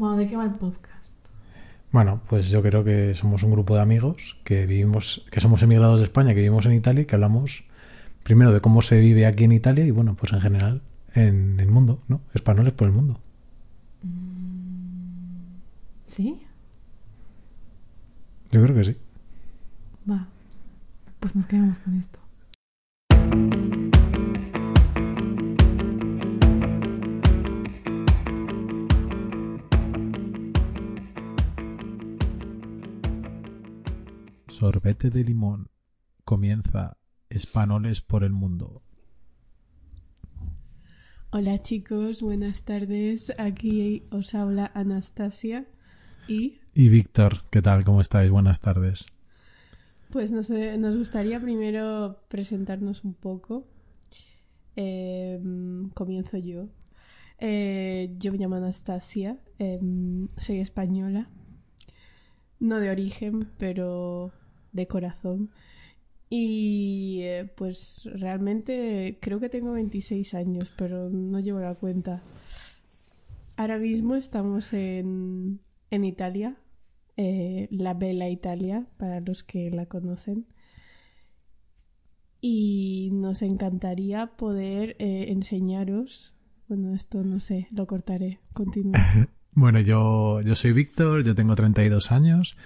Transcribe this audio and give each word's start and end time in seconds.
Bueno, 0.00 0.16
¿de 0.16 0.26
qué 0.26 0.34
va 0.34 0.44
el 0.44 0.54
podcast? 0.54 1.12
Bueno, 1.92 2.22
pues 2.26 2.48
yo 2.48 2.62
creo 2.62 2.82
que 2.82 3.12
somos 3.12 3.42
un 3.42 3.50
grupo 3.50 3.74
de 3.74 3.82
amigos 3.82 4.38
que 4.44 4.64
vivimos, 4.64 5.26
que 5.30 5.40
somos 5.40 5.62
emigrados 5.62 6.00
de 6.00 6.04
España, 6.04 6.30
que 6.30 6.36
vivimos 6.36 6.64
en 6.64 6.72
Italia 6.72 7.02
y 7.02 7.04
que 7.04 7.16
hablamos 7.16 7.64
primero 8.22 8.50
de 8.50 8.62
cómo 8.62 8.80
se 8.80 8.98
vive 8.98 9.26
aquí 9.26 9.44
en 9.44 9.52
Italia 9.52 9.84
y 9.84 9.90
bueno, 9.90 10.14
pues 10.14 10.32
en 10.32 10.40
general 10.40 10.80
en 11.14 11.60
el 11.60 11.68
mundo, 11.68 12.00
¿no? 12.08 12.22
Españoles 12.32 12.72
por 12.72 12.88
el 12.88 12.94
mundo. 12.94 13.20
¿Sí? 16.06 16.40
Yo 18.52 18.62
creo 18.62 18.74
que 18.74 18.84
sí. 18.84 18.96
Va. 20.10 20.28
Pues 21.20 21.36
nos 21.36 21.44
quedamos 21.44 21.78
con 21.78 21.98
esto. 21.98 22.19
Sorbete 34.50 35.10
de 35.10 35.24
limón. 35.24 35.70
Comienza 36.24 36.98
Españoles 37.28 38.00
por 38.00 38.24
el 38.24 38.32
mundo. 38.32 38.82
Hola 41.30 41.60
chicos, 41.60 42.22
buenas 42.22 42.64
tardes. 42.64 43.32
Aquí 43.38 44.02
os 44.10 44.34
habla 44.34 44.70
Anastasia 44.74 45.66
y 46.26 46.58
Y 46.74 46.88
Víctor, 46.88 47.44
¿qué 47.50 47.62
tal? 47.62 47.84
¿Cómo 47.84 48.00
estáis? 48.00 48.28
Buenas 48.30 48.60
tardes. 48.60 49.06
pues 50.10 50.32
nos 50.32 50.96
gustaría 50.96 51.40
primero 51.40 52.24
presentarnos 52.28 53.04
un 53.04 53.14
poco. 53.14 53.68
Eh, 54.74 55.40
comienzo 55.94 56.36
yo. 56.38 56.68
Eh, 57.38 58.14
yo 58.18 58.32
me 58.32 58.38
llamo 58.38 58.56
Anastasia, 58.56 59.38
eh, 59.58 59.80
soy 60.36 60.58
española, 60.60 61.30
no 62.58 62.76
de 62.80 62.90
origen, 62.90 63.48
pero 63.56 64.32
de 64.72 64.86
corazón. 64.86 65.50
Y 66.28 67.20
eh, 67.22 67.50
pues 67.56 68.08
realmente 68.14 69.18
creo 69.20 69.40
que 69.40 69.48
tengo 69.48 69.72
26 69.72 70.34
años, 70.34 70.72
pero 70.76 71.10
no 71.10 71.40
llevo 71.40 71.58
la 71.58 71.74
cuenta. 71.74 72.22
Ahora 73.56 73.78
mismo 73.78 74.14
estamos 74.14 74.72
en, 74.72 75.60
en 75.90 76.04
Italia, 76.04 76.56
eh, 77.16 77.68
la 77.70 77.94
Bella 77.94 78.28
Italia, 78.28 78.86
para 78.96 79.20
los 79.20 79.42
que 79.42 79.70
la 79.70 79.86
conocen. 79.86 80.46
Y 82.40 83.10
nos 83.12 83.42
encantaría 83.42 84.28
poder 84.28 84.96
eh, 84.98 85.26
enseñaros. 85.28 86.34
Bueno, 86.68 86.94
esto 86.94 87.22
no 87.24 87.40
sé, 87.40 87.66
lo 87.72 87.86
cortaré. 87.86 88.38
Continúa. 88.54 89.00
Bueno, 89.52 89.80
yo, 89.80 90.40
yo 90.42 90.54
soy 90.54 90.72
Víctor, 90.72 91.24
yo 91.24 91.34
tengo 91.34 91.56
32 91.56 92.12
años. 92.12 92.56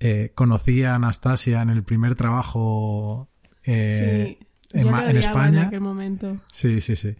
Eh, 0.00 0.32
conocí 0.34 0.84
a 0.84 0.94
Anastasia 0.94 1.62
en 1.62 1.70
el 1.70 1.82
primer 1.82 2.14
trabajo 2.14 3.28
eh, 3.64 4.38
sí, 4.38 4.46
en, 4.78 4.84
yo 4.84 4.98
en 4.98 5.16
España. 5.16 5.60
en 5.62 5.66
aquel 5.66 5.80
momento. 5.80 6.38
Sí, 6.50 6.80
sí, 6.80 6.96
sí. 6.96 7.16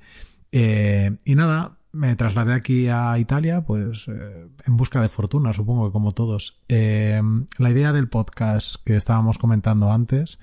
Eh, 0.53 1.17
y 1.25 1.35
nada, 1.35 1.79
me 1.93 2.17
trasladé 2.17 2.55
aquí 2.55 2.89
a 2.89 3.19
Italia, 3.19 3.65
pues 3.65 4.09
eh, 4.09 4.47
en 4.67 4.77
busca 4.77 5.01
de 5.01 5.09
fortuna, 5.09 5.53
supongo 5.53 5.87
que 5.87 5.93
como 5.93 6.13
todos. 6.13 6.63
Eh, 6.69 7.21
la 7.59 7.71
idea 7.71 7.93
del 7.93 8.09
podcast 8.09 8.77
que 8.85 8.97
estábamos 8.97 9.39
comentando 9.39 9.93
antes, 9.93 10.39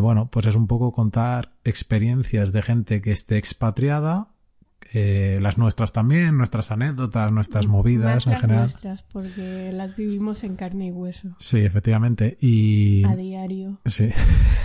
bueno, 0.00 0.30
pues 0.32 0.46
es 0.46 0.56
un 0.56 0.66
poco 0.66 0.90
contar 0.90 1.52
experiencias 1.62 2.52
de 2.52 2.60
gente 2.60 3.00
que 3.00 3.12
esté 3.12 3.38
expatriada, 3.38 4.29
eh, 4.92 5.38
las 5.40 5.56
nuestras 5.58 5.92
también, 5.92 6.36
nuestras 6.36 6.70
anécdotas, 6.70 7.30
nuestras 7.32 7.66
movidas 7.68 8.14
Más 8.14 8.26
en 8.26 8.32
las 8.32 8.40
general. 8.40 8.62
nuestras, 8.64 9.02
porque 9.04 9.70
las 9.72 9.96
vivimos 9.96 10.42
en 10.44 10.54
carne 10.56 10.86
y 10.86 10.90
hueso. 10.90 11.34
Sí, 11.38 11.58
efectivamente. 11.60 12.36
Y. 12.40 13.04
A 13.04 13.14
diario. 13.16 13.80
Sí. 13.84 14.10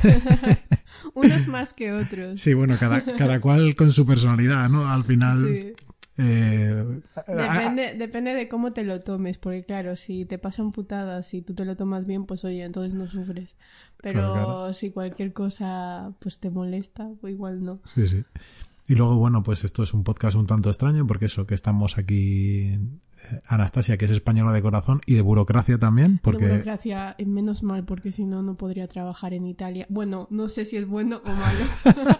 Unos 1.13 1.47
más 1.47 1.73
que 1.73 1.91
otros. 1.93 2.39
Sí, 2.39 2.53
bueno, 2.53 2.75
cada, 2.79 3.03
cada 3.03 3.39
cual 3.41 3.75
con 3.75 3.91
su 3.91 4.05
personalidad, 4.05 4.69
¿no? 4.69 4.87
Al 4.89 5.03
final. 5.03 5.39
Sí. 5.45 5.73
eh, 6.17 7.01
Depende, 7.27 7.95
depende 7.97 8.33
de 8.33 8.47
cómo 8.47 8.73
te 8.73 8.83
lo 8.83 9.01
tomes, 9.01 9.37
porque 9.37 9.63
claro, 9.63 9.95
si 9.95 10.25
te 10.25 10.37
pasan 10.37 10.71
putadas 10.71 11.33
y 11.33 11.41
tú 11.41 11.53
te 11.53 11.65
lo 11.65 11.75
tomas 11.75 12.05
bien, 12.07 12.25
pues 12.25 12.43
oye, 12.45 12.63
entonces 12.63 12.93
no 12.95 13.07
sufres. 13.07 13.55
Pero 14.01 14.19
Claro, 14.21 14.33
claro. 14.33 14.73
si 14.73 14.91
cualquier 14.91 15.33
cosa 15.33 16.13
pues 16.19 16.39
te 16.39 16.49
molesta, 16.49 17.09
pues 17.21 17.33
igual 17.33 17.63
no. 17.63 17.79
Sí, 17.93 18.07
sí. 18.07 18.23
Y 18.87 18.95
luego, 18.95 19.15
bueno, 19.15 19.41
pues 19.41 19.63
esto 19.63 19.81
es 19.83 19.93
un 19.93 20.03
podcast 20.03 20.35
un 20.37 20.45
tanto 20.45 20.69
extraño 20.69 21.07
porque 21.07 21.25
eso, 21.25 21.47
que 21.47 21.55
estamos 21.55 21.97
aquí, 21.97 22.59
eh, 22.67 22.79
Anastasia, 23.47 23.97
que 23.97 24.05
es 24.05 24.11
española 24.11 24.51
de 24.51 24.61
corazón 24.61 25.01
y 25.07 25.15
de 25.15 25.21
burocracia 25.21 25.79
también, 25.79 26.19
porque... 26.21 26.45
De 26.45 26.51
burocracia, 26.51 27.15
eh, 27.17 27.25
menos 27.25 27.63
mal, 27.63 27.83
porque 27.85 28.11
si 28.11 28.25
no, 28.25 28.43
no 28.43 28.53
podría 28.55 28.87
trabajar 28.87 29.33
en 29.33 29.45
Italia. 29.45 29.87
Bueno, 29.89 30.27
no 30.29 30.49
sé 30.49 30.65
si 30.65 30.77
es 30.77 30.87
bueno 30.87 31.21
o 31.25 31.29
malo. 31.29 32.05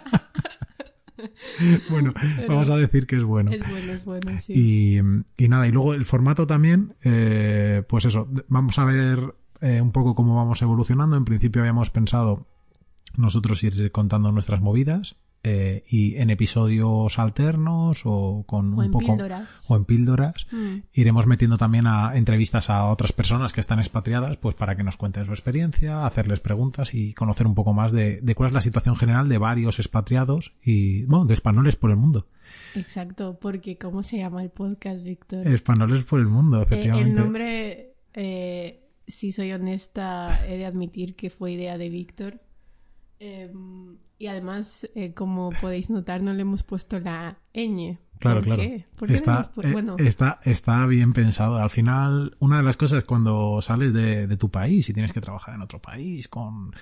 Bueno, 1.88 2.12
Pero- 2.36 2.48
vamos 2.48 2.68
a 2.68 2.76
decir 2.76 3.06
que 3.06 3.16
es 3.16 3.24
bueno. 3.24 3.50
es 3.50 3.66
bueno, 3.70 3.92
es 3.92 4.04
bueno, 4.04 4.32
sí. 4.40 4.52
Y, 4.54 4.98
y 5.42 5.48
nada, 5.48 5.66
y 5.66 5.72
luego 5.72 5.94
el 5.94 6.04
formato 6.04 6.46
también, 6.46 6.94
eh, 7.04 7.82
pues 7.88 8.04
eso, 8.04 8.28
vamos 8.48 8.78
a 8.78 8.84
ver 8.84 9.34
eh, 9.62 9.80
un 9.80 9.92
poco 9.92 10.14
cómo 10.14 10.36
vamos 10.36 10.60
evolucionando. 10.60 11.16
En 11.16 11.24
principio 11.24 11.62
habíamos 11.62 11.88
pensado 11.90 12.46
nosotros 13.16 13.64
ir 13.64 13.90
contando 13.92 14.30
nuestras 14.30 14.60
movidas 14.60 15.16
eh, 15.48 15.84
y 15.88 16.16
en 16.16 16.30
episodios 16.30 17.20
alternos 17.20 18.02
o 18.04 18.42
con 18.46 18.74
o 18.74 18.78
un 18.78 18.84
en 18.86 18.90
poco... 18.90 19.06
píldoras. 19.06 19.64
o 19.68 19.76
en 19.76 19.84
píldoras. 19.84 20.46
Mm. 20.50 20.78
Iremos 20.92 21.26
metiendo 21.28 21.56
también 21.56 21.86
a 21.86 22.16
entrevistas 22.16 22.68
a 22.68 22.86
otras 22.86 23.12
personas 23.12 23.52
que 23.52 23.60
están 23.60 23.78
expatriadas, 23.78 24.36
pues 24.38 24.56
para 24.56 24.76
que 24.76 24.82
nos 24.82 24.96
cuenten 24.96 25.24
su 25.24 25.32
experiencia, 25.32 26.04
hacerles 26.04 26.40
preguntas 26.40 26.94
y 26.94 27.14
conocer 27.14 27.46
un 27.46 27.54
poco 27.54 27.72
más 27.72 27.92
de, 27.92 28.20
de 28.20 28.34
cuál 28.34 28.48
es 28.48 28.54
la 28.54 28.60
situación 28.60 28.96
general 28.96 29.28
de 29.28 29.38
varios 29.38 29.78
expatriados 29.78 30.52
y, 30.64 31.04
bueno, 31.04 31.26
de 31.26 31.34
españoles 31.34 31.76
por 31.76 31.90
el 31.92 31.96
mundo. 31.96 32.26
Exacto, 32.74 33.38
porque 33.40 33.78
¿cómo 33.78 34.02
se 34.02 34.18
llama 34.18 34.42
el 34.42 34.50
podcast, 34.50 35.02
Víctor? 35.04 35.46
Españoles 35.46 36.02
por 36.04 36.18
el 36.20 36.26
mundo, 36.26 36.60
Eh, 36.60 36.64
efectivamente. 36.64 37.10
el 37.10 37.16
nombre, 37.16 37.94
eh, 38.14 38.82
si 39.06 39.30
soy 39.30 39.52
honesta, 39.52 40.44
he 40.48 40.56
de 40.58 40.66
admitir 40.66 41.14
que 41.14 41.30
fue 41.30 41.52
idea 41.52 41.78
de 41.78 41.88
Víctor. 41.88 42.40
Eh, 43.18 43.50
y 44.18 44.26
además, 44.26 44.88
eh, 44.94 45.14
como 45.14 45.50
podéis 45.60 45.90
notar, 45.90 46.22
no 46.22 46.32
le 46.34 46.42
hemos 46.42 46.62
puesto 46.62 46.98
la 47.00 47.38
ñ. 47.54 47.98
Claro, 48.18 48.36
¿Por 48.38 48.44
claro. 48.44 48.62
qué? 48.62 48.86
¿Por 48.96 49.08
qué 49.08 49.14
Está, 49.14 49.50
eh, 49.62 49.72
bueno, 49.72 49.96
está, 49.98 50.40
está 50.44 50.86
bien 50.86 51.12
pensado. 51.12 51.58
Al 51.58 51.70
final, 51.70 52.34
una 52.38 52.56
de 52.58 52.62
las 52.62 52.76
cosas 52.78 53.04
cuando 53.04 53.60
sales 53.60 53.92
de, 53.92 54.26
de 54.26 54.36
tu 54.36 54.50
país 54.50 54.88
y 54.88 54.94
tienes 54.94 55.12
que 55.12 55.20
trabajar 55.20 55.54
en 55.54 55.62
otro 55.62 55.80
país 55.82 56.28
con 56.28 56.74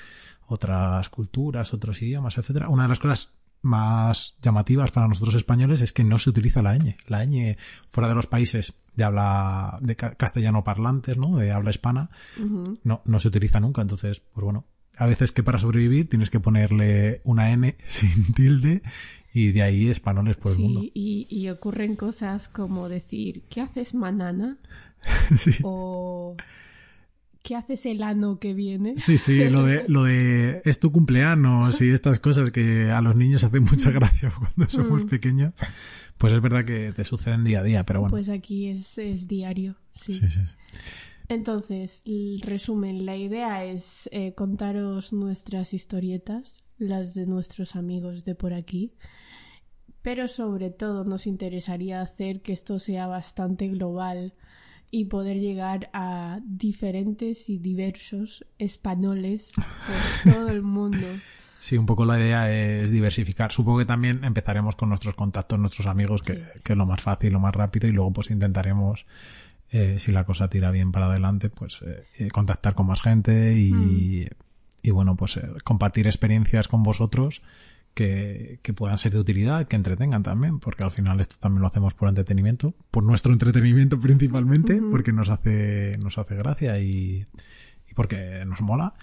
otras 0.46 1.08
culturas, 1.08 1.72
otros 1.74 2.00
idiomas, 2.02 2.38
etcétera, 2.38 2.68
una 2.68 2.84
de 2.84 2.88
las 2.90 2.98
cosas 3.00 3.32
más 3.62 4.36
llamativas 4.42 4.90
para 4.90 5.08
nosotros 5.08 5.34
españoles 5.34 5.80
es 5.80 5.92
que 5.92 6.04
no 6.04 6.18
se 6.18 6.30
utiliza 6.30 6.62
la 6.62 6.76
ñ. 6.76 6.96
La 7.08 7.24
ñ 7.24 7.56
fuera 7.88 8.08
de 8.08 8.14
los 8.14 8.26
países 8.26 8.80
de 8.94 9.04
habla 9.04 9.76
de 9.80 9.96
ca- 9.96 10.14
castellano 10.14 10.62
parlantes, 10.62 11.16
¿no? 11.16 11.36
De 11.36 11.50
habla 11.50 11.70
hispana, 11.70 12.10
no, 12.84 13.00
no 13.04 13.18
se 13.20 13.28
utiliza 13.28 13.58
nunca. 13.60 13.82
Entonces, 13.82 14.20
pues 14.20 14.44
bueno, 14.44 14.66
a 14.96 15.06
veces 15.06 15.32
que 15.32 15.42
para 15.42 15.58
sobrevivir 15.58 16.08
tienes 16.08 16.30
que 16.30 16.40
ponerle 16.40 17.20
una 17.24 17.50
n 17.52 17.76
sin 17.86 18.32
tilde 18.34 18.82
y 19.32 19.52
de 19.52 19.62
ahí 19.62 19.88
españoles 19.88 20.36
por 20.36 20.52
el 20.52 20.58
mundo. 20.58 20.80
Y, 20.94 21.26
y 21.28 21.48
ocurren 21.48 21.96
cosas 21.96 22.48
como 22.48 22.88
decir, 22.88 23.42
¿qué 23.50 23.60
haces 23.60 23.94
manana? 23.94 24.58
Sí. 25.36 25.52
O 25.62 26.36
¿qué 27.42 27.56
haces 27.56 27.84
el 27.84 28.02
ano 28.02 28.38
que 28.38 28.54
viene? 28.54 28.94
Sí, 28.96 29.18
sí, 29.18 29.50
lo 29.50 29.64
de, 29.64 29.84
lo 29.86 30.04
de 30.04 30.62
es 30.64 30.78
tu 30.80 30.90
cumpleaños 30.92 31.78
y 31.82 31.90
estas 31.90 32.18
cosas 32.20 32.50
que 32.50 32.90
a 32.90 33.02
los 33.02 33.14
niños 33.16 33.44
hacen 33.44 33.64
mucha 33.64 33.90
gracia 33.98 34.30
cuando 34.30 34.70
somos 34.70 35.04
Mm. 35.04 35.08
pequeños, 35.08 35.52
pues 36.16 36.32
es 36.32 36.40
verdad 36.40 36.64
que 36.64 36.92
te 36.96 37.04
suceden 37.04 37.44
día 37.44 37.60
a 37.60 37.62
día, 37.62 37.84
pero 37.84 38.00
bueno. 38.00 38.12
Pues 38.12 38.30
aquí 38.30 38.68
es, 38.68 38.96
es 38.96 39.28
diario, 39.28 39.76
sí. 39.92 40.14
sí, 40.14 40.30
sí. 40.30 40.40
Entonces, 41.28 42.02
el 42.04 42.40
resumen, 42.42 43.06
la 43.06 43.16
idea 43.16 43.64
es 43.64 44.08
eh, 44.12 44.34
contaros 44.34 45.12
nuestras 45.12 45.72
historietas, 45.72 46.64
las 46.78 47.14
de 47.14 47.26
nuestros 47.26 47.76
amigos 47.76 48.24
de 48.24 48.34
por 48.34 48.52
aquí, 48.52 48.92
pero 50.02 50.28
sobre 50.28 50.70
todo 50.70 51.04
nos 51.04 51.26
interesaría 51.26 52.02
hacer 52.02 52.42
que 52.42 52.52
esto 52.52 52.78
sea 52.78 53.06
bastante 53.06 53.68
global 53.68 54.34
y 54.90 55.06
poder 55.06 55.40
llegar 55.40 55.88
a 55.94 56.40
diferentes 56.44 57.48
y 57.48 57.58
diversos 57.58 58.44
españoles 58.58 59.52
por 60.24 60.32
todo 60.34 60.48
el 60.50 60.62
mundo. 60.62 61.06
Sí, 61.58 61.78
un 61.78 61.86
poco 61.86 62.04
la 62.04 62.18
idea 62.20 62.52
es 62.52 62.90
diversificar. 62.90 63.50
Supongo 63.50 63.78
que 63.78 63.86
también 63.86 64.22
empezaremos 64.24 64.76
con 64.76 64.90
nuestros 64.90 65.14
contactos, 65.14 65.58
nuestros 65.58 65.86
amigos, 65.86 66.22
que, 66.22 66.34
Sí. 66.34 66.40
que 66.62 66.72
es 66.74 66.76
lo 66.76 66.84
más 66.84 67.00
fácil, 67.00 67.32
lo 67.32 67.40
más 67.40 67.54
rápido, 67.54 67.88
y 67.88 67.92
luego 67.92 68.12
pues 68.12 68.30
intentaremos, 68.30 69.06
eh, 69.76 69.98
si 69.98 70.12
la 70.12 70.22
cosa 70.22 70.48
tira 70.48 70.70
bien 70.70 70.92
para 70.92 71.06
adelante, 71.06 71.50
pues 71.50 71.82
eh, 71.84 72.04
eh, 72.16 72.28
contactar 72.28 72.74
con 72.74 72.86
más 72.86 73.02
gente 73.02 73.58
y, 73.58 73.72
Mm. 73.72 74.26
y 74.84 74.90
bueno, 74.92 75.16
pues 75.16 75.36
eh, 75.36 75.42
compartir 75.64 76.06
experiencias 76.06 76.68
con 76.68 76.84
vosotros 76.84 77.42
que, 77.92 78.60
que, 78.62 78.72
puedan 78.72 78.98
ser 78.98 79.10
de 79.12 79.18
utilidad, 79.18 79.66
que 79.66 79.74
entretengan 79.74 80.22
también, 80.22 80.60
porque 80.60 80.84
al 80.84 80.92
final 80.92 81.18
esto 81.18 81.36
también 81.40 81.60
lo 81.60 81.66
hacemos 81.66 81.92
por 81.94 82.08
entretenimiento, 82.08 82.72
por 82.92 83.02
nuestro 83.02 83.32
entretenimiento 83.32 84.00
principalmente, 84.00 84.80
porque 84.92 85.12
nos 85.12 85.28
hace, 85.28 85.98
nos 85.98 86.18
hace 86.18 86.36
gracia 86.36 86.78
y, 86.78 87.26
y 87.90 87.94
porque 87.96 88.44
nos 88.46 88.60
mola. 88.60 88.94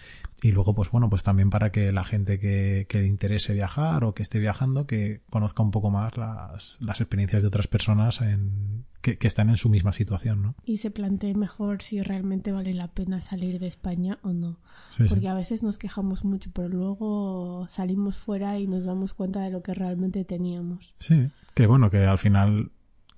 Y 0.44 0.52
luego, 0.52 0.74
pues 0.74 0.90
bueno, 0.90 1.08
pues 1.08 1.22
también 1.22 1.52
para 1.52 1.72
que 1.72 1.92
la 1.92 2.04
gente 2.04 2.40
que, 2.40 2.88
que 2.90 3.00
le 3.00 3.08
interese 3.08 3.54
viajar 3.54 4.04
o 4.04 4.16
que 4.16 4.24
esté 4.24 4.40
viajando, 4.40 4.88
que 4.88 5.22
conozca 5.30 5.62
un 5.62 5.70
poco 5.70 5.92
más 5.92 6.18
las, 6.18 6.80
las 6.82 7.00
experiencias 7.00 7.44
de 7.44 7.48
otras 7.48 7.68
personas 7.68 8.22
en, 8.22 8.86
que, 9.02 9.20
que, 9.20 9.28
están 9.28 9.50
en 9.50 9.58
su 9.58 9.70
misma 9.70 9.92
situación, 9.92 10.42
¿no? 10.42 10.56
Y 10.66 10.78
se 10.78 10.90
plantee 10.90 11.36
mejor 11.36 11.84
si 11.84 12.02
realmente 12.02 12.52
vale 12.52 12.74
la 12.74 12.88
pena 12.88 13.22
salir 13.22 13.60
de 13.60 13.68
España 13.68 14.18
o 14.24 14.34
no. 14.34 14.60
Sí, 14.90 15.04
Porque 15.08 15.22
sí. 15.22 15.28
a 15.28 15.36
veces 15.36 15.62
nos 15.62 15.78
quejamos 15.78 16.26
mucho, 16.26 16.50
pero 16.52 16.70
luego 16.70 17.68
salimos 17.70 18.18
fuera 18.18 18.58
y 18.58 18.66
nos 18.66 18.86
damos 18.86 19.14
cuenta 19.14 19.42
de 19.42 19.52
lo 19.52 19.62
que 19.62 19.76
realmente 19.76 20.26
teníamos. 20.26 20.96
Sí, 20.98 21.30
que 21.54 21.68
bueno, 21.68 21.92
que 21.92 22.06
al 22.06 22.18
final 22.18 22.72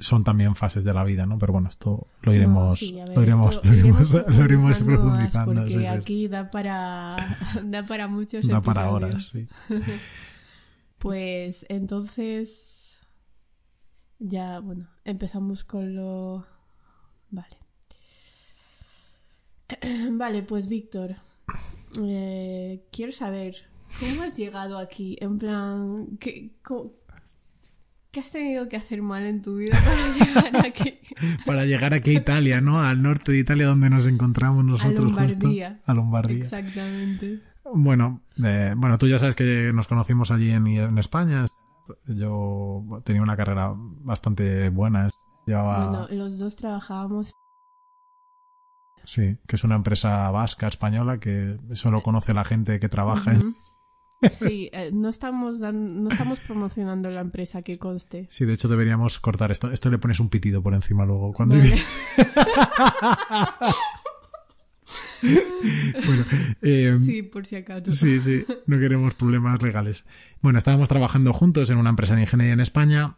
son 0.03 0.23
también 0.23 0.55
fases 0.55 0.83
de 0.83 0.93
la 0.93 1.03
vida, 1.03 1.25
¿no? 1.25 1.37
Pero 1.37 1.53
bueno, 1.53 1.69
esto 1.69 2.07
lo 2.21 2.33
iremos, 2.33 2.69
no, 2.69 2.75
sí, 2.75 2.93
ver, 2.93 3.09
lo 3.15 3.23
iremos, 3.23 3.63
lo 3.63 3.73
iremos, 3.73 4.13
lo 4.13 4.45
iremos 4.45 4.83
profundizando. 4.83 5.61
Porque 5.61 5.69
sí, 5.69 5.85
aquí 5.85 6.27
da 6.27 6.51
para, 6.51 7.17
da 7.63 7.83
para 7.83 8.07
muchos 8.07 8.47
Da 8.47 8.61
para 8.61 8.89
horas, 8.91 9.29
sí. 9.31 9.47
pues 10.97 11.65
entonces, 11.69 13.01
ya, 14.19 14.59
bueno, 14.59 14.89
empezamos 15.05 15.63
con 15.63 15.95
lo... 15.95 16.45
Vale. 17.29 17.57
Vale, 20.11 20.43
pues 20.43 20.67
Víctor, 20.67 21.15
eh, 22.01 22.85
quiero 22.91 23.11
saber, 23.11 23.55
¿cómo 23.99 24.23
has 24.23 24.37
llegado 24.37 24.77
aquí? 24.77 25.17
En 25.21 25.37
plan, 25.37 26.17
¿qué, 26.19 26.57
cómo, 26.61 27.02
¿Qué 28.13 28.19
has 28.19 28.31
tenido 28.31 28.69
que 28.69 28.77
hacer 28.77 29.01
mal 29.01 29.25
en 29.25 29.41
tu 29.41 29.55
vida 29.55 29.75
para 29.75 30.51
llegar 30.51 30.65
aquí? 30.67 30.99
para 31.47 31.65
llegar 31.65 31.95
aquí 31.95 32.11
a 32.11 32.19
Italia, 32.19 32.61
¿no? 32.61 32.79
Al 32.79 33.01
norte 33.01 33.31
de 33.31 33.39
Italia 33.39 33.65
donde 33.65 33.89
nos 33.89 34.05
encontramos 34.05 34.63
nosotros 34.63 35.11
a 35.13 35.15
Lombardía. 35.15 35.69
justo. 35.71 35.91
A 35.91 35.95
Lombardía. 35.95 36.43
Exactamente. 36.43 37.39
Bueno, 37.73 38.21
eh, 38.43 38.75
bueno, 38.77 38.99
tú 38.99 39.07
ya 39.07 39.17
sabes 39.17 39.33
que 39.33 39.71
nos 39.73 39.87
conocimos 39.87 40.29
allí 40.29 40.51
en, 40.51 40.67
en, 40.67 40.99
España. 40.99 41.45
Yo 42.05 43.01
tenía 43.03 43.23
una 43.23 43.35
carrera 43.35 43.73
bastante 43.75 44.69
buena. 44.69 45.09
Llevaba... 45.47 45.87
Bueno, 45.87 46.07
los 46.11 46.37
dos 46.37 46.55
trabajábamos. 46.55 47.33
Sí, 49.05 49.39
que 49.47 49.55
es 49.55 49.63
una 49.63 49.73
empresa 49.73 50.29
vasca 50.29 50.67
española 50.67 51.17
que 51.19 51.57
solo 51.71 52.03
conoce 52.03 52.35
la 52.35 52.43
gente 52.43 52.79
que 52.79 52.89
trabaja 52.89 53.31
uh 53.31 53.33
-huh. 53.33 53.41
en 53.41 53.55
Sí, 54.31 54.69
eh, 54.73 54.91
no, 54.93 55.09
estamos 55.09 55.59
dan, 55.59 56.03
no 56.03 56.09
estamos 56.09 56.39
promocionando 56.39 57.09
la 57.09 57.21
empresa 57.21 57.61
que 57.61 57.77
conste. 57.77 58.25
Sí, 58.29 58.45
de 58.45 58.53
hecho 58.53 58.67
deberíamos 58.67 59.19
cortar 59.19 59.51
esto. 59.51 59.71
Esto 59.71 59.89
le 59.89 59.97
pones 59.97 60.19
un 60.19 60.29
pitido 60.29 60.61
por 60.61 60.73
encima 60.73 61.05
luego. 61.05 61.33
Cuando 61.33 61.55
vale. 61.57 61.81
bueno, 66.05 66.25
eh, 66.61 66.97
sí, 66.99 67.23
por 67.23 67.45
si 67.45 67.55
acaso. 67.55 67.91
Sí, 67.91 68.19
sí, 68.19 68.45
no 68.65 68.79
queremos 68.79 69.13
problemas 69.15 69.61
legales. 69.61 70.05
Bueno, 70.41 70.57
estábamos 70.57 70.89
trabajando 70.89 71.33
juntos 71.33 71.69
en 71.69 71.77
una 71.77 71.89
empresa 71.89 72.15
de 72.15 72.21
ingeniería 72.21 72.53
en 72.53 72.59
España 72.59 73.17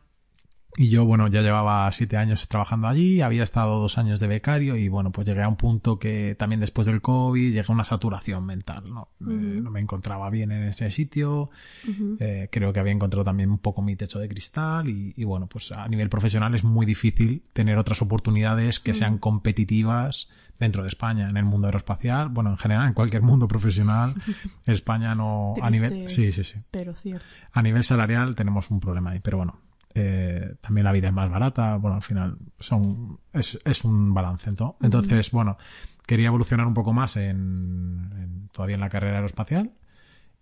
y 0.77 0.89
yo, 0.89 1.05
bueno, 1.05 1.27
ya 1.27 1.41
llevaba 1.41 1.89
siete 1.91 2.17
años 2.17 2.47
trabajando 2.47 2.87
allí, 2.87 3.21
había 3.21 3.43
estado 3.43 3.79
dos 3.79 3.97
años 3.97 4.19
de 4.19 4.27
becario 4.27 4.75
y 4.75 4.89
bueno, 4.89 5.11
pues 5.11 5.25
llegué 5.27 5.41
a 5.41 5.47
un 5.47 5.55
punto 5.55 5.97
que 5.97 6.35
también 6.37 6.59
después 6.59 6.85
del 6.87 7.01
COVID 7.01 7.53
llegué 7.53 7.65
a 7.67 7.71
una 7.71 7.83
saturación 7.83 8.45
mental, 8.45 8.83
¿no? 8.93 9.09
Uh 9.21 9.25
-huh. 9.25 9.57
eh, 9.57 9.61
no 9.61 9.71
me 9.71 9.79
encontraba 9.79 10.29
bien 10.29 10.51
en 10.51 10.63
ese 10.63 10.91
sitio, 10.91 11.49
uh 11.87 11.91
-huh. 11.91 12.17
eh, 12.19 12.49
creo 12.51 12.73
que 12.73 12.79
había 12.79 12.91
encontrado 12.91 13.23
también 13.23 13.51
un 13.51 13.59
poco 13.59 13.81
mi 13.81 13.95
techo 13.95 14.19
de 14.19 14.27
cristal 14.27 14.89
y, 14.89 15.13
y, 15.15 15.23
bueno, 15.23 15.47
pues 15.47 15.71
a 15.71 15.87
nivel 15.87 16.09
profesional 16.09 16.53
es 16.55 16.63
muy 16.63 16.85
difícil 16.85 17.43
tener 17.53 17.77
otras 17.77 18.01
oportunidades 18.01 18.79
que 18.79 18.91
uh 18.91 18.93
-huh. 18.93 18.97
sean 18.97 19.17
competitivas 19.17 20.27
dentro 20.59 20.83
de 20.83 20.87
España, 20.87 21.29
en 21.29 21.37
el 21.37 21.45
mundo 21.45 21.67
aeroespacial, 21.67 22.29
bueno, 22.29 22.49
en 22.49 22.57
general, 22.57 22.87
en 22.87 22.93
cualquier 22.93 23.21
mundo 23.21 23.47
profesional, 23.47 24.13
España 24.65 25.13
no, 25.15 25.53
a 25.61 25.69
nivel, 25.69 26.09
sí, 26.09 26.31
sí, 26.31 26.43
sí. 26.43 26.59
Pero 26.71 26.93
cierto. 26.95 27.25
A 27.51 27.61
nivel 27.61 27.83
salarial 27.83 28.35
tenemos 28.35 28.71
un 28.71 28.79
problema 28.79 29.11
ahí, 29.11 29.19
pero 29.19 29.37
bueno, 29.37 29.59
eh, 29.95 30.55
también 30.61 30.83
la 30.85 30.91
vida 30.91 31.07
es 31.07 31.13
más 31.13 31.29
barata, 31.31 31.77
bueno, 31.77 31.95
al 31.95 32.01
final 32.03 32.37
son, 32.59 33.19
es, 33.33 33.59
es 33.65 33.83
un 33.83 34.13
balance, 34.13 34.51
¿no? 34.59 34.77
Entonces, 34.81 35.27
uh 35.27 35.29
-huh. 35.29 35.33
bueno, 35.33 35.57
quería 36.05 36.27
evolucionar 36.27 36.67
un 36.67 36.73
poco 36.73 36.93
más 36.93 37.17
en, 37.17 38.11
en, 38.13 38.49
todavía 38.51 38.75
en 38.75 38.81
la 38.81 38.89
carrera 38.89 39.15
aeroespacial 39.15 39.71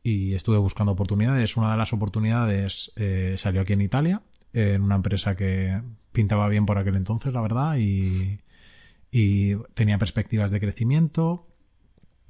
y 0.03 0.33
estuve 0.33 0.57
buscando 0.57 0.91
oportunidades. 0.91 1.55
Una 1.55 1.71
de 1.71 1.77
las 1.77 1.93
oportunidades 1.93 2.91
eh, 2.97 3.35
salió 3.37 3.61
aquí 3.61 3.73
en 3.73 3.81
Italia, 3.81 4.21
en 4.51 4.81
una 4.81 4.95
empresa 4.95 5.35
que 5.35 5.81
pintaba 6.11 6.49
bien 6.49 6.65
por 6.65 6.77
aquel 6.77 6.95
entonces, 6.95 7.33
la 7.33 7.41
verdad, 7.41 7.77
y, 7.77 8.41
y 9.11 9.55
tenía 9.73 9.97
perspectivas 9.97 10.51
de 10.51 10.59
crecimiento. 10.59 11.47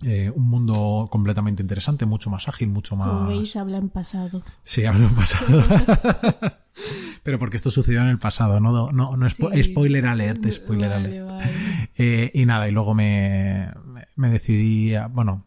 Eh, 0.01 0.29
un 0.35 0.49
mundo 0.49 1.07
completamente 1.09 1.61
interesante, 1.61 2.05
mucho 2.05 2.29
más 2.29 2.49
ágil, 2.49 2.69
mucho 2.69 2.95
más. 2.95 3.07
Como 3.07 3.27
veis, 3.27 3.55
habla 3.55 3.77
en 3.77 3.89
pasado. 3.89 4.41
Sí, 4.63 4.85
habla 4.85 5.05
en 5.05 5.15
pasado. 5.15 5.63
Pero 7.23 7.39
porque 7.39 7.57
esto 7.57 7.71
sucedió 7.71 8.01
en 8.01 8.07
el 8.07 8.19
pasado, 8.19 8.59
no, 8.59 8.91
no, 8.91 9.15
no 9.15 9.29
spo 9.29 9.51
sí. 9.51 9.63
spoiler 9.63 10.05
alert, 10.05 10.45
spoiler 10.49 10.89
vale, 10.89 11.19
alert. 11.19 11.31
Vale. 11.31 11.51
Eh, 11.97 12.31
y 12.33 12.45
nada, 12.45 12.67
y 12.67 12.71
luego 12.71 12.93
me, 12.93 13.69
me 14.15 14.29
decidí, 14.29 14.95
a, 14.95 15.07
bueno, 15.07 15.45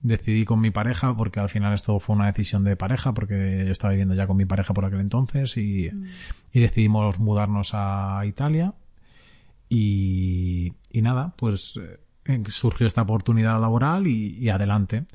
decidí 0.00 0.44
con 0.44 0.60
mi 0.60 0.70
pareja, 0.70 1.16
porque 1.16 1.40
al 1.40 1.48
final 1.48 1.74
esto 1.74 1.98
fue 1.98 2.16
una 2.16 2.26
decisión 2.26 2.64
de 2.64 2.76
pareja, 2.76 3.12
porque 3.12 3.64
yo 3.66 3.72
estaba 3.72 3.92
viviendo 3.92 4.14
ya 4.14 4.26
con 4.26 4.36
mi 4.36 4.46
pareja 4.46 4.72
por 4.72 4.84
aquel 4.84 5.00
entonces, 5.00 5.56
y, 5.56 5.90
mm. 5.92 6.04
y 6.52 6.60
decidimos 6.60 7.18
mudarnos 7.18 7.70
a 7.74 8.22
Italia. 8.24 8.74
Y, 9.68 10.72
y 10.90 11.02
nada, 11.02 11.34
pues 11.36 11.78
eh, 11.80 12.00
surgió 12.48 12.86
esta 12.86 13.02
oportunidad 13.02 13.60
laboral 13.60 14.06
y, 14.06 14.36
y 14.38 14.48
adelante. 14.48 15.06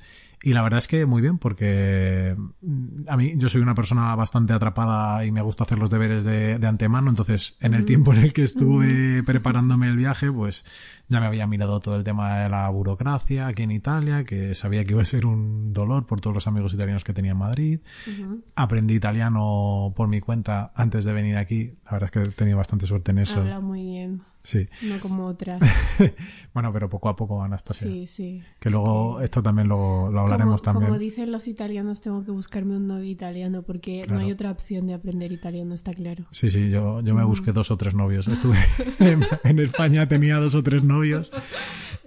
Y 0.45 0.53
la 0.53 0.61
verdad 0.61 0.77
es 0.77 0.87
que 0.87 1.07
muy 1.07 1.23
bien, 1.23 1.39
porque 1.39 2.35
mm, 2.61 3.05
a 3.07 3.17
mí 3.17 3.33
yo 3.35 3.49
soy 3.49 3.61
una 3.61 3.73
persona 3.73 4.15
bastante 4.15 4.53
atrapada 4.53 5.25
y 5.25 5.31
me 5.31 5.41
gusta 5.41 5.63
hacer 5.63 5.79
los 5.79 5.89
deberes 5.89 6.23
de, 6.23 6.59
de 6.59 6.67
antemano. 6.67 7.09
Entonces, 7.09 7.57
en 7.61 7.73
el 7.73 7.85
tiempo 7.85 8.13
en 8.13 8.19
el 8.19 8.31
que 8.31 8.43
estuve 8.43 9.23
preparándome 9.23 9.87
el 9.87 9.97
viaje, 9.97 10.31
pues 10.31 10.63
ya 11.07 11.19
me 11.19 11.27
había 11.27 11.45
mirado 11.47 11.79
todo 11.79 11.95
el 11.95 12.03
tema 12.03 12.39
de 12.39 12.49
la 12.49 12.69
burocracia 12.69 13.47
aquí 13.47 13.63
en 13.63 13.71
Italia, 13.71 14.23
que 14.23 14.55
sabía 14.55 14.83
que 14.83 14.91
iba 14.91 15.01
a 15.01 15.05
ser 15.05 15.25
un 15.25 15.73
dolor 15.73 16.05
por 16.05 16.19
todos 16.21 16.33
los 16.33 16.47
amigos 16.47 16.73
italianos 16.73 17.03
que 17.03 17.13
tenía 17.13 17.31
en 17.31 17.37
Madrid. 17.37 17.79
Uh 18.07 18.11
-huh. 18.11 18.41
Aprendí 18.55 18.95
italiano 18.95 19.93
por 19.95 20.07
mi 20.07 20.21
cuenta 20.21 20.71
antes 20.75 21.05
de 21.05 21.13
venir 21.13 21.37
aquí. 21.37 21.73
La 21.85 21.91
verdad 21.93 22.05
es 22.05 22.11
que 22.11 22.29
he 22.29 22.33
tenido 22.33 22.57
bastante 22.57 22.87
suerte 22.87 23.11
en 23.11 23.19
eso. 23.19 23.39
Habla 23.39 23.59
muy 23.59 23.83
bien. 23.83 24.21
Sí. 24.45 24.67
No 24.83 24.99
como 24.99 25.25
otras. 25.25 25.59
bueno, 26.53 26.71
pero 26.71 26.87
poco 26.87 27.09
a 27.09 27.15
poco, 27.15 27.41
Anastasia. 27.41 27.87
Sí, 27.87 28.05
sí. 28.05 28.43
Que 28.59 28.69
luego 28.69 29.17
sí. 29.17 29.25
esto 29.25 29.41
también 29.41 29.67
lo, 29.67 30.11
lo 30.11 30.21
hablaremos 30.21 30.61
como, 30.61 30.73
también. 30.73 30.87
Como 30.89 30.99
dicen 30.99 31.31
los 31.31 31.47
italianos, 31.47 32.01
tengo 32.01 32.23
que 32.23 32.29
buscarme 32.29 32.77
un 32.77 32.85
novio 32.85 33.09
italiano 33.09 33.63
porque 33.63 34.03
claro. 34.03 34.19
no 34.19 34.25
hay 34.25 34.31
otra 34.31 34.51
opción 34.51 34.85
de 34.85 34.93
aprender 34.93 35.31
italiano, 35.31 35.73
está 35.73 35.93
claro. 35.93 36.25
Sí, 36.29 36.51
sí, 36.51 36.69
yo, 36.69 37.01
yo 37.01 37.15
me 37.15 37.23
busqué 37.23 37.53
dos 37.53 37.71
o 37.71 37.77
tres 37.77 37.95
novios. 37.95 38.27
Estuve 38.27 38.57
en, 38.99 39.25
en, 39.43 39.59
España, 39.59 40.07
tenía 40.07 40.37
dos 40.37 40.53
o 40.53 40.61
tres 40.61 40.83
novios. 40.83 40.94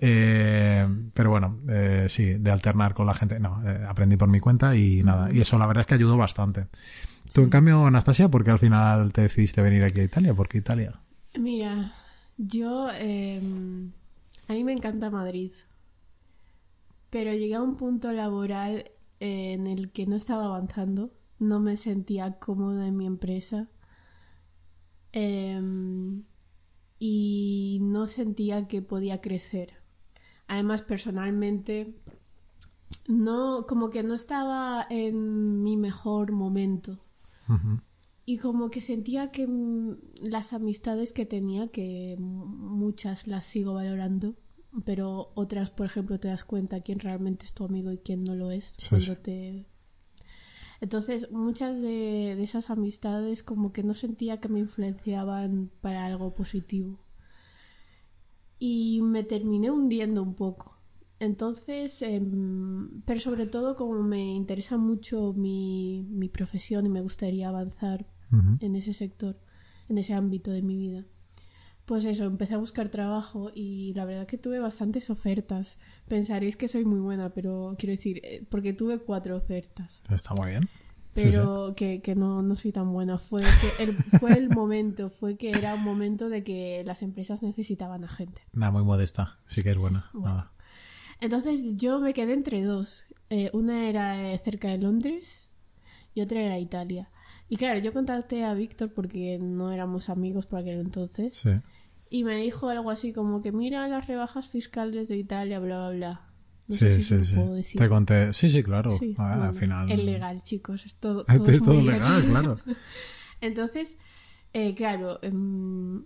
Eh, 0.01 0.85
pero 1.13 1.31
bueno, 1.31 1.61
eh, 1.69 2.07
sí, 2.09 2.35
de 2.35 2.51
alternar 2.51 2.95
con 2.95 3.07
la 3.07 3.15
gente. 3.15 3.41
No, 3.41 3.61
eh, 3.69 3.85
aprendí 3.89 4.17
por 4.17 4.29
mi 4.29 4.41
cuenta 4.41 4.77
y 4.77 5.03
nada. 5.03 5.29
Y 5.33 5.41
eso 5.41 5.59
la 5.59 5.67
verdad 5.67 5.81
es 5.81 5.87
que 5.87 5.95
ayudó 5.95 6.17
bastante. 6.17 6.67
Tú, 7.33 7.43
en 7.43 7.51
cambio, 7.51 7.85
Anastasia, 7.87 8.29
¿por 8.29 8.45
qué 8.45 8.51
al 8.51 8.59
final 8.59 9.13
te 9.13 9.23
decidiste 9.23 9.61
venir 9.61 9.85
aquí 9.85 10.01
a 10.01 10.05
Italia? 10.05 10.35
¿Por 10.35 10.49
qué 10.49 10.59
Italia? 10.59 11.01
Mira, 11.39 11.93
yo, 12.37 12.89
eh, 12.95 13.41
a 14.49 14.53
mí 14.53 14.65
me 14.65 14.73
encanta 14.73 15.11
Madrid, 15.11 15.51
pero 17.11 17.33
llegué 17.33 17.55
a 17.55 17.63
un 17.63 17.77
punto 17.77 18.13
laboral 18.13 18.91
en 19.21 19.67
el 19.67 19.91
que 19.91 20.07
no 20.07 20.17
estaba 20.17 20.47
avanzando, 20.47 21.11
no 21.39 21.61
me 21.61 21.77
sentía 21.77 22.39
cómoda 22.39 22.87
en 22.87 22.97
mi 22.97 23.07
empresa 23.07 23.69
eh, 25.13 25.61
y 26.99 27.79
no 27.83 28.07
sentía 28.07 28.67
que 28.69 28.83
podía 28.83 29.21
crecer. 29.21 29.75
Además, 30.47 30.83
personalmente, 30.83 32.01
no, 33.07 33.67
como 33.67 33.91
que 33.91 34.03
no 34.03 34.15
estaba 34.15 34.87
en 34.89 35.63
mi 35.63 35.77
mejor 35.77 36.33
momento. 36.33 36.99
Uh 37.49 37.53
-huh 37.53 37.83
y 38.29 38.37
como 38.37 38.69
que 38.69 38.83
sentía 38.83 39.33
que 39.33 39.49
las 40.21 40.53
amistades 40.53 41.15
que 41.15 41.25
tenía, 41.25 41.69
que 41.69 42.15
muchas 42.19 43.27
las 43.27 43.47
sigo 43.47 43.73
valorando, 43.73 44.37
pero 44.85 45.33
otras, 45.35 45.71
por 45.71 45.87
ejemplo, 45.87 46.21
te 46.21 46.29
das 46.29 46.45
cuenta 46.45 46.81
quién 46.81 46.99
realmente 46.99 47.47
es 47.47 47.55
tu 47.55 47.65
amigo 47.65 47.91
y 47.91 47.97
quién 47.97 48.25
no 48.25 48.35
lo 48.35 48.51
es 48.51 48.77
sí, 48.79 48.89
cuando 48.91 49.15
sí. 49.15 49.21
te... 49.23 49.67
Entonces, 50.81 51.31
muchas 51.33 51.83
de, 51.83 52.35
de, 52.37 52.43
esas 52.43 52.71
amistades 52.71 53.43
como 53.43 53.73
que 53.73 53.83
no 53.83 53.95
sentía 53.95 54.41
que 54.41 54.49
me 54.49 54.61
influenciaban 54.61 55.71
para 55.81 56.07
algo 56.07 56.35
positivo. 56.35 56.99
Y 58.59 59.01
me 59.03 59.25
terminé 59.25 59.71
hundiendo 59.71 60.23
un 60.23 60.35
poco. 60.35 60.77
entonces, 61.21 62.01
em, 62.03 63.03
pero 63.05 63.21
sobre 63.21 63.47
todo 63.47 63.75
como 63.77 64.03
me 64.03 64.35
interesa 64.35 64.79
mucho 64.79 65.33
mi, 65.35 66.07
mi 66.11 66.29
profesión 66.29 66.87
y 66.87 66.91
me 66.91 67.01
gustaría 67.01 67.49
avanzar 67.49 68.07
en 68.61 68.77
ese 68.77 68.93
sector, 68.93 69.41
en 69.89 69.99
ese 69.99 70.15
ámbito 70.15 70.51
de 70.53 70.63
mi 70.63 70.77
vida. 70.77 71.07
Pues 71.89 72.05
eso, 72.05 72.25
empecé 72.25 72.53
a 72.53 72.59
buscar 72.59 72.91
trabajo 72.91 73.51
y 73.55 73.95
la 73.95 74.05
verdad 74.05 74.27
que 74.27 74.37
tuve 74.37 74.59
bastantes 74.59 75.09
ofertas. 75.09 75.79
Pensaréis 76.07 76.55
que 76.55 76.69
soy 76.69 76.85
muy 76.85 77.01
buena, 77.01 77.31
pero 77.31 77.73
quiero 77.79 77.93
decir, 77.93 78.21
eh, 78.25 78.45
porque 78.51 78.75
tuve 78.75 78.99
cuatro 78.99 79.39
ofertas, 79.39 80.03
Está 80.11 80.35
muy 80.35 80.51
bien. 80.51 80.65
Sí, 81.17 81.31
pero 81.31 81.73
Que, 81.75 82.03
que 82.03 82.15
no, 82.15 82.43
no 82.43 82.57
soy 82.57 82.73
tan 82.73 82.93
buena. 82.93 83.17
Fue, 83.17 83.41
que 83.41 83.85
el, 83.85 83.93
fue 84.21 84.35
el 84.35 84.51
momento, 84.51 85.09
fue 85.09 85.39
que 85.39 85.51
era 85.51 85.77
un 85.77 85.83
momento 85.83 86.29
de 86.29 86.45
que 86.45 86.85
las 86.85 87.03
empresas 87.03 87.43
necesitaban 87.43 88.05
a 88.05 88.09
gente. 88.09 88.43
Nada, 88.53 88.71
muy 88.71 88.85
modesta. 88.85 89.39
Sí 89.47 89.63
que 89.63 89.71
es 89.71 89.79
buena. 89.79 90.11
Bueno. 90.13 90.29
Nada. 90.29 90.53
Entonces 91.23 91.77
yo 91.77 92.01
me 92.01 92.13
quedé 92.13 92.35
entre 92.35 92.63
dos. 92.65 93.07
Eh, 93.31 93.49
una 93.55 93.89
era 93.89 94.31
eh, 94.31 94.39
cerca 94.45 94.69
de 94.69 94.77
Londres 94.77 95.49
y 96.13 96.21
otra 96.21 96.43
era 96.43 96.59
Italia. 96.59 97.09
Y 97.49 97.57
claro, 97.57 97.81
yo 97.81 97.95
contacté 97.95 98.45
a 98.45 98.53
Víctor 98.53 98.93
porque 98.93 99.39
no 99.41 99.73
éramos 99.73 100.11
amigos 100.11 100.45
por 100.45 100.59
aquel 100.59 100.81
entonces. 100.81 101.35
Sí. 101.35 101.51
Y 102.11 102.25
me 102.25 102.37
dijo 102.37 102.69
algo 102.69 102.91
así 102.91 103.13
como 103.13 103.43
que 103.43 103.53
mira 103.53 103.87
las 103.89 104.07
rebajas 104.07 104.49
fiscales 104.49 105.09
de 105.09 105.17
Italia, 105.19 105.59
bla, 105.59 105.89
bla, 105.89 105.97
bla. 105.97 106.21
No 106.69 106.75
sí, 106.75 106.81
sé 106.81 106.93
si 106.95 107.03
sí, 107.03 107.25
sí. 107.25 107.35
puedo 107.35 107.55
decir. 107.55 107.81
Te 107.81 107.89
conté. 107.89 108.33
Sí, 108.33 108.49
sí, 108.49 108.63
claro. 108.63 108.91
Sí, 108.93 109.15
Ah, 109.19 109.29
bueno, 109.29 109.45
al 109.45 109.55
final. 109.55 109.91
Es 109.91 109.99
legal, 110.05 110.43
chicos. 110.43 110.85
Es 110.87 110.95
todo, 110.97 111.25
es 111.29 111.61
muy 111.63 111.83
legal, 111.83 112.25
claro. 112.25 112.59
Entonces, 113.41 113.97
eh, 114.53 114.75
claro, 114.75 115.19
em, 115.23 116.05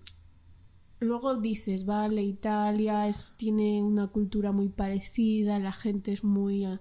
luego 1.00 1.36
dices, 1.40 1.84
vale, 1.84 2.22
Italia 2.22 3.08
es, 3.08 3.34
tiene 3.36 3.82
una 3.82 4.08
cultura 4.08 4.52
muy 4.52 4.68
parecida, 4.68 5.58
la 5.58 5.72
gente 5.72 6.12
es 6.12 6.22
muy 6.24 6.64
a- 6.64 6.80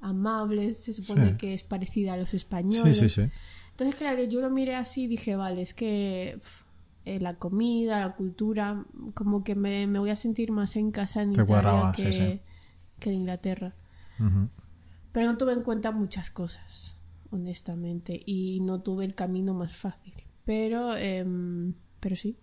amable, 0.00 0.72
se 0.72 0.92
supone 0.92 1.30
Sí. 1.30 1.36
que 1.36 1.54
es 1.54 1.62
parecida 1.62 2.14
a 2.14 2.16
los 2.16 2.30
Sí, 2.30 2.36
españoles. 2.36 2.98
sí, 2.98 3.08
sí. 3.08 3.22
Entonces, 3.70 3.96
claro, 3.96 4.24
yo 4.24 4.40
lo 4.40 4.50
miré 4.50 4.74
así 4.74 5.04
y 5.04 5.06
dije, 5.06 5.36
vale, 5.36 5.62
es 5.62 5.72
que 5.74 6.38
eh, 7.04 7.20
la 7.20 7.34
comida, 7.34 8.00
la 8.00 8.14
cultura, 8.14 8.84
como 9.14 9.42
que 9.42 9.54
me, 9.54 9.86
me 9.86 9.98
voy 9.98 10.10
a 10.10 10.16
sentir 10.16 10.52
más 10.52 10.76
en 10.76 10.92
casa 10.92 11.22
en 11.22 11.30
Te 11.32 11.42
Italia 11.42 11.46
cuadraba, 11.46 11.92
que, 11.92 12.12
sí, 12.12 12.20
sí. 12.20 12.40
que 12.98 13.10
en 13.10 13.16
Inglaterra. 13.16 13.74
Pero 15.10 15.26
no 15.26 15.36
tuve 15.36 15.52
en 15.52 15.62
cuenta 15.62 15.90
muchas 15.90 16.30
cosas, 16.30 16.96
honestamente, 17.30 18.20
y 18.24 18.60
no 18.60 18.80
tuve 18.80 19.04
el 19.04 19.14
camino 19.14 19.52
más 19.52 19.74
fácil. 19.74 20.14
Pero, 20.44 20.96
em, 20.96 21.74
pero 21.98 22.16
sí, 22.16 22.36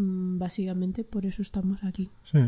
básicamente 0.00 1.02
por 1.02 1.26
eso 1.26 1.42
estamos 1.42 1.82
aquí. 1.82 2.10
Sí. 2.22 2.38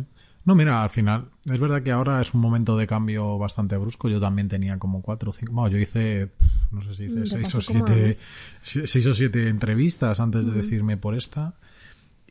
No, 0.45 0.54
mira, 0.54 0.83
al 0.83 0.90
final, 0.90 1.28
es 1.52 1.61
verdad 1.61 1.83
que 1.83 1.90
ahora 1.90 2.21
es 2.23 2.33
un 2.33 2.40
momento 2.40 2.76
de 2.76 2.87
cambio 2.87 3.37
bastante 3.38 3.76
brusco. 3.76 4.09
Yo 4.09 4.21
también 4.21 4.49
tenía 4.49 4.78
como 4.78 5.02
cuatro 5.02 5.30
o 5.30 5.33
cinco. 5.33 5.52
Bueno, 5.52 5.69
yo 5.69 5.78
hice, 5.78 6.30
no 6.71 6.80
sé 6.80 6.95
si 6.95 7.04
hice 7.04 7.21
Mm, 7.21 7.26
seis 7.26 7.54
o 7.54 7.61
siete, 7.61 8.19
seis 8.62 9.07
o 9.07 9.14
siete 9.14 9.49
entrevistas 9.49 10.21
antes 10.21 10.47
de 10.47 10.52
decirme 10.52 10.97
por 10.97 11.14
esta. 11.14 11.54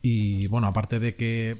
Y 0.02 0.46
bueno, 0.48 0.66
aparte 0.66 0.98
de 0.98 1.14
que 1.14 1.56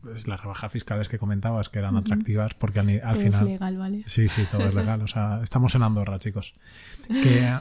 pues, 0.00 0.28
las 0.28 0.40
rebajas 0.40 0.70
fiscales 0.72 1.08
que 1.08 1.18
comentabas 1.18 1.68
que 1.68 1.80
eran 1.80 1.96
atractivas, 1.96 2.54
porque 2.54 2.78
al, 2.80 2.88
al 2.88 3.00
Todo 3.12 3.22
final. 3.22 3.42
es 3.42 3.50
legal, 3.50 3.76
¿vale? 3.76 4.02
Sí, 4.06 4.28
sí, 4.28 4.44
todo 4.50 4.66
es 4.68 4.74
legal. 4.74 5.02
O 5.02 5.08
sea, 5.08 5.40
estamos 5.42 5.74
en 5.74 5.82
Andorra, 5.82 6.18
chicos. 6.20 6.52
Que. 7.08 7.58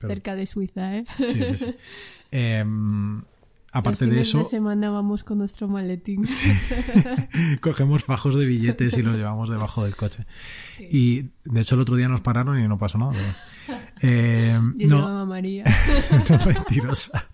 Cerca 0.00 0.36
de 0.36 0.46
Suiza, 0.46 0.96
¿eh? 0.96 1.04
sí, 1.18 1.42
sí, 1.44 1.56
sí. 1.56 1.74
Em, 2.32 3.20
aparte 3.72 4.06
de 4.06 4.20
eso, 4.20 4.38
de 4.38 4.44
semana 4.46 4.90
vamos 4.90 5.24
con 5.24 5.38
nuestro 5.38 5.68
maletín. 5.68 6.24
cogemos 7.60 8.04
fajos 8.04 8.34
de 8.38 8.46
billetes 8.46 8.96
y 8.98 9.02
los 9.02 9.16
llevamos 9.16 9.48
debajo 9.48 9.84
del 9.84 9.96
coche. 9.96 10.26
Y 10.78 11.30
de 11.44 11.60
hecho 11.60 11.74
el 11.76 11.82
otro 11.82 11.96
día 11.96 12.08
nos 12.08 12.20
pararon 12.20 12.58
y 12.58 12.66
no 12.68 12.78
pasó 12.78 12.98
nada. 12.98 13.12
pero- 13.12 13.78
Eh, 14.02 14.58
Yo 14.76 14.88
no, 14.88 14.96
llevaba 14.98 15.22
a 15.22 15.26
María. 15.26 15.64
no, 16.28 16.46
mentirosa. 16.46 17.28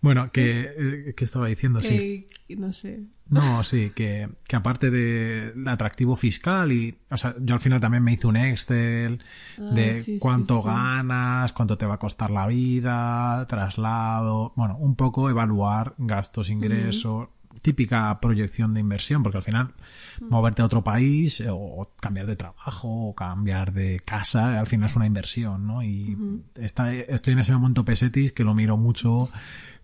Bueno, 0.00 0.30
que, 0.30 0.72
eh, 0.76 1.14
¿qué 1.16 1.24
estaba 1.24 1.46
diciendo? 1.46 1.80
Sí. 1.80 2.26
que, 2.46 2.56
no 2.56 2.72
sé. 2.72 3.00
No, 3.28 3.64
sí, 3.64 3.92
que, 3.94 4.28
que 4.46 4.56
aparte 4.56 4.90
del 4.90 5.66
atractivo 5.66 6.16
fiscal 6.16 6.72
y, 6.72 6.96
o 7.10 7.16
sea, 7.16 7.34
yo 7.40 7.54
al 7.54 7.60
final 7.60 7.80
también 7.80 8.02
me 8.02 8.12
hice 8.12 8.26
un 8.26 8.36
Excel 8.36 9.20
de 9.58 9.90
Ah, 9.90 9.94
sí, 9.94 10.02
sí, 10.02 10.18
cuánto 10.20 10.60
sí. 10.60 10.66
ganas, 10.68 11.52
cuánto 11.52 11.78
te 11.78 11.86
va 11.86 11.94
a 11.94 11.98
costar 11.98 12.30
la 12.30 12.46
vida, 12.46 13.46
traslado, 13.48 14.52
bueno, 14.56 14.76
un 14.78 14.94
poco 14.94 15.30
evaluar 15.30 15.94
gastos, 15.98 16.50
ingresos, 16.50 17.28
típica 17.62 18.18
proyección 18.20 18.74
de 18.74 18.80
inversión, 18.80 19.22
porque 19.22 19.38
al 19.38 19.44
final 19.44 19.74
moverte 20.20 20.62
a 20.62 20.64
otro 20.64 20.84
país 20.84 21.40
eh, 21.40 21.48
o 21.50 21.90
cambiar 22.00 22.26
de 22.26 22.36
trabajo 22.36 23.08
o 23.08 23.14
cambiar 23.14 23.72
de 23.72 24.00
casa, 24.04 24.58
al 24.58 24.66
final 24.66 24.88
es 24.88 24.96
una 24.96 25.06
inversión, 25.06 25.66
¿no? 25.66 25.82
Y 25.82 26.16
está, 26.56 26.92
estoy 26.92 27.32
en 27.34 27.40
ese 27.40 27.52
momento 27.52 27.84
pesetis 27.84 28.32
que 28.32 28.44
lo 28.44 28.54
miro 28.54 28.76
mucho 28.76 29.28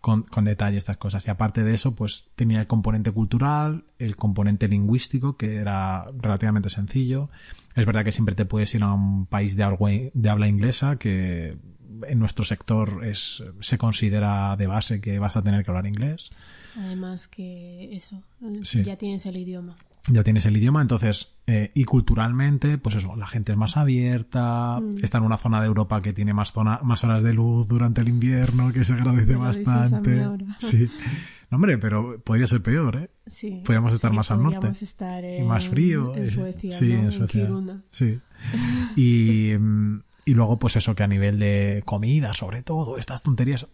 con, 0.00 0.22
con 0.22 0.44
detalle 0.44 0.78
estas 0.78 0.96
cosas. 0.96 1.26
Y 1.26 1.30
aparte 1.30 1.62
de 1.62 1.74
eso, 1.74 1.94
pues 1.94 2.30
tenía 2.34 2.60
el 2.60 2.66
componente 2.66 3.12
cultural, 3.12 3.84
el 3.98 4.16
componente 4.16 4.68
lingüístico, 4.68 5.36
que 5.36 5.56
era 5.56 6.06
relativamente 6.18 6.70
sencillo. 6.70 7.30
Es 7.74 7.86
verdad 7.86 8.04
que 8.04 8.12
siempre 8.12 8.34
te 8.34 8.46
puedes 8.46 8.74
ir 8.74 8.82
a 8.82 8.92
un 8.92 9.26
país 9.26 9.56
de 9.56 9.62
habla, 9.62 9.78
de 10.12 10.30
habla 10.30 10.48
inglesa, 10.48 10.96
que 10.96 11.58
en 12.06 12.18
nuestro 12.18 12.44
sector 12.44 13.04
es, 13.04 13.42
se 13.60 13.78
considera 13.78 14.56
de 14.56 14.66
base 14.66 15.00
que 15.00 15.18
vas 15.18 15.36
a 15.36 15.42
tener 15.42 15.64
que 15.64 15.70
hablar 15.70 15.86
inglés. 15.86 16.30
Además 16.76 17.28
que 17.28 17.94
eso, 17.96 18.22
Sí. 18.62 18.82
ya 18.82 18.96
tienes 18.96 19.26
el 19.26 19.36
idioma. 19.36 19.76
ya 20.08 20.24
tienes 20.24 20.46
el 20.46 20.56
idioma, 20.56 20.80
entonces, 20.80 21.36
eh, 21.46 21.70
y 21.74 21.84
culturalmente, 21.84 22.78
pues 22.78 22.96
eso, 22.96 23.14
la 23.16 23.26
gente 23.26 23.52
es 23.52 23.58
más 23.58 23.76
abierta, 23.76 24.80
está 25.02 25.18
en 25.18 25.24
una 25.24 25.36
zona 25.36 25.60
de 25.60 25.66
Europa 25.66 26.00
que 26.00 26.12
tiene 26.14 26.32
más, 26.32 26.52
zona, 26.52 26.80
más 26.82 27.04
horas 27.04 27.22
de 27.22 27.34
luz 27.34 27.68
durante 27.68 28.00
el 28.00 28.08
invierno, 28.08 28.72
que 28.72 28.82
se 28.82 28.94
agradece 28.94 29.36
bastante. 29.36 30.24
Sí. 30.58 30.88
No, 31.50 31.56
hombre, 31.56 31.76
pero 31.78 32.18
podría 32.22 32.46
ser 32.46 32.62
peor, 32.62 32.96
¿eh? 32.96 33.10
Sí. 33.26 33.60
Podríamos 33.64 33.92
estar 33.92 34.10
Sí, 34.10 34.16
más 34.16 34.30
al 34.30 34.38
norte. 34.42 34.56
podríamos 34.56 34.82
estar 34.82 35.22
Y 35.24 35.42
más 35.42 35.64
en- 35.66 35.70
frío. 35.70 36.14
En 36.16 36.24
eh, 36.24 36.30
Suecia, 36.30 36.72
sí, 36.72 36.86
¿no? 36.88 36.94
en 36.94 37.04
En 37.04 37.12
Suecia. 37.12 37.50
Sí. 37.90 38.20
Y, 38.96 39.52
mm, 39.58 40.00
y 40.26 40.34
luego, 40.34 40.58
pues 40.58 40.76
eso, 40.76 40.94
que 40.94 41.02
a 41.02 41.08
nivel 41.08 41.38
de 41.38 41.82
comida, 41.84 42.32
sobre 42.34 42.62
todo, 42.62 42.96
estas 42.98 43.22
tonterías, 43.22 43.66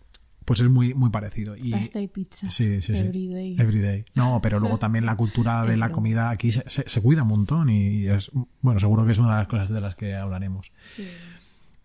pues 0.46 0.60
es 0.60 0.70
muy, 0.70 0.94
muy 0.94 1.10
parecido. 1.10 1.54
Y, 1.56 1.72
Pasta 1.72 2.00
y 2.00 2.06
pizza. 2.08 2.48
Sí, 2.48 2.80
sí, 2.80 2.96
sí. 2.96 3.02
Everyday. 3.02 3.56
Everyday. 3.60 4.04
No, 4.14 4.40
pero 4.42 4.58
luego 4.60 4.78
también 4.78 5.04
la 5.04 5.16
cultura 5.16 5.62
de 5.66 5.76
la 5.76 5.90
comida 5.90 6.30
aquí 6.30 6.52
se, 6.52 6.66
se- 6.68 6.88
se 6.88 7.02
cuida 7.02 7.22
un 7.24 7.28
montón 7.28 7.68
y 7.68 8.06
es, 8.06 8.30
bueno, 8.62 8.80
seguro 8.80 9.04
que 9.04 9.12
es 9.12 9.18
una 9.18 9.32
de 9.32 9.38
las 9.40 9.48
cosas 9.48 9.68
de 9.68 9.80
las 9.82 9.94
que 9.96 10.14
hablaremos. 10.14 10.72
Sí. 10.86 11.06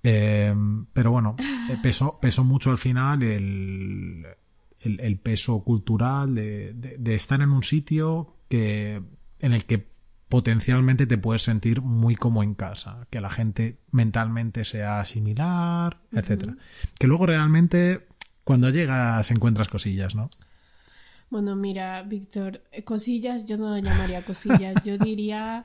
Eh, 0.03 0.55
pero 0.93 1.11
bueno, 1.11 1.35
eh, 1.39 1.77
pesó, 1.83 2.19
pesó 2.19 2.43
mucho 2.43 2.71
al 2.71 2.77
final 2.77 3.21
el, 3.23 4.25
el, 4.81 4.99
el 4.99 5.19
peso 5.19 5.63
cultural 5.63 6.33
de, 6.33 6.73
de- 6.73 6.97
de 6.97 7.15
estar 7.15 7.41
en 7.41 7.51
un 7.51 7.63
sitio 7.63 8.35
que, 8.49 9.01
en 9.39 9.53
el 9.53 9.65
que 9.65 9.89
potencialmente 10.27 11.05
te 11.07 11.17
puedes 11.17 11.41
sentir 11.41 11.81
muy 11.81 12.15
como 12.15 12.41
en 12.41 12.53
casa, 12.55 13.05
que 13.09 13.19
la 13.19 13.29
gente 13.29 13.79
mentalmente 13.91 14.63
sea 14.63 15.03
similar, 15.03 15.99
etcétera. 16.11 16.55
Que 16.97 17.07
luego 17.07 17.25
realmente 17.25 18.07
cuando 18.51 18.69
llegas 18.69 19.31
encuentras 19.31 19.69
cosillas, 19.69 20.13
¿no? 20.13 20.29
Bueno, 21.29 21.55
mira, 21.55 22.03
Víctor, 22.03 22.61
eh, 22.73 22.83
cosillas 22.83 23.45
yo 23.45 23.55
no 23.55 23.69
lo 23.69 23.77
llamaría 23.77 24.21
cosillas, 24.25 24.83
yo 24.83 24.97
diría 24.97 25.63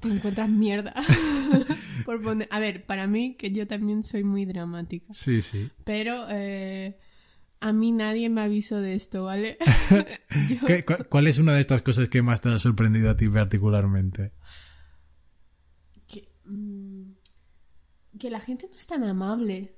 te 0.00 0.08
encuentras 0.08 0.48
mierda. 0.48 0.92
Por 2.04 2.20
poner, 2.20 2.48
a 2.50 2.58
ver, 2.58 2.84
para 2.84 3.06
mí 3.06 3.36
que 3.36 3.52
yo 3.52 3.68
también 3.68 4.02
soy 4.02 4.24
muy 4.24 4.44
dramática, 4.44 5.14
Sí, 5.14 5.40
sí. 5.42 5.70
pero 5.84 6.26
eh, 6.30 6.98
a 7.60 7.72
mí 7.72 7.92
nadie 7.92 8.28
me 8.28 8.40
avisó 8.40 8.80
de 8.80 8.96
esto, 8.96 9.26
¿vale? 9.26 9.56
Yo- 10.50 10.66
¿Qué- 10.66 10.84
cu- 10.84 11.04
¿Cuál 11.08 11.28
es 11.28 11.38
una 11.38 11.54
de 11.54 11.60
estas 11.60 11.80
cosas 11.82 12.08
que 12.08 12.22
más 12.22 12.40
te 12.40 12.48
ha 12.48 12.58
sorprendido 12.58 13.08
a 13.10 13.16
ti 13.16 13.28
particularmente? 13.28 14.32
que, 16.08 16.28
mm, 16.44 17.12
que 18.18 18.28
la 18.30 18.40
gente 18.40 18.66
no 18.68 18.76
es 18.76 18.86
tan 18.88 19.04
amable. 19.04 19.76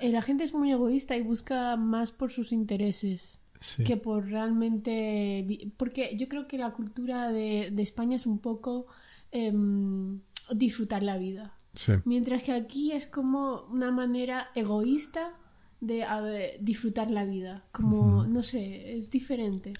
La 0.00 0.22
gente 0.22 0.44
es 0.44 0.54
muy 0.54 0.70
egoísta 0.70 1.16
y 1.16 1.22
busca 1.22 1.76
más 1.76 2.12
por 2.12 2.30
sus 2.30 2.52
intereses 2.52 3.40
Sí. 3.60 3.84
que 3.84 3.96
por 3.96 4.26
realmente... 4.26 5.70
Porque 5.76 6.14
yo 6.16 6.28
creo 6.28 6.46
que 6.46 6.58
la 6.58 6.72
cultura 6.72 7.30
de, 7.30 7.70
de 7.72 7.82
España 7.82 8.16
es 8.16 8.26
un 8.26 8.38
poco 8.38 8.86
em, 9.32 10.20
disfrutar 10.54 11.02
la 11.02 11.16
vida. 11.18 11.54
Sí. 11.74 11.92
Mientras 12.04 12.42
que 12.42 12.52
aquí 12.52 12.92
es 12.92 13.06
como 13.06 13.62
una 13.70 13.90
manera 13.90 14.48
egoísta 14.54 15.32
de 15.80 16.04
ver, 16.22 16.50
disfrutar 16.60 17.10
la 17.10 17.24
vida. 17.24 17.64
Como, 17.72 18.26
no 18.26 18.42
sé, 18.42 18.94
es 18.96 19.10
diferente. 19.10 19.72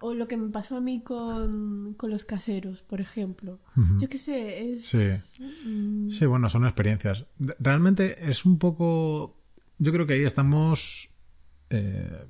O 0.00 0.14
lo 0.14 0.28
que 0.28 0.36
me 0.36 0.50
pasó 0.50 0.76
a 0.76 0.80
mí 0.80 1.02
con, 1.02 1.94
con 1.94 2.10
los 2.10 2.24
caseros, 2.24 2.82
por 2.82 3.00
ejemplo. 3.00 3.58
Yo 3.98 4.08
qué 4.08 4.18
sé, 4.18 4.70
es... 4.70 4.86
Sí. 4.86 5.38
mm, 5.68 6.08
Sí, 6.08 6.24
bueno, 6.26 6.48
son 6.48 6.64
experiencias. 6.64 7.26
Realmente 7.58 8.30
es 8.30 8.44
un 8.44 8.58
poco. 8.58 9.37
Yo 9.78 9.92
creo 9.92 10.06
que 10.06 10.14
ahí 10.14 10.24
estamos. 10.24 11.10
eh, 11.70 12.26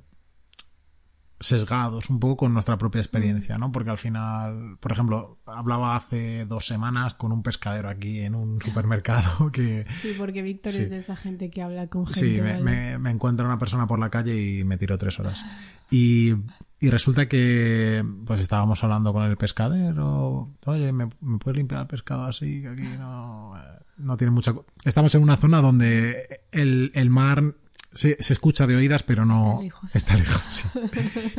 sesgados 1.41 2.09
un 2.09 2.19
poco 2.19 2.35
con 2.35 2.53
nuestra 2.53 2.77
propia 2.77 2.99
experiencia, 2.99 3.57
¿no? 3.57 3.71
Porque 3.71 3.89
al 3.91 3.97
final, 3.97 4.77
por 4.81 4.91
ejemplo, 4.91 5.39
hablaba 5.45 5.95
hace 5.95 6.43
dos 6.45 6.67
semanas 6.67 7.13
con 7.13 7.31
un 7.31 7.43
pescadero 7.43 7.87
aquí 7.87 8.19
en 8.19 8.35
un 8.35 8.59
supermercado 8.65 9.49
que... 9.49 9.85
Sí, 10.01 10.15
porque 10.17 10.41
Víctor 10.41 10.73
Sí. 10.73 10.81
es 10.81 10.89
de 10.89 10.97
esa 10.97 11.15
gente 11.15 11.49
que 11.49 11.61
habla 11.61 11.87
con 11.87 12.05
gente. 12.07 12.19
Sí, 12.35 12.41
me, 12.41 12.59
me, 12.61 12.99
me 12.99 13.11
encuentra 13.11 13.45
una 13.45 13.57
persona 13.57 13.87
por 13.87 13.99
la 13.99 14.09
calle 14.09 14.35
y 14.59 14.65
me 14.65 14.77
tiró 14.77 14.97
tres 14.97 15.17
horas. 15.21 15.41
Y, 15.89 16.33
y 16.79 16.89
resulta 16.89 17.27
que 17.27 18.05
pues 18.25 18.39
estábamos 18.39 18.83
hablando 18.83 19.11
con 19.13 19.23
el 19.23 19.37
pescadero. 19.37 20.49
Oye, 20.65 20.91
¿me, 20.93 21.09
me 21.21 21.37
puedes 21.37 21.57
limpiar 21.57 21.81
el 21.81 21.87
pescado 21.87 22.23
así? 22.23 22.61
Que 22.61 22.69
aquí 22.69 22.87
no, 22.97 23.55
eh, 23.57 23.83
no 23.97 24.15
tiene 24.15 24.31
mucha... 24.31 24.53
co-". 24.53 24.65
Estamos 24.85 25.13
en 25.15 25.23
una 25.23 25.35
zona 25.35 25.61
donde 25.61 26.41
el, 26.51 26.91
el 26.95 27.09
mar 27.09 27.55
se, 27.91 28.21
se 28.21 28.33
escucha 28.33 28.65
de 28.65 28.75
oídas, 28.75 29.03
pero 29.03 29.25
no... 29.25 29.59
Está 29.61 29.63
lejos. 29.63 29.95
Está 29.95 30.15
lejos, 30.15 30.41
sí. 30.47 30.69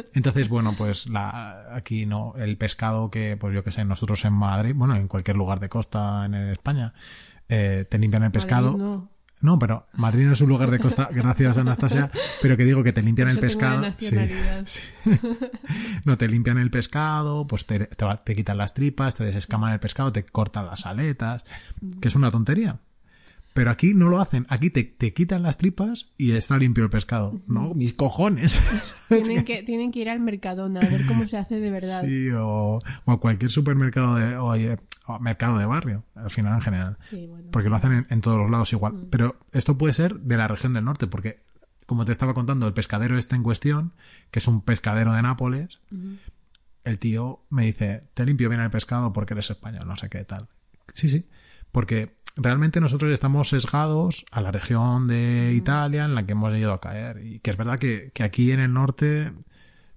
Entonces, 0.14 0.49
bueno, 0.49 0.75
pues 0.76 1.06
la, 1.09 1.75
aquí 1.75 2.06
no, 2.06 2.35
el 2.37 2.59
pescado 2.59 3.11
que, 3.11 3.37
pues 3.38 3.54
yo 3.54 3.64
que 3.64 3.70
sé, 3.70 3.85
nosotros 3.85 4.25
en 4.25 4.35
Madrid, 4.35 4.75
bueno, 4.75 4.97
en 4.97 5.09
cualquier 5.09 5.37
lugar 5.37 5.61
de 5.61 5.68
costa 5.68 6.26
en 6.26 6.35
España, 6.35 6.92
eh, 7.49 7.87
te 7.88 7.99
limpian 7.99 8.25
el 8.25 8.30
pescado. 8.30 8.73
Madrid 8.73 8.85
no. 8.85 9.09
No, 9.42 9.59
pero 9.59 9.87
Madrid 9.94 10.26
no 10.26 10.35
es 10.35 10.40
un 10.42 10.50
lugar 10.50 10.70
de 10.70 10.78
costa, 10.78 11.09
gracias 11.11 11.56
Anastasia, 11.56 12.11
pero 12.42 12.56
que 12.56 12.64
digo 12.64 12.82
que 12.82 12.92
te 12.92 13.02
limpian 13.02 13.28
el 13.28 13.38
pescado. 13.38 13.85
Sí, 13.99 14.14
nacionalidad. 14.14 14.66
sí. 14.66 14.80
No, 16.04 16.18
te 16.18 16.28
limpian 16.28 16.59
el 16.59 16.70
pescado, 16.70 17.47
pues 17.47 17.66
te, 17.66 17.87
te 17.87 18.35
quitan 18.35 18.59
las 18.59 18.75
tripas, 18.75 19.16
te 19.16 19.25
desescaman 19.25 19.73
el 19.73 19.80
pescado, 19.80 20.12
te 20.12 20.25
cortan 20.25 20.66
las 20.66 20.87
aletas, 20.87 21.44
que 22.00 22.09
es 22.09 22.14
una 22.14 22.30
tontería. 22.30 22.78
Pero 23.52 23.71
aquí 23.73 23.95
no 23.95 24.09
lo 24.09 24.21
hacen, 24.21 24.47
aquí 24.49 24.71
te, 24.71 24.85
te 24.85 25.12
quitan 25.12 25.42
las 25.42 25.59
tripas 25.59 26.12
y 26.16 26.33
está 26.33 26.57
limpio 26.57 26.85
el 26.85 26.90
pescado. 26.90 27.40
No, 27.49 27.75
mis 27.75 27.92
cojones. 27.95 28.95
Tienen 29.09 29.45
que, 29.45 29.62
tienen 29.64 29.90
que 29.90 29.99
ir 30.00 30.09
al 30.09 30.21
Mercadona 30.21 30.80
a 30.80 30.88
ver 30.88 31.00
cómo 31.09 31.26
se 31.26 31.37
hace 31.37 31.59
de 31.59 31.71
verdad. 31.71 32.04
Sí, 32.04 32.30
o, 32.30 32.78
o 33.04 33.12
a 33.12 33.21
cualquier 33.21 33.50
supermercado 33.50 34.14
de, 34.14 34.37
o, 34.37 34.54
o 35.07 35.19
mercado 35.19 35.59
de 35.59 35.66
barrio, 35.66 36.04
al 36.14 36.30
final 36.30 36.54
en 36.54 36.61
general. 36.61 36.97
Sí, 37.00 37.26
bueno. 37.26 37.49
Porque 37.50 37.69
lo 37.69 37.75
hacen 37.75 37.92
en, 37.92 38.07
en 38.09 38.21
todos 38.21 38.37
los 38.37 38.50
lados 38.50 38.73
igual. 38.73 38.92
Mm. 38.92 39.11
Pero 39.11 39.37
esto 39.52 39.76
puede 39.76 39.95
ser 39.95 40.21
de 40.21 40.37
la 40.37 40.47
región 40.47 40.73
del 40.73 40.85
norte, 40.85 41.09
porque, 41.09 41.42
como 41.87 42.04
te 42.04 42.12
estaba 42.12 42.35
contando, 42.35 42.69
el 42.69 42.73
pescadero 42.73 43.19
este 43.19 43.35
en 43.35 43.42
cuestión, 43.42 43.92
que 44.30 44.38
es 44.38 44.47
un 44.47 44.62
pescadero 44.62 45.12
de 45.12 45.23
Nápoles, 45.23 45.80
el 46.85 46.99
tío 47.00 47.42
me 47.50 47.66
dice, 47.66 48.00
te 48.14 48.25
limpio 48.25 48.49
bien 48.49 48.61
el 48.61 48.71
pescado 48.71 49.12
porque 49.12 49.35
eres 49.35 49.50
español, 49.50 49.83
no 49.87 49.97
sé 49.97 50.09
qué 50.09 50.25
tal. 50.25 50.49
Sí, 50.95 51.09
sí. 51.09 51.26
Porque 51.73 52.14
realmente 52.37 52.80
nosotros 52.80 53.12
estamos 53.12 53.49
sesgados 53.49 54.25
a 54.30 54.40
la 54.40 54.50
región 54.50 55.06
de 55.06 55.52
Italia 55.54 56.04
en 56.04 56.14
la 56.14 56.25
que 56.25 56.32
hemos 56.32 56.52
ido 56.54 56.72
a 56.72 56.80
caer. 56.80 57.25
Y 57.25 57.40
que 57.40 57.50
es 57.50 57.56
verdad 57.56 57.78
que, 57.78 58.10
que 58.14 58.22
aquí 58.22 58.52
en 58.52 58.60
el 58.60 58.72
norte, 58.72 59.32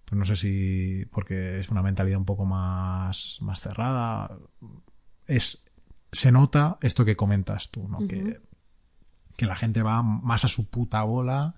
pues 0.05 0.17
no 0.17 0.25
sé 0.25 0.35
si 0.35 1.05
porque 1.11 1.59
es 1.59 1.69
una 1.69 1.81
mentalidad 1.81 2.19
un 2.19 2.25
poco 2.25 2.45
más, 2.45 3.37
más 3.41 3.59
cerrada, 3.59 4.37
es, 5.27 5.63
se 6.11 6.31
nota 6.31 6.77
esto 6.81 7.05
que 7.05 7.15
comentas 7.15 7.69
tú, 7.71 7.87
¿no? 7.87 8.07
Que, 8.07 8.39
que 9.35 9.45
la 9.47 9.55
gente 9.55 9.81
va 9.81 10.03
más 10.03 10.45
a 10.45 10.47
su 10.47 10.67
puta 10.69 11.01
bola, 11.03 11.55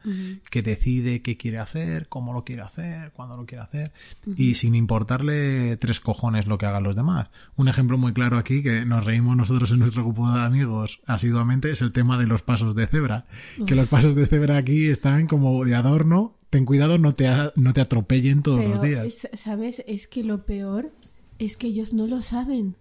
que 0.49 0.61
decide 0.61 1.21
qué 1.21 1.35
quiere 1.37 1.57
hacer, 1.59 2.07
cómo 2.07 2.31
lo 2.33 2.43
quiere 2.45 2.61
hacer, 2.61 3.11
cuándo 3.11 3.35
lo 3.37 3.45
quiere 3.45 3.63
hacer, 3.63 3.91
y 4.37 4.53
sin 4.55 4.75
importarle 4.75 5.77
tres 5.77 5.99
cojones 5.99 6.47
lo 6.47 6.57
que 6.57 6.65
hagan 6.65 6.83
los 6.83 6.95
demás. 6.95 7.27
Un 7.55 7.67
ejemplo 7.67 7.97
muy 7.97 8.13
claro 8.13 8.37
aquí, 8.37 8.63
que 8.63 8.85
nos 8.85 9.05
reímos 9.05 9.35
nosotros 9.35 9.71
en 9.71 9.79
nuestro 9.79 10.03
grupo 10.03 10.31
de 10.31 10.41
amigos 10.41 11.01
asiduamente, 11.05 11.69
es 11.71 11.81
el 11.81 11.91
tema 11.91 12.17
de 12.17 12.27
los 12.27 12.41
pasos 12.43 12.75
de 12.75 12.87
cebra. 12.87 13.25
Que 13.67 13.75
los 13.75 13.87
pasos 13.87 14.15
de 14.15 14.25
cebra 14.25 14.57
aquí 14.57 14.87
están 14.87 15.27
como 15.27 15.63
de 15.65 15.75
adorno. 15.75 16.35
Ten 16.49 16.63
cuidado, 16.65 16.97
no 16.97 17.11
te, 17.11 17.27
a- 17.27 17.51
no 17.57 17.73
te 17.73 17.81
atropellen 17.81 18.41
todos 18.41 18.59
Pero, 18.59 18.69
los 18.71 18.81
días. 18.81 19.05
es- 19.05 19.29
¿sabes? 19.39 19.83
Es 19.87 20.07
que 20.07 20.23
lo 20.23 20.45
peor 20.45 20.91
es 21.39 21.57
que 21.57 21.67
ellos 21.67 21.93
no 21.93 22.07
lo 22.07 22.21
saben. 22.21 22.75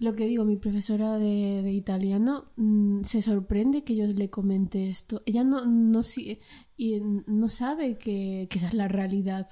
Lo 0.00 0.14
que 0.16 0.26
digo, 0.26 0.44
mi 0.44 0.56
profesora 0.56 1.18
de, 1.18 1.62
de 1.62 1.70
italiano 1.72 2.46
mm, 2.56 3.02
se 3.04 3.22
sorprende 3.22 3.84
que 3.84 3.94
yo 3.96 4.06
le 4.06 4.28
comente 4.28 4.90
esto. 4.90 5.22
Ella 5.24 5.44
no, 5.44 5.64
no, 5.66 6.02
si- 6.02 6.40
y 6.76 7.00
no 7.26 7.48
sabe 7.48 7.96
que, 7.96 8.48
que 8.50 8.58
esa 8.58 8.66
es 8.68 8.74
la 8.74 8.88
realidad. 8.88 9.46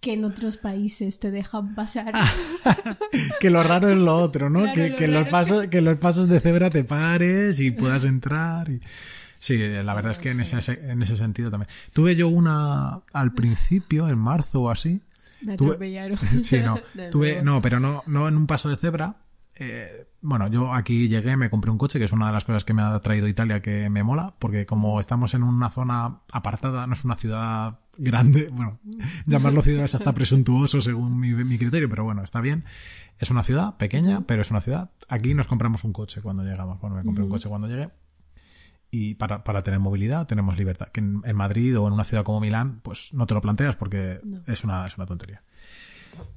Que 0.00 0.12
en 0.14 0.24
otros 0.24 0.56
países 0.56 1.18
te 1.18 1.30
dejan 1.32 1.74
pasar. 1.74 2.12
que 3.40 3.50
lo 3.50 3.62
raro 3.62 3.88
es 3.88 3.96
lo 3.96 4.16
otro, 4.16 4.50
¿no? 4.50 4.60
Claro, 4.60 4.74
que, 4.74 4.88
lo 4.90 4.96
que 4.96 5.08
los 5.08 5.28
pasos, 5.28 5.66
que 5.68 5.80
los 5.80 5.96
pasos 5.98 6.28
de 6.28 6.40
cebra 6.40 6.70
te 6.70 6.84
pares 6.84 7.60
y 7.60 7.70
puedas 7.72 8.04
entrar. 8.04 8.68
Y... 8.70 8.80
Sí, 9.38 9.56
la 9.58 9.94
verdad 9.94 10.12
es 10.12 10.18
que 10.18 10.30
en 10.30 10.40
ese, 10.40 10.58
en 10.90 11.02
ese 11.02 11.16
sentido 11.16 11.50
también. 11.50 11.68
Tuve 11.92 12.16
yo 12.16 12.28
una 12.28 13.00
al 13.12 13.32
principio, 13.34 14.08
en 14.08 14.18
marzo 14.18 14.62
o 14.62 14.70
así. 14.70 15.00
Me 15.42 15.56
tuve- 15.56 15.68
atropellaron. 15.70 16.18
Sí, 16.44 16.58
no. 16.64 16.78
Tuve, 17.10 17.42
no, 17.42 17.60
pero 17.60 17.78
no, 17.80 18.02
no 18.06 18.26
en 18.28 18.36
un 18.36 18.46
paso 18.46 18.68
de 18.68 18.76
cebra. 18.76 19.16
Eh, 19.60 20.06
bueno, 20.20 20.46
yo 20.48 20.72
aquí 20.72 21.08
llegué, 21.08 21.36
me 21.36 21.50
compré 21.50 21.70
un 21.70 21.78
coche, 21.78 21.98
que 21.98 22.04
es 22.04 22.12
una 22.12 22.26
de 22.28 22.32
las 22.32 22.44
cosas 22.44 22.64
que 22.64 22.74
me 22.74 22.82
ha 22.82 22.98
traído 23.00 23.26
Italia 23.26 23.60
que 23.60 23.90
me 23.90 24.04
mola, 24.04 24.34
porque 24.38 24.66
como 24.66 25.00
estamos 25.00 25.34
en 25.34 25.42
una 25.42 25.68
zona 25.68 26.20
apartada, 26.32 26.86
no 26.86 26.92
es 26.92 27.04
una 27.04 27.16
ciudad 27.16 27.80
grande, 27.96 28.48
bueno, 28.52 28.78
llamarlo 29.26 29.62
ciudad 29.62 29.84
es 29.84 29.94
hasta 29.96 30.14
presuntuoso 30.14 30.80
según 30.80 31.18
mi, 31.18 31.32
mi 31.32 31.58
criterio, 31.58 31.88
pero 31.88 32.04
bueno, 32.04 32.22
está 32.22 32.40
bien. 32.40 32.64
Es 33.18 33.30
una 33.30 33.42
ciudad 33.42 33.76
pequeña, 33.76 34.20
pero 34.26 34.42
es 34.42 34.50
una 34.52 34.60
ciudad. 34.60 34.90
Aquí 35.08 35.34
nos 35.34 35.48
compramos 35.48 35.82
un 35.82 35.92
coche 35.92 36.20
cuando 36.22 36.44
llegamos. 36.44 36.80
Bueno, 36.80 36.94
me 36.96 37.04
compré 37.04 37.24
un 37.24 37.30
coche 37.30 37.48
cuando 37.48 37.66
llegué. 37.66 37.90
Y 38.90 39.14
para, 39.16 39.44
para 39.44 39.62
tener 39.62 39.80
movilidad 39.80 40.26
tenemos 40.26 40.56
libertad. 40.56 40.88
Que 40.88 41.00
en, 41.00 41.20
en 41.24 41.36
Madrid 41.36 41.78
o 41.78 41.86
en 41.88 41.94
una 41.94 42.04
ciudad 42.04 42.22
como 42.22 42.40
Milán, 42.40 42.80
pues 42.82 43.12
no 43.12 43.26
te 43.26 43.34
lo 43.34 43.40
planteas 43.40 43.74
porque 43.76 44.20
No. 44.22 44.40
es, 44.46 44.64
una, 44.64 44.86
es 44.86 44.96
una 44.96 45.06
tontería. 45.06 45.42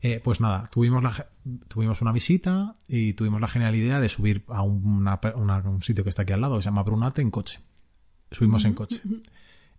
Eh, 0.01 0.19
pues 0.23 0.39
nada, 0.41 0.63
tuvimos, 0.71 1.01
la, 1.03 1.27
tuvimos 1.67 2.01
una 2.01 2.11
visita 2.11 2.75
y 2.87 3.13
tuvimos 3.13 3.39
la 3.41 3.47
genial 3.47 3.75
idea 3.75 3.99
de 3.99 4.09
subir 4.09 4.43
a 4.47 4.61
una 4.61 5.19
una- 5.35 5.57
un 5.59 5.81
sitio 5.83 6.03
que 6.03 6.09
está 6.09 6.23
aquí 6.23 6.33
al 6.33 6.41
lado, 6.41 6.55
que 6.57 6.61
se 6.63 6.69
llama 6.69 6.83
Brunate, 6.83 7.21
en 7.21 7.31
coche. 7.31 7.59
Subimos 8.31 8.63
en 8.65 8.73
coche. 8.73 9.01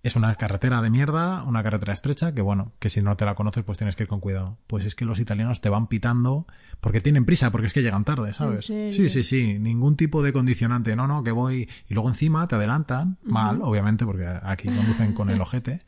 Es 0.05 0.17
una 0.17 0.35
carretera 0.35 0.83
de 0.83 0.91
mierda, 0.91 1.45
una 1.45 1.62
carretera 1.62 1.93
estrecha, 1.93 2.35
que 2.35 2.43
bueno, 2.43 2.73
que 2.81 2.88
si 2.88 3.01
no 3.03 3.17
te 3.17 3.25
la 3.25 3.37
conoces, 3.37 3.62
pues 3.62 3.79
tienes 3.79 3.95
que 3.95 4.03
ir 4.03 4.09
con 4.09 4.19
cuidado. 4.19 4.59
Pues 4.67 4.85
es 4.85 4.97
que 4.97 5.05
los 5.05 5.21
italianos 5.21 5.61
te 5.61 5.69
van 5.69 5.87
pitando 5.87 6.45
porque 6.81 7.01
tienen 7.01 7.25
prisa, 7.25 7.53
porque 7.53 7.69
es 7.69 7.73
que 7.73 7.83
llegan 7.83 8.05
tarde, 8.05 8.33
¿sabes? 8.35 8.67
Sí, 8.91 9.09
sí, 9.09 9.23
sí, 9.23 9.59
ningún 9.61 9.97
tipo 9.97 10.21
de 10.25 10.33
condicionante. 10.33 10.97
No, 10.97 11.07
no, 11.07 11.23
que 11.23 11.31
voy. 11.31 11.69
Y 11.88 11.95
luego 11.95 12.09
encima 12.09 12.49
te 12.49 12.57
adelantan, 12.57 13.17
mal, 13.23 13.61
obviamente, 13.62 14.05
porque 14.05 14.27
aquí 14.43 14.67
conducen 14.69 15.15
con 15.15 15.31
el 15.31 15.41
ojete. 15.41 15.83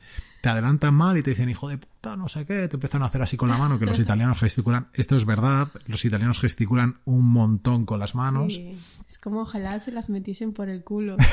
Te 0.44 0.50
adelantan 0.50 0.92
mal 0.92 1.16
y 1.16 1.22
te 1.22 1.30
dicen, 1.30 1.48
hijo 1.48 1.70
de 1.70 1.78
puta, 1.78 2.18
no 2.18 2.28
sé 2.28 2.44
qué, 2.44 2.68
te 2.68 2.76
empiezan 2.76 3.02
a 3.02 3.06
hacer 3.06 3.22
así 3.22 3.34
con 3.34 3.48
la 3.48 3.56
mano, 3.56 3.78
que 3.78 3.86
los 3.86 3.98
italianos 4.06 4.38
gesticulan. 4.40 4.88
Esto 4.92 5.16
es 5.16 5.24
verdad, 5.24 5.68
los 5.86 6.04
italianos 6.04 6.38
gesticulan 6.38 6.98
un 7.06 7.24
montón 7.24 7.86
con 7.86 7.98
las 7.98 8.14
manos. 8.14 8.52
Sí. 8.52 8.76
Es 9.08 9.16
como 9.16 9.40
ojalá 9.40 9.80
se 9.80 9.90
las 9.90 10.10
metiesen 10.10 10.52
por 10.52 10.68
el 10.68 10.84
culo. 10.84 11.16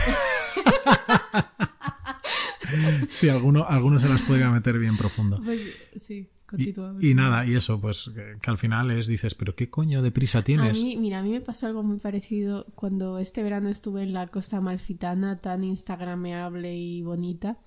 Sí, 3.10 3.28
alguno, 3.28 3.66
algunos 3.68 4.02
se 4.02 4.08
las 4.08 4.22
podría 4.22 4.50
meter 4.50 4.80
bien 4.80 4.96
profundo. 4.96 5.42
Pues 5.44 5.60
sí, 5.98 6.30
Y, 6.58 7.10
y 7.10 7.14
nada, 7.14 7.46
y 7.46 7.54
eso, 7.54 7.82
pues 7.82 8.10
que, 8.16 8.38
que 8.42 8.50
al 8.50 8.58
final 8.58 8.92
es, 8.92 9.08
dices, 9.08 9.36
pero 9.36 9.56
¿qué 9.56 9.70
coño 9.70 10.02
de 10.02 10.12
prisa 10.12 10.40
A 10.40 10.44
tienes? 10.46 10.72
mí, 10.74 10.96
mira, 10.96 11.20
a 11.20 11.22
mí 11.24 11.32
me 11.32 11.42
pasó 11.42 11.68
algo 11.68 11.84
muy 11.84 12.00
parecido 12.00 12.66
cuando 12.76 13.20
este 13.20 13.44
verano 13.44 13.68
estuve 13.68 14.04
en 14.04 14.14
la 14.14 14.28
costa 14.28 14.56
amalfitana, 14.58 15.40
tan 15.42 15.66
instagrameable 15.66 16.74
y 16.78 17.02
bonita. 17.02 17.58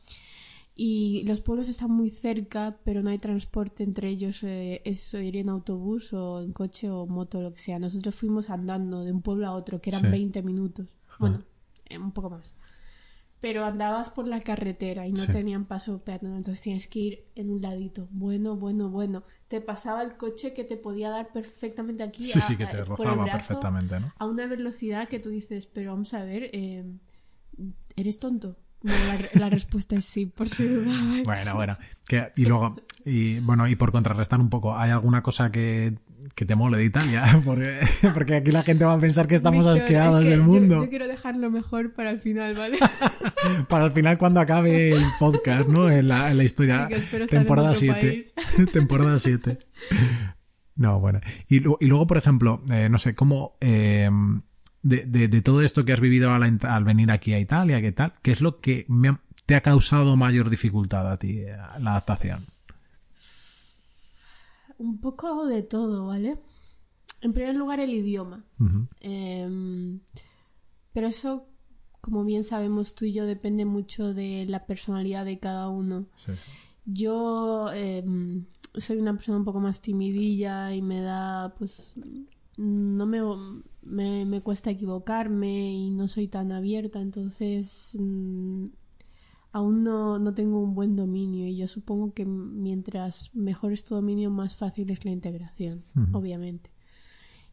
Y 0.76 1.22
los 1.28 1.40
pueblos 1.40 1.68
están 1.68 1.92
muy 1.92 2.10
cerca, 2.10 2.76
pero 2.84 3.00
no 3.02 3.10
hay 3.10 3.18
transporte 3.18 3.84
entre 3.84 4.08
ellos. 4.08 4.42
eh, 4.42 4.82
es 4.84 5.14
ir 5.14 5.36
en 5.36 5.48
autobús 5.48 6.12
o 6.12 6.40
en 6.42 6.52
coche 6.52 6.90
o 6.90 7.06
moto, 7.06 7.40
lo 7.40 7.52
que 7.52 7.60
sea. 7.60 7.78
Nosotros 7.78 8.14
fuimos 8.14 8.50
andando 8.50 9.04
de 9.04 9.12
un 9.12 9.22
pueblo 9.22 9.46
a 9.46 9.52
otro, 9.52 9.80
que 9.80 9.90
eran 9.90 10.02
Sí. 10.02 10.08
20 10.08 10.42
minutos. 10.42 10.96
Bueno, 11.20 11.42
eh, 11.88 11.96
un 11.98 12.10
poco 12.10 12.30
más. 12.30 12.56
Pero 13.40 13.64
andabas 13.64 14.08
por 14.10 14.26
la 14.26 14.40
carretera 14.40 15.06
y 15.06 15.10
no 15.10 15.18
Sí. 15.22 15.30
tenían 15.30 15.66
paso 15.66 15.98
peatonal, 15.98 16.38
entonces 16.38 16.62
tienes 16.62 16.86
que 16.88 16.98
ir 16.98 17.24
en 17.36 17.50
un 17.50 17.60
ladito. 17.60 18.08
Bueno, 18.10 18.56
bueno, 18.56 18.88
bueno. 18.88 19.22
Te 19.48 19.60
pasaba 19.60 20.02
el 20.02 20.16
coche 20.16 20.54
que 20.54 20.64
te 20.64 20.76
podía 20.78 21.10
dar 21.10 21.30
perfectamente 21.30 22.02
aquí. 22.02 22.26
Sí, 22.26 22.38
a- 22.38 22.42
sí, 22.42 22.56
que 22.56 22.64
te 22.66 22.84
rozaba 22.84 23.26
perfectamente, 23.26 24.00
¿no? 24.00 24.12
A 24.18 24.26
una 24.26 24.46
velocidad 24.46 25.08
que 25.08 25.20
tú 25.20 25.28
dices, 25.28 25.66
pero 25.66 25.92
vamos 25.92 26.14
a 26.14 26.24
ver, 26.24 26.50
eh, 26.54 26.84
¿eres 27.96 28.18
tonto? 28.18 28.56
No, 28.84 28.92
la, 28.92 29.40
la 29.40 29.50
respuesta 29.50 29.96
es 29.96 30.04
sí, 30.04 30.26
por 30.26 30.48
si 30.48 30.64
dudabas. 30.68 31.22
Bueno, 31.24 31.54
bueno. 31.56 31.76
Que, 32.06 32.28
y 32.36 32.44
luego, 32.44 32.76
y 33.04 33.38
bueno, 33.40 33.66
y 33.66 33.76
por 33.76 33.90
contrarrestar 33.92 34.40
un 34.40 34.50
poco, 34.50 34.76
¿hay 34.76 34.90
alguna 34.90 35.22
cosa 35.22 35.50
que, 35.50 35.94
que 36.34 36.44
te 36.44 36.54
mole 36.54 36.76
de 36.76 36.84
Italia? 36.84 37.40
Porque, 37.44 37.80
porque 38.12 38.36
aquí 38.36 38.52
la 38.52 38.62
gente 38.62 38.84
va 38.84 38.92
a 38.92 38.98
pensar 39.00 39.26
que 39.26 39.34
estamos 39.34 39.64
Víctor, 39.66 39.82
asqueados 39.82 40.18
es 40.18 40.24
que 40.24 40.30
del 40.30 40.40
yo- 40.40 40.44
mundo. 40.44 40.84
Yo, 40.84 40.90
quiero 40.90 41.08
dejarlo 41.08 41.50
mejor 41.50 41.94
para 41.94 42.10
el 42.10 42.18
final, 42.20 42.54
¿vale? 42.54 42.78
Para 43.68 43.86
el 43.86 43.92
final, 43.92 44.18
cuando 44.18 44.40
acabe 44.40 44.90
el 44.92 45.04
podcast, 45.18 45.66
¿no? 45.68 45.90
En 45.90 46.08
la, 46.08 46.30
en 46.30 46.36
la 46.36 46.44
historia. 46.44 46.88
Sí, 46.90 47.18
temporada 47.26 47.70
otro 47.70 47.80
7. 47.80 48.00
país. 48.00 48.34
temporada 48.72 49.18
7. 49.18 49.58
No, 50.76 51.00
bueno. 51.00 51.20
Y, 51.48 51.56
y 51.58 51.86
luego, 51.86 52.06
por 52.06 52.18
ejemplo, 52.18 52.62
eh, 52.70 52.88
no 52.90 52.98
sé, 52.98 53.14
cómo. 53.14 53.56
eh, 53.60 54.10
de, 54.84 55.04
de- 55.06 55.26
de 55.26 55.42
todo 55.42 55.60
esto 55.62 55.84
que 55.84 55.92
has 55.92 56.00
vivido 56.00 56.30
al, 56.32 56.84
venir 56.84 57.10
aquí 57.10 57.32
a 57.32 57.40
Italia, 57.40 57.80
¿qué 57.80 57.90
tal? 57.90 58.12
¿Qué 58.22 58.30
es 58.30 58.40
lo 58.40 58.60
que 58.60 58.84
me 58.88 59.08
ha- 59.08 59.20
te 59.46 59.56
ha 59.56 59.60
causado 59.62 60.14
mayor 60.16 60.48
dificultad 60.48 61.10
a 61.10 61.16
ti, 61.16 61.38
eh, 61.40 61.56
la 61.80 61.90
adaptación? 61.90 62.44
un 64.78 65.00
poco 65.00 65.46
de 65.46 65.62
todo, 65.62 66.06
¿vale? 66.06 66.36
En 67.22 67.32
primer 67.32 67.54
lugar, 67.54 67.80
el 67.80 67.90
idioma. 67.94 68.44
Em, 69.00 70.00
pero 70.92 71.06
eso, 71.06 71.46
como 72.00 72.24
bien 72.24 72.44
sabemos 72.44 72.94
tú 72.94 73.04
y 73.04 73.12
yo, 73.12 73.24
depende 73.24 73.64
mucho 73.64 74.12
de 74.14 74.44
la 74.48 74.66
personalidad 74.66 75.24
de 75.24 75.38
cada 75.38 75.68
uno. 75.68 76.06
Sí. 76.16 76.32
Yo 76.84 77.72
em, 77.72 78.46
soy 78.76 78.98
una 78.98 79.14
persona 79.14 79.38
un 79.38 79.44
poco 79.44 79.60
más 79.60 79.80
timidilla 79.80 80.74
y 80.74 80.82
me 80.82 81.00
da, 81.00 81.54
pues, 81.56 81.94
no 82.56 83.06
me, 83.06 83.20
me, 83.82 84.24
me 84.24 84.40
cuesta 84.42 84.70
equivocarme 84.70 85.72
y 85.72 85.90
no 85.90 86.08
soy 86.08 86.28
tan 86.28 86.52
abierta, 86.52 87.00
entonces 87.00 87.96
mm, 88.00 88.66
aún 89.52 89.84
no, 89.84 90.18
no 90.18 90.34
tengo 90.34 90.62
un 90.62 90.74
buen 90.74 90.96
dominio 90.96 91.46
y 91.46 91.56
yo 91.56 91.68
supongo 91.68 92.12
que 92.12 92.24
mientras 92.24 93.34
mejor 93.34 93.72
es 93.72 93.84
tu 93.84 93.94
dominio, 93.94 94.30
más 94.30 94.56
fácil 94.56 94.90
es 94.90 95.04
la 95.04 95.10
integración, 95.12 95.82
obviamente. 96.12 96.70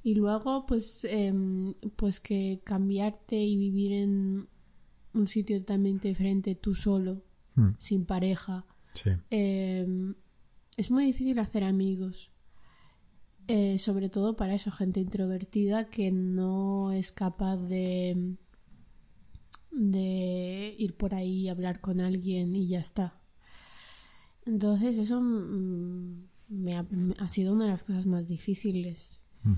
Y 0.04 0.16
luego, 0.16 0.66
pues, 0.66 1.06
em, 1.10 1.74
pues 1.96 2.20
que 2.20 2.62
cambiarte 2.64 3.36
y 3.36 3.56
vivir 3.56 3.94
en 3.94 4.48
un 5.14 5.28
sitio 5.28 5.60
totalmente 5.60 6.08
diferente 6.08 6.56
tú 6.56 6.74
solo, 6.76 7.24
sin 7.78 8.06
pareja, 8.06 8.66
Sí. 8.94 9.12
eh, 9.30 9.86
es 10.78 10.90
muy 10.90 11.06
difícil 11.06 11.38
hacer 11.38 11.64
amigos. 11.64 12.32
Eh, 13.54 13.80
sobre 13.80 14.08
todo 14.08 14.38
para 14.38 14.54
eso, 14.54 14.72
gente 14.72 15.02
introvertida 15.02 15.90
que 15.90 16.10
no 16.10 16.94
es 16.94 17.12
capaz 17.12 17.58
de, 17.58 18.38
de 19.72 20.74
ir 20.80 20.96
por 20.96 21.14
ahí 21.14 21.42
y 21.42 21.50
hablar 21.50 21.82
con 21.82 22.00
alguien 22.00 22.56
y 22.56 22.68
ya 22.70 22.80
está. 22.80 23.20
Entonces 24.46 24.98
eso 24.98 25.20
mm, 25.20 26.30
me 26.48 26.78
ha, 26.78 27.28
sido 27.28 27.52
una 27.52 27.66
de 27.66 27.72
las 27.72 27.84
cosas 27.84 28.06
más 28.06 28.30
difíciles. 28.30 29.22
Mm. 29.44 29.56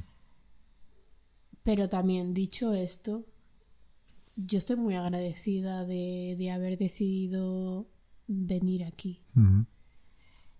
Pero 1.62 1.88
también 1.88 2.34
dicho 2.34 2.74
esto, 2.74 3.28
yo 4.36 4.58
estoy 4.58 4.78
muy 4.78 4.96
agradecida 4.96 5.86
de, 5.86 6.36
de 6.36 6.50
haber 6.50 6.80
decidido 6.80 7.88
venir 8.26 8.86
aquí. 8.86 9.22
Ujú. 9.36 9.68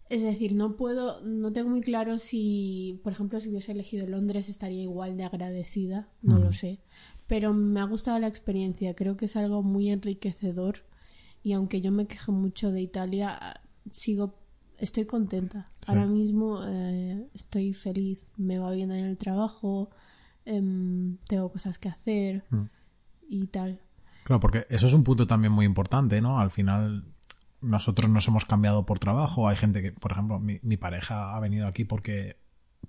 Es 0.10 0.22
decir, 0.22 0.54
no 0.56 0.76
puedo, 0.76 1.22
no 1.22 1.52
tengo 1.54 1.70
muy 1.70 1.82
claro 1.82 2.20
si, 2.20 3.00
por 3.04 3.14
ejemplo, 3.14 3.40
si 3.40 3.50
hubiese 3.50 3.72
elegido 3.72 4.06
Londres 4.08 4.50
estaría 4.50 4.84
igual 4.84 5.18
de 5.18 5.24
agradecida, 5.24 6.10
no 6.22 6.38
lo 6.38 6.54
sé. 6.54 6.82
Pero 7.28 7.54
me 7.54 7.80
ha 7.80 7.86
gustado 7.86 8.20
la 8.20 8.28
experiencia, 8.28 8.96
creo 8.96 9.18
que 9.18 9.26
es 9.26 9.36
algo 9.36 9.64
muy 9.64 9.90
enriquecedor 9.90 10.76
y 11.42 11.54
aunque 11.54 11.82
yo 11.82 11.92
me 11.92 12.06
quejo 12.06 12.32
mucho 12.32 12.72
de 12.72 12.82
Italia, 12.82 13.40
sigo, 13.92 14.36
estoy 14.78 15.06
contenta. 15.06 15.66
Ahora 15.88 16.06
mismo 16.06 16.60
eh, 16.68 17.28
estoy 17.34 17.74
feliz, 17.74 18.34
me 18.38 18.60
va 18.60 18.72
bien 18.72 18.92
en 18.92 19.06
el 19.06 19.18
trabajo, 19.18 19.90
em, 20.46 21.18
tengo 21.28 21.50
cosas 21.52 21.80
que 21.80 21.90
hacer 21.90 22.44
Mm. 22.50 22.64
y 23.30 23.48
tal. 23.48 23.80
Claro, 24.26 24.40
porque 24.40 24.66
eso 24.70 24.88
es 24.88 24.94
un 24.94 25.04
punto 25.04 25.26
también 25.28 25.52
muy 25.54 25.66
importante, 25.66 26.22
¿no? 26.22 26.40
Al 26.40 26.52
final, 26.52 27.13
nosotros 27.64 28.10
nos 28.10 28.28
hemos 28.28 28.46
cambiado 28.46 28.86
por 28.86 29.00
trabajo. 29.00 29.48
Hay 29.48 29.56
gente 29.56 29.82
que, 29.82 29.92
por 29.92 30.12
ejemplo, 30.12 30.40
mi, 30.40 30.60
mi 30.64 30.78
pareja 30.78 31.36
ha 31.36 31.40
venido 31.40 31.68
aquí 31.68 31.84
porque, 31.86 32.38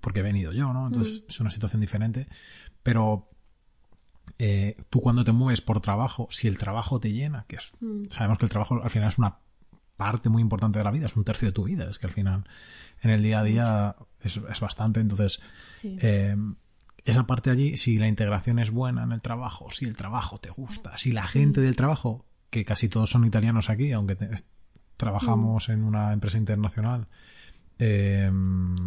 porque 0.01 0.19
he 0.19 0.23
venido 0.23 0.51
yo, 0.53 0.73
¿no? 0.73 0.87
Entonces 0.87 1.23
es 1.27 1.39
una 1.39 1.49
situación 1.49 1.81
diferente. 1.81 2.27
Pero 2.83 3.29
eh, 4.39 4.75
tú 4.89 5.01
cuando 5.01 5.23
te 5.23 5.31
mueves 5.31 5.61
por 5.61 5.79
trabajo, 5.81 6.27
si 6.31 6.47
el 6.47 6.57
trabajo 6.57 6.99
te 6.99 7.11
llena, 7.11 7.45
que 7.47 7.55
es, 7.57 7.71
sabemos 8.09 8.37
que 8.37 8.45
el 8.45 8.51
trabajo 8.51 8.81
al 8.83 8.89
final 8.89 9.07
es 9.09 9.17
una 9.17 9.39
parte 9.97 10.29
muy 10.29 10.41
importante 10.41 10.79
de 10.79 10.85
la 10.85 10.91
vida, 10.91 11.05
es 11.05 11.15
un 11.15 11.23
tercio 11.23 11.47
de 11.47 11.51
tu 11.53 11.63
vida, 11.63 11.89
es 11.89 11.99
que 11.99 12.07
al 12.07 12.11
final 12.13 12.43
en 13.01 13.11
el 13.11 13.23
día 13.23 13.39
a 13.39 13.43
día 13.43 13.95
es, 14.21 14.37
es 14.37 14.59
bastante. 14.59 14.99
Entonces, 14.99 15.39
Sí. 15.71 15.97
eh, 16.01 16.35
esa 17.05 17.27
parte 17.27 17.49
allí, 17.51 17.77
si 17.77 17.97
la 17.99 18.07
integración 18.07 18.57
es 18.59 18.71
buena 18.71 19.03
en 19.03 19.11
el 19.11 19.21
trabajo, 19.21 19.69
si 19.71 19.85
el 19.85 19.95
trabajo 19.95 20.39
te 20.39 20.49
gusta, 20.49 20.97
si 20.97 21.11
la 21.11 21.25
gente 21.27 21.61
del 21.61 21.75
trabajo, 21.75 22.25
que 22.49 22.65
casi 22.65 22.89
todos 22.89 23.09
son 23.11 23.25
italianos 23.25 23.69
aquí, 23.69 23.91
aunque 23.91 24.15
te- 24.15 24.29
trabajamos 24.97 25.69
en 25.69 25.83
una 25.83 26.13
empresa 26.13 26.37
internacional, 26.37 27.07
eh, 27.79 28.29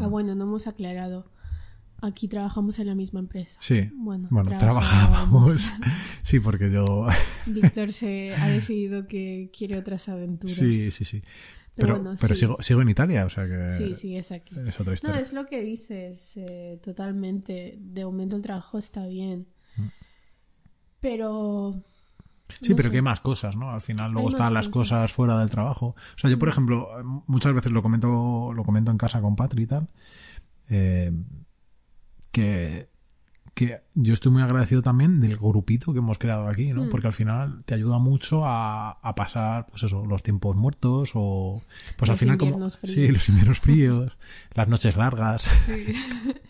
Ah, 0.01 0.07
bueno, 0.09 0.35
no 0.35 0.45
hemos 0.45 0.67
aclarado. 0.67 1.31
Aquí 2.01 2.29
trabajamos 2.29 2.79
en 2.79 2.87
la 2.87 2.95
misma 2.95 3.19
empresa. 3.21 3.59
sí, 3.61 3.91
Bueno, 3.95 4.29
bueno, 4.31 4.57
trabajábamos. 4.57 5.73
sí, 6.23 6.39
porque 6.39 6.71
yo, 6.71 7.09
Víctor 7.47 7.93
se 7.93 8.35
ha 8.37 8.49
decidido 8.49 9.07
que 9.09 9.51
quiere 9.57 9.77
otras 9.77 10.09
aventuras. 10.09 10.55
sí, 10.57 10.91
sí, 10.93 11.05
sí, 11.05 11.23
Pero 11.75 11.95
pero, 11.95 12.01
bueno, 12.01 12.17
pero 12.21 12.35
sí. 12.37 12.41
sigo, 12.43 12.57
sigo 12.61 12.83
en 12.83 12.89
Italia, 12.91 13.25
o 13.27 13.29
sea 13.31 13.47
que 13.47 13.71
Sí, 13.71 13.95
sí, 13.97 14.17
es 14.17 14.31
aquí. 14.31 14.55
es 14.67 14.79
otra 14.81 14.93
No, 14.93 14.95
historia. 14.95 15.21
es 15.21 15.33
lo 15.33 15.45
que 15.47 15.61
dices, 15.61 16.37
eh, 16.37 16.79
totalmente. 16.85 17.75
De 17.81 18.05
momento 18.05 18.37
el 18.37 18.43
trabajo 18.43 18.79
está 18.79 19.05
bien. 19.09 19.49
Pero... 21.01 21.83
Sí, 22.61 22.71
no 22.71 22.77
pero 22.77 22.89
sé. 22.89 22.91
que 22.93 22.97
hay 22.99 23.03
más 23.03 23.21
cosas, 23.21 23.57
¿no? 23.57 23.71
Al 23.71 23.81
final 23.83 24.13
luego 24.13 24.29
Hay 24.29 24.33
están 24.35 24.55
las 24.55 24.69
cosas. 24.69 24.99
cosas 25.03 25.13
fuera 25.13 25.39
del 25.39 25.51
trabajo. 25.51 25.89
O 25.89 26.19
sea, 26.19 26.31
yo, 26.31 26.39
por 26.39 26.49
ejemplo, 26.49 26.89
muchas 27.27 27.55
veces 27.55 27.73
lo 27.73 27.83
comento, 27.83 28.53
lo 28.55 28.65
comento 28.65 28.91
en 28.91 28.99
casa 28.99 29.21
con 29.21 29.37
Patri 29.37 29.63
y 29.65 29.67
tal, 29.67 29.89
eh, 30.71 31.13
que, 32.33 32.89
que 33.59 33.81
yo 33.95 34.15
estoy 34.15 34.31
muy 34.31 34.43
agradecido 34.43 34.83
también 34.83 35.21
del 35.21 35.37
grupito 35.37 35.93
que 35.93 35.99
hemos 35.99 36.17
creado 36.19 36.47
aquí, 36.47 36.73
¿no? 36.73 36.85
Mm. 36.85 36.89
Porque 36.91 37.09
al 37.09 37.13
final 37.13 37.59
te 37.65 37.75
ayuda 37.75 37.99
mucho 37.99 38.45
a, 38.47 38.93
a 38.93 39.15
pasar, 39.17 39.67
pues 39.67 39.83
eso, 39.83 40.05
los 40.05 40.23
tiempos 40.23 40.55
muertos 40.55 41.11
o, 41.15 41.61
pues 41.97 42.09
al 42.09 42.13
Los 42.15 42.21
final 42.21 42.39
como, 42.39 42.51
inviernos 42.53 42.75
sí, 42.81 42.93
fríos. 42.93 43.13
los 43.13 43.29
inviernos 43.29 43.61
fríos, 43.61 44.19
las 44.55 44.69
noches 44.69 44.97
largas, 44.97 45.43
Sí. 45.43 45.93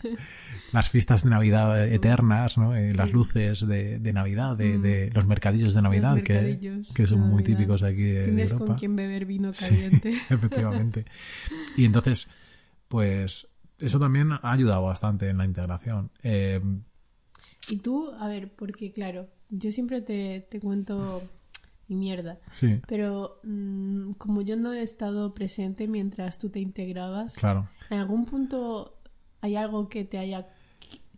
las 0.71 0.89
fiestas 0.89 1.23
de 1.23 1.31
Navidad 1.31 1.87
eternas, 1.87 2.57
¿no? 2.59 2.75
Eh, 2.75 2.93
Las 2.93 3.11
luces 3.11 3.65
de, 3.67 3.97
de 3.97 4.13
Navidad, 4.13 4.55
de, 4.55 4.77
Mm. 4.77 4.81
de 4.83 5.09
los 5.13 5.25
mercadillos 5.25 5.73
de 5.73 5.81
Navidad, 5.81 6.21
que, 6.21 6.33
mercadillos 6.33 6.93
que 6.93 7.07
son 7.07 7.21
muy 7.21 7.41
típicos 7.41 7.81
de 7.81 7.87
aquí 7.89 8.03
de, 8.03 8.19
de 8.19 8.25
Tienes 8.25 8.51
Europa. 8.51 8.67
con 8.67 8.77
quien 8.77 8.95
beber 8.95 9.25
vino 9.25 9.51
Sí, 9.53 9.65
caliente. 9.65 10.13
efectivamente. 10.29 11.05
Y 11.75 11.85
entonces, 11.85 12.29
pues 12.87 13.47
eso 13.79 13.99
también 13.99 14.31
ha 14.33 14.39
ayudado 14.51 14.83
bastante 14.83 15.29
en 15.29 15.37
la 15.37 15.45
integración. 15.45 16.11
Eh, 16.21 16.61
Y 17.69 17.77
tú, 17.79 18.11
a 18.19 18.27
ver, 18.27 18.53
porque 18.55 18.91
claro, 18.91 19.27
yo 19.49 19.71
siempre 19.71 20.01
te, 20.01 20.41
te 20.49 20.59
cuento 20.59 21.21
mi 21.87 21.95
mierda. 21.95 22.39
sí, 22.51 22.81
Pero 22.87 23.39
mm, 23.43 24.11
como 24.13 24.41
yo 24.41 24.55
no 24.57 24.73
he 24.73 24.81
estado 24.81 25.33
presente 25.33 25.87
mientras 25.87 26.37
tú 26.37 26.49
te 26.49 26.59
integrabas, 26.59 27.35
claro. 27.35 27.67
¿en 27.89 27.99
algún 27.99 28.25
punto 28.25 28.99
hay 29.41 29.55
algo 29.55 29.89
que 29.89 30.05
te 30.05 30.17
haya 30.17 30.47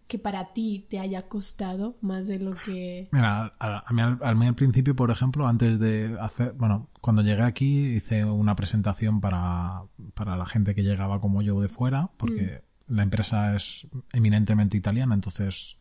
que 0.08 0.20
para 0.20 0.52
ti 0.52 0.86
te 0.90 1.00
haya 1.00 1.30
costado 1.30 1.96
más 2.02 2.28
de 2.28 2.38
lo 2.38 2.54
que 2.54 3.08
Mira, 3.14 3.54
a, 3.60 3.84
a 3.88 3.94
mí, 3.94 4.02
al, 4.02 4.20
a 4.22 4.36
mí 4.36 4.46
al 4.46 4.56
principio, 4.56 4.94
por 4.94 5.10
ejemplo, 5.10 5.48
antes 5.48 5.80
de 5.80 6.18
hacer, 6.20 6.52
bueno, 6.52 6.90
cuando 7.00 7.22
llegué 7.22 7.44
aquí 7.44 7.94
hice 7.96 8.26
una 8.26 8.54
presentación 8.58 9.22
para, 9.22 9.84
para 10.14 10.36
la 10.36 10.46
gente 10.46 10.76
que 10.76 10.84
llegaba 10.84 11.22
como 11.22 11.42
yo 11.42 11.62
de 11.62 11.70
fuera, 11.70 12.12
porque 12.18 12.62
la 12.88 13.04
empresa 13.04 13.56
es 13.56 13.88
eminentemente 14.12 14.76
italiana, 14.76 15.16
entonces 15.16 15.78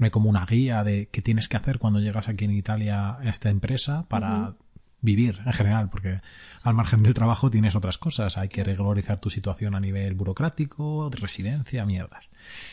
no 0.00 0.06
hay 0.06 0.10
como 0.10 0.30
una 0.30 0.46
guía 0.46 0.82
de 0.82 1.10
qué 1.12 1.20
tienes 1.20 1.46
que 1.46 1.58
hacer 1.58 1.78
cuando 1.78 2.00
llegas 2.00 2.28
aquí 2.28 2.46
en 2.46 2.52
Italia 2.52 3.18
a 3.20 3.28
esta 3.28 3.50
empresa 3.50 4.06
para 4.08 4.54
vivir 5.02 5.40
en 5.44 5.52
general, 5.52 5.90
porque 5.90 6.18
al 6.62 6.72
margen 6.72 7.02
del 7.02 7.12
trabajo 7.12 7.50
tienes 7.50 7.76
otras 7.76 7.98
cosas, 7.98 8.38
hay 8.38 8.48
que 8.48 8.64
regularizar 8.64 9.20
tu 9.20 9.28
situación 9.28 9.74
a 9.74 9.80
nivel 9.80 10.14
burocrático, 10.14 11.10
de 11.10 11.18
residencia, 11.18 11.84
mierdas. 11.84 12.30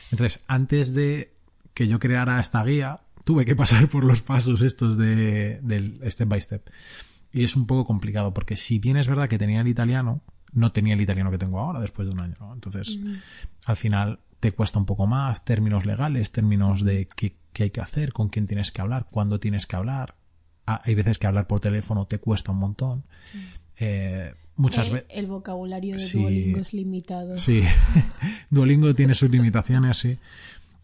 Entonces, 0.10 0.46
antes 0.48 0.94
de 0.94 1.34
que 1.74 1.90
yo 1.90 2.00
creara 2.00 2.40
esta 2.40 2.64
guía, 2.64 3.02
tuve 3.26 3.44
que 3.44 3.58
pasar 3.58 3.88
por 3.90 4.06
los 4.06 4.22
pasos 4.22 4.62
estos 4.62 4.96
de, 4.96 5.60
del 5.62 6.00
step 6.10 6.30
by 6.30 6.40
step. 6.40 6.70
Y 7.34 7.44
es 7.44 7.58
un 7.58 7.68
poco 7.68 7.84
complicado, 7.84 8.34
porque 8.34 8.56
si 8.56 8.80
bien 8.80 8.96
es 8.96 9.10
verdad 9.10 9.28
que 9.28 9.38
tenía 9.38 9.60
el 9.60 9.68
italiano, 9.68 10.22
no 10.54 10.72
tenía 10.72 10.94
el 10.94 11.02
italiano 11.02 11.30
que 11.30 11.38
tengo 11.38 11.60
ahora 11.60 11.82
después 11.82 12.08
de 12.08 12.14
un 12.14 12.22
año. 12.22 12.36
¿no? 12.40 12.54
Entonces, 12.54 12.98
al 13.66 13.76
final 13.76 14.22
te 14.40 14.52
cuesta 14.52 14.80
un 14.80 14.86
poco 14.86 15.08
más 15.08 15.46
términos 15.46 15.86
legales, 15.86 16.32
términos 16.32 16.84
de 16.84 17.08
qué, 17.16 17.36
qué 17.54 17.64
hay 17.64 17.70
que 17.72 17.82
hacer, 17.82 18.14
con 18.14 18.30
quién 18.30 18.48
tienes 18.48 18.72
que 18.72 18.82
hablar, 18.82 19.08
cuándo 19.12 19.40
tienes 19.40 19.66
que 19.66 19.76
hablar. 19.76 20.16
Ah, 20.66 20.82
hay 20.84 20.96
veces 20.96 21.18
que 21.18 21.28
hablar 21.28 21.48
por 21.48 21.60
teléfono 21.60 22.06
te 22.06 22.20
cuesta 22.20 22.52
un 22.52 22.60
montón. 22.60 23.04
Eh, 23.80 24.34
muchas 24.56 24.90
veces... 24.92 25.08
el 25.10 25.28
vocabulario 25.28 25.94
de 25.94 26.00
Sí. 26.00 26.20
Duolingo 26.22 26.60
es 26.60 26.74
limitado. 26.74 27.38
Sí, 27.38 27.64
Duolingo 28.50 28.94
tiene 28.94 29.14
sus 29.14 29.30
limitaciones, 29.30 29.98
sí. 29.98 30.18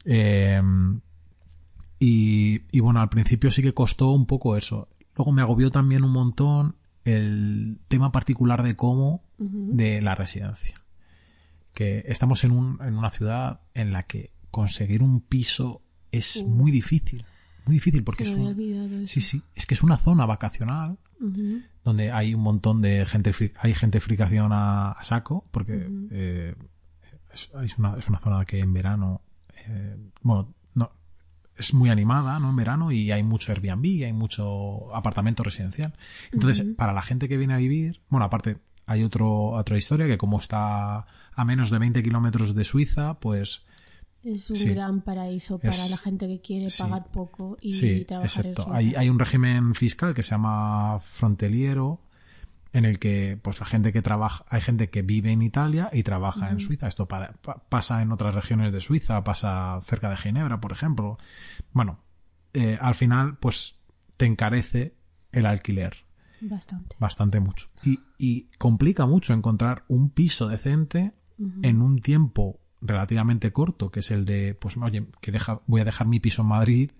Eh, 0.06 0.62
y, 2.00 2.62
y 2.72 2.80
bueno, 2.80 3.02
al 3.02 3.10
principio 3.10 3.52
sí 3.52 3.62
que 3.62 3.74
costó 3.74 4.12
un 4.12 4.26
poco 4.26 4.58
eso. 4.58 4.88
Luego 5.16 5.32
me 5.32 5.42
agobió 5.42 5.70
también 5.72 6.04
un 6.04 6.12
montón 6.12 6.76
el 7.06 7.80
tema 7.88 8.12
particular 8.12 8.64
de 8.64 8.76
cómo 8.76 9.22
de 9.38 10.02
la 10.02 10.16
residencia. 10.16 10.76
Que 11.74 12.04
estamos 12.08 12.44
en, 12.44 12.52
un, 12.52 12.80
en 12.82 12.96
una 12.98 13.10
ciudad 13.10 13.62
en 13.74 13.92
la 13.92 14.04
que 14.04 14.32
conseguir 14.52 15.02
un 15.02 15.22
piso 15.22 15.82
es 16.12 16.44
muy 16.44 16.72
difícil. 16.72 17.26
Muy 17.66 17.76
difícil 17.76 18.04
porque 18.04 18.24
es 18.24 18.32
un. 18.32 19.08
Sí, 19.08 19.22
sí. 19.22 19.42
Es 19.56 19.66
que 19.66 19.74
es 19.74 19.84
una 19.84 19.98
zona 19.98 20.26
vacacional 20.26 20.98
donde 21.84 22.12
hay 22.12 22.34
un 22.34 22.42
montón 22.42 22.82
de 22.82 23.06
gente, 23.06 23.32
hay 23.60 23.74
gentrificación 23.74 24.52
a, 24.52 24.92
a 24.92 25.04
saco, 25.04 25.46
porque 25.52 25.88
eh, 26.12 26.56
es, 27.32 27.52
es 27.64 27.78
una, 27.78 27.96
es 27.98 28.08
una 28.10 28.20
zona 28.20 28.46
que 28.46 28.60
en 28.60 28.74
verano, 28.74 29.22
eh, 29.68 29.98
bueno, 30.22 30.54
no, 30.76 30.90
es 31.58 31.74
muy 31.74 31.90
animada, 31.90 32.40
¿no? 32.40 32.50
En 32.50 32.56
verano 32.56 32.92
y 32.92 33.12
hay 33.12 33.24
mucho 33.24 33.52
Airbnb, 33.52 34.06
hay 34.06 34.14
mucho 34.14 34.94
apartamento 34.96 35.44
residencial. 35.44 35.94
Entonces, 36.32 36.66
para 36.76 36.94
la 36.94 37.02
gente 37.02 37.30
que 37.30 37.38
viene 37.38 37.54
a 37.54 37.58
vivir, 37.58 38.02
bueno, 38.10 38.26
aparte, 38.26 38.58
hay 38.86 39.04
otro, 39.04 39.52
otra 39.52 39.78
historia 39.78 40.08
que 40.08 40.18
como 40.18 40.40
está 40.40 41.06
a 41.36 41.46
menos 41.46 41.70
de 41.72 41.80
20 41.80 42.04
kilómetros 42.04 42.56
de 42.56 42.64
Suiza, 42.64 43.20
pues 43.20 43.66
Es 44.26 44.50
un 44.50 44.56
Sí. 44.56 44.70
gran 44.74 45.02
paraíso 45.02 45.60
para 45.60 45.74
Es- 45.74 45.90
la 45.92 45.98
gente 45.98 46.28
que 46.30 46.40
quiere 46.40 46.70
sí. 46.70 46.82
pagar 46.82 47.12
poco 47.12 47.58
y 47.62 47.74
Sí, 47.74 48.06
trabajar 48.06 48.46
en 48.46 48.52
exacto. 48.54 48.74
Hay, 48.74 48.94
hay 48.96 49.10
un 49.10 49.20
régimen 49.20 49.76
fiscal 49.76 50.14
que 50.14 50.24
se 50.24 50.32
llama 50.32 50.98
fronteliero 51.02 52.00
en 52.72 52.86
el 52.86 53.00
que 53.00 53.38
pues 53.42 53.60
la 53.60 53.66
gente 53.66 53.92
que 53.92 54.02
trabaja 54.02 54.46
hay 54.50 54.62
gente 54.62 54.90
que 54.90 55.02
vive 55.02 55.32
en 55.34 55.42
Italia 55.42 55.90
y 55.92 56.04
trabaja 56.04 56.50
en 56.52 56.60
Suiza 56.62 56.88
esto 56.88 57.06
para- 57.08 57.34
pa- 57.34 57.64
pasa 57.70 58.02
en 58.02 58.12
otras 58.14 58.34
regiones 58.34 58.72
de 58.72 58.80
Suiza 58.80 59.24
pasa 59.26 59.78
cerca 59.84 60.10
de 60.10 60.16
Ginebra 60.18 60.60
por 60.62 60.72
ejemplo 60.72 61.18
bueno 61.74 62.00
eh, 62.54 62.78
al 62.82 62.96
final 62.96 63.38
pues 63.38 63.80
te 64.18 64.26
encarece 64.26 64.96
el 65.34 65.46
alquiler 65.46 65.98
Bastante. 66.42 66.96
bastante 67.00 67.40
mucho 67.42 67.68
y, 67.84 68.00
y 68.18 68.50
complica 68.58 69.06
mucho 69.06 69.34
encontrar 69.34 69.84
un 69.88 70.10
piso 70.10 70.48
decente 70.48 71.14
en 71.62 71.82
un 71.82 72.00
tiempo 72.00 72.60
relativamente 72.82 73.52
corto 73.52 73.90
que 73.92 74.02
es 74.02 74.12
el 74.12 74.26
de 74.26 74.56
pues 74.56 74.76
oye 74.78 75.06
que 75.22 75.32
deja 75.32 75.62
voy 75.68 75.80
a 75.82 75.86
dejar 75.86 76.06
mi 76.08 76.20
piso 76.20 76.42
en 76.42 76.50
Madrid 76.50 76.92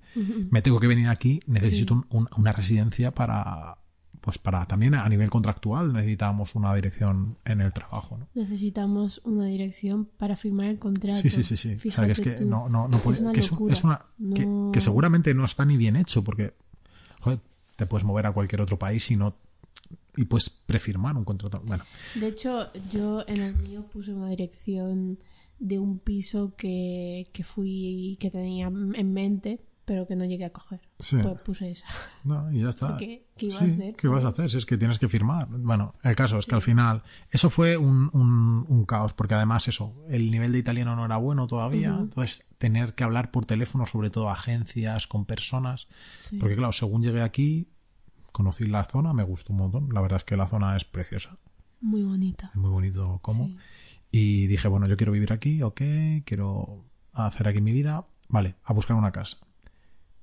me 0.50 0.62
tengo 0.62 0.80
que 0.80 0.88
venir 0.88 1.08
aquí 1.10 1.42
necesito 1.46 1.94
un- 1.96 2.06
un- 2.10 2.30
una 2.38 2.52
residencia 2.54 3.12
para 3.14 3.78
pues 4.22 4.38
para 4.38 4.66
también 4.66 4.96
a 4.96 5.10
nivel 5.10 5.30
contractual 5.30 5.92
necesitamos 5.92 6.56
una 6.56 6.74
dirección 6.74 7.38
en 7.44 7.60
el 7.60 7.74
trabajo 7.74 8.18
¿no? 8.18 8.28
Necesitamos 8.34 9.20
una 9.26 9.46
dirección 9.48 10.06
para 10.18 10.38
firmar 10.38 10.68
el 10.68 10.80
contrato. 10.80 11.18
sí 11.18 11.30
sí 11.30 11.44
sí 11.44 11.58
sí 11.58 11.76
o 11.90 11.92
sea 11.92 12.06
que 12.06 12.14
es 12.14 12.20
que 12.20 12.24
Fíjate 12.30 12.44
tú. 12.46 12.50
no 12.50 12.70
no 12.70 12.88
no 12.88 12.98
puede- 13.00 13.18
Es 13.18 13.22
una 13.22 13.34
que 13.34 13.40
es, 13.42 13.52
un- 13.52 13.56
locura. 13.58 13.74
es 13.74 13.84
una 13.84 14.06
que, 14.36 14.70
que 14.72 14.80
seguramente 14.82 15.34
no 15.34 15.44
está 15.44 15.66
ni 15.66 15.76
bien 15.76 15.98
hecho 15.98 16.24
porque 16.24 16.54
joder, 17.20 17.40
te 17.76 17.86
puedes 17.86 18.06
mover 18.06 18.28
a 18.28 18.32
cualquier 18.32 18.62
otro 18.62 18.80
país 18.80 19.12
y 19.12 19.18
no 19.18 19.36
y 20.16 20.26
puedes 20.26 20.50
prefirmar 20.50 21.18
un 21.18 21.24
contrato 21.26 21.62
bueno 21.66 21.84
De 22.16 22.28
hecho, 22.28 22.72
yo 22.92 23.24
en 23.28 23.42
el 23.42 23.56
mío 23.58 23.86
puse 23.92 24.14
una 24.14 24.30
dirección 24.30 25.18
de 25.60 25.80
un 25.80 26.00
piso 26.00 26.54
que, 26.56 27.28
que 27.34 27.44
fui 27.44 28.18
que 28.20 28.30
tenía 28.30 28.68
en 28.68 29.14
mente, 29.14 29.62
pero 29.86 30.08
que 30.08 30.16
no 30.16 30.24
llegué 30.26 30.46
a 30.46 30.52
coger. 30.52 30.82
Sí. 31.00 31.18
Pues 31.22 31.40
puse 31.42 31.72
esa. 31.72 31.86
No, 32.24 32.52
y 32.52 32.62
ya 32.62 32.70
está. 32.70 32.88
Porque, 32.92 33.28
¿qué 33.38 33.46
iba 33.48 33.56
a 33.56 33.60
Sí, 33.60 33.72
hacer? 33.72 33.96
¿Qué 33.96 34.08
vas 34.08 34.24
a 34.24 34.30
hacer? 34.30 34.50
Si 34.50 34.58
es 34.58 34.66
que 34.66 34.78
tienes 34.78 34.98
que 35.00 35.10
firmar. 35.10 35.48
Bueno, 35.50 35.94
el 36.04 36.16
caso 36.16 36.38
es 36.40 36.46
que 36.46 36.56
al 36.56 36.62
final 36.62 37.04
eso 37.32 37.50
fue 37.50 37.76
un, 37.78 38.10
un- 38.14 38.66
un 38.68 38.86
caos, 38.86 39.14
porque 39.14 39.36
además 39.36 39.68
eso, 39.68 40.04
el 40.10 40.32
nivel 40.32 40.52
de 40.54 40.60
italiano 40.60 40.96
no 40.96 41.06
era 41.06 41.18
bueno 41.18 41.48
todavía, 41.48 41.98
entonces 42.00 42.46
tener 42.58 42.94
que 42.96 43.04
hablar 43.04 43.32
por 43.32 43.46
teléfono, 43.46 43.86
sobre 43.86 44.10
todo 44.10 44.30
a 44.30 44.34
agencias, 44.34 45.08
con 45.08 45.26
personas, 45.26 45.88
porque 46.40 46.56
claro, 46.56 46.72
según 46.72 47.04
llegué 47.04 47.22
aquí, 47.22 47.68
conocí 48.34 48.66
la 48.66 48.84
zona, 48.84 49.14
me 49.14 49.24
gustó 49.24 49.54
un 49.54 49.60
montón, 49.60 49.90
la 49.94 50.02
verdad 50.02 50.18
es 50.18 50.24
que 50.26 50.36
la 50.36 50.48
zona 50.48 50.76
es 50.76 50.84
preciosa, 50.84 51.38
Muy 51.80 52.04
bonita. 52.04 52.50
es 52.54 52.58
muy 52.58 52.70
bonito 52.72 53.20
como, 53.22 53.46
Sí. 53.48 53.58
y 54.12 54.48
dije, 54.48 54.68
bueno, 54.68 54.88
yo 54.88 54.98
quiero 54.98 55.14
vivir 55.14 55.32
aquí, 55.32 55.62
ok, 55.64 55.82
quiero 56.26 56.84
hacer 57.14 57.48
aquí 57.48 57.62
mi 57.62 57.72
vida, 57.72 58.06
vale, 58.28 58.56
a 58.66 58.74
buscar 58.74 58.98
una 58.98 59.12
casa 59.14 59.38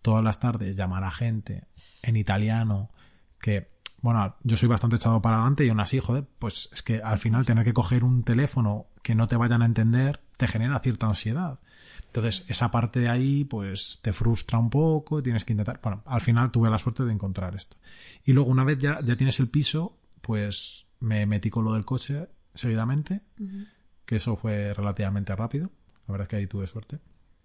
todas 0.03 0.25
las 0.25 0.41
tardes 0.41 0.77
llamar 0.77 1.05
a 1.05 1.11
gente 1.11 1.67
en 2.03 2.17
italiano 2.17 2.91
que, 3.39 3.71
bueno, 4.01 4.35
yo 4.45 4.57
soy 4.57 4.67
bastante 4.67 4.97
echado 4.97 5.21
para 5.21 5.37
adelante 5.37 5.67
y 5.67 5.69
aún 5.69 5.81
así, 5.81 5.99
joder, 6.01 6.27
pues 6.39 6.71
es 6.73 6.83
que 6.83 7.01
al 7.03 7.19
final 7.19 7.45
tener 7.45 7.65
que 7.67 7.75
coger 7.75 8.03
un 8.03 8.23
teléfono 8.25 8.87
que 9.03 9.15
no 9.15 9.27
te 9.27 9.37
vayan 9.37 9.61
a 9.61 9.67
entender 9.67 10.21
te 10.39 10.47
genera 10.49 10.79
cierta 10.81 11.07
ansiedad. 11.07 11.59
Entonces, 12.11 12.45
esa 12.49 12.71
parte 12.71 12.99
de 12.99 13.09
ahí, 13.09 13.45
pues 13.45 14.01
te 14.03 14.13
frustra 14.13 14.59
un 14.59 14.69
poco 14.69 15.21
y 15.21 15.23
tienes 15.23 15.45
que 15.45 15.53
intentar. 15.53 15.81
Bueno, 15.83 16.03
al 16.07 16.21
final 16.21 16.51
tuve 16.51 16.69
la 16.69 16.79
suerte 16.79 17.05
de 17.05 17.13
encontrar 17.13 17.55
esto. 17.55 17.77
Y 18.25 18.33
luego, 18.33 18.51
una 18.51 18.65
vez 18.65 18.79
ya, 18.79 19.01
ya 19.01 19.17
tienes 19.17 19.39
el 19.39 19.49
piso, 19.49 19.99
pues 20.21 20.87
me 20.99 21.25
metí 21.27 21.51
con 21.51 21.65
lo 21.65 21.75
del 21.75 21.85
coche 21.85 22.29
seguidamente, 22.53 23.23
que 24.05 24.17
eso 24.17 24.37
fue 24.37 24.75
relativamente 24.75 25.35
rápido. 25.37 25.71
La 26.09 26.13
verdad 26.13 26.25
es 26.25 26.29
que 26.29 26.37
ahí 26.37 26.47
tuve 26.47 26.67
suerte 26.67 26.99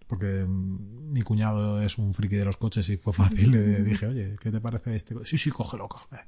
porque 0.07 0.45
mm, 0.45 1.11
mi 1.11 1.21
cuñado 1.21 1.81
es 1.81 1.97
un 1.97 2.13
friki 2.13 2.35
de 2.35 2.45
los 2.45 2.57
coches 2.57 2.87
y 2.89 2.97
fue 2.97 3.13
fácil. 3.13 3.51
Le 3.51 3.83
dije, 3.83 4.07
oye, 4.07 4.35
¿qué 4.39 4.51
te 4.51 4.61
parece 4.61 4.95
este? 4.95 5.15
co-?" 5.15 5.25
Sí, 5.25 5.37
sí, 5.37 5.51
cógelo, 5.51 5.87
cógelo. 5.87 6.21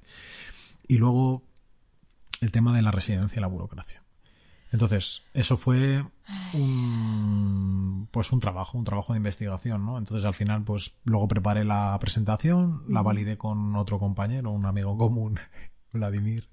Y 0.87 0.97
luego 0.97 1.43
el 2.41 2.51
tema 2.51 2.75
de 2.75 2.81
la 2.81 2.91
residencia 2.91 3.37
y 3.37 3.41
la 3.41 3.47
burocracia. 3.47 4.03
Entonces, 4.71 5.23
eso 5.33 5.55
fue 5.57 6.03
un, 6.53 8.07
pues 8.11 8.31
un 8.31 8.39
trabajo, 8.39 8.77
un 8.77 8.83
trabajo 8.83 9.13
de 9.13 9.17
investigación, 9.17 9.85
¿no? 9.85 9.97
Entonces, 9.97 10.25
al 10.25 10.33
final, 10.33 10.63
pues 10.63 10.97
luego 11.05 11.27
preparé 11.27 11.63
la 11.63 11.97
presentación, 11.99 12.83
la 12.89 13.01
validé 13.01 13.37
con 13.37 13.75
otro 13.75 13.97
compañero, 13.99 14.51
un 14.51 14.65
amigo 14.65 14.97
común, 14.97 15.39
Vladimir, 15.93 16.47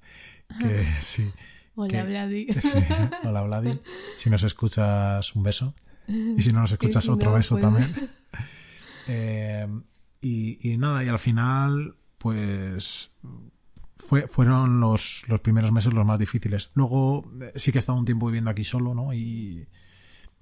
que 0.60 0.86
sí. 1.00 1.30
Hola, 1.74 1.88
que- 1.90 2.02
Vladi. 2.04 2.46
Sí, 2.60 2.78
hola 3.24 3.42
Vladi. 3.42 3.80
Si 4.16 4.30
nos 4.30 4.42
escuchas, 4.44 5.34
un 5.34 5.42
beso. 5.42 5.74
Y 6.06 6.40
si 6.40 6.52
no 6.52 6.60
nos 6.60 6.70
escuchas, 6.76 7.02
si 7.04 7.10
otro 7.10 7.30
no, 7.30 7.36
beso 7.36 7.58
pues- 7.58 7.62
también. 7.64 8.10
Eh, 9.08 9.66
y, 10.20 10.72
y 10.72 10.78
nada, 10.78 11.02
y 11.04 11.08
al 11.08 11.18
final, 11.18 11.96
pues 12.18 13.10
fue, 13.96 14.26
fueron 14.28 14.80
los, 14.80 15.24
los 15.28 15.40
primeros 15.40 15.72
meses 15.72 15.92
los 15.92 16.04
más 16.04 16.18
difíciles. 16.18 16.70
Luego 16.74 17.30
eh, 17.40 17.52
sí 17.56 17.72
que 17.72 17.78
he 17.78 17.80
estado 17.80 17.98
un 17.98 18.04
tiempo 18.04 18.26
viviendo 18.26 18.50
aquí 18.50 18.64
solo, 18.64 18.94
¿no? 18.94 19.12
Y, 19.12 19.66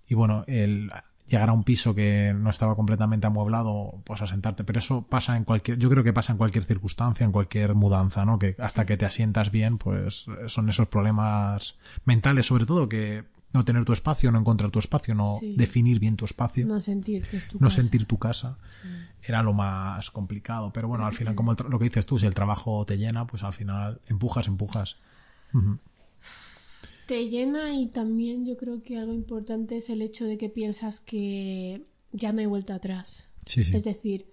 y 0.09 0.15
bueno, 0.15 0.45
el 0.47 0.91
llegar 1.27 1.49
a 1.49 1.53
un 1.53 1.65
piso 1.65 1.95
que 1.95 2.35
no 2.37 2.51
estaba 2.51 2.75
completamente 2.75 3.27
amueblado, 3.27 4.03
pues 4.05 4.21
asentarte. 4.23 4.65
Pero 4.65 4.79
eso 4.79 5.07
pasa 5.07 5.37
en 5.37 5.45
cualquier, 5.45 5.79
yo 5.79 5.89
creo 5.89 6.05
que 6.05 6.13
pasa 6.13 6.33
en 6.33 6.39
cualquier 6.39 6.65
circunstancia, 6.65 7.25
en 7.25 7.33
cualquier 7.33 7.75
mudanza, 7.75 8.25
¿no? 8.25 8.39
Que 8.39 8.57
hasta 8.59 8.85
que 8.87 8.97
te 8.97 9.07
asientas 9.07 9.51
bien, 9.51 9.79
pues 9.79 10.27
son 10.47 10.69
esos 10.69 10.89
problemas 10.89 11.77
mentales, 12.05 12.47
sobre 12.47 12.67
todo 12.67 12.89
que 12.89 13.25
no 13.53 13.65
tener 13.65 13.85
tu 13.85 13.93
espacio, 13.93 14.33
no 14.33 14.39
encontrar 14.39 14.71
tu 14.71 14.79
espacio, 14.79 15.15
no 15.15 15.35
Sí. 15.39 15.55
definir 15.57 15.99
bien 15.99 16.17
tu 16.17 16.25
espacio, 16.25 16.67
no, 16.67 16.75
No 16.75 16.81
sentir 16.81 17.27
que 17.27 17.37
es 17.37 17.49
tu 17.49 17.59
casa. 17.59 17.83
sentir 17.83 18.07
tu 18.07 18.19
casa, 18.19 18.59
Sí. 18.65 18.89
era 19.23 19.43
lo 19.43 19.53
más 19.53 20.11
complicado. 20.11 20.73
Pero 20.73 20.89
bueno, 20.89 21.05
al 21.07 21.15
final, 21.15 21.35
como 21.35 21.53
lo 21.53 21.79
que 21.79 21.85
dices 21.85 22.07
tú, 22.07 22.19
si 22.19 22.27
el 22.27 22.35
trabajo 22.35 22.85
te 22.87 22.97
llena, 22.99 23.27
pues 23.27 23.43
al 23.43 23.53
final 23.53 24.01
empujas, 24.09 24.49
empujas. 24.49 24.97
Te 27.07 27.29
llena 27.29 27.75
y 27.75 27.87
también 27.89 28.47
yo 28.47 28.57
creo 28.57 28.83
que 28.83 28.97
algo 28.97 29.13
importante 29.13 29.77
es 29.77 29.91
el 29.91 30.03
hecho 30.03 30.25
de 30.25 30.39
que 30.39 30.49
piensas 30.49 31.01
que 31.01 31.85
ya 32.13 32.33
no 32.33 32.41
hay 32.41 32.47
vuelta 32.47 32.77
atrás. 32.77 33.29
Sí, 33.45 33.65
sí. 33.65 33.77
Es 33.77 33.85
decir, 33.85 34.27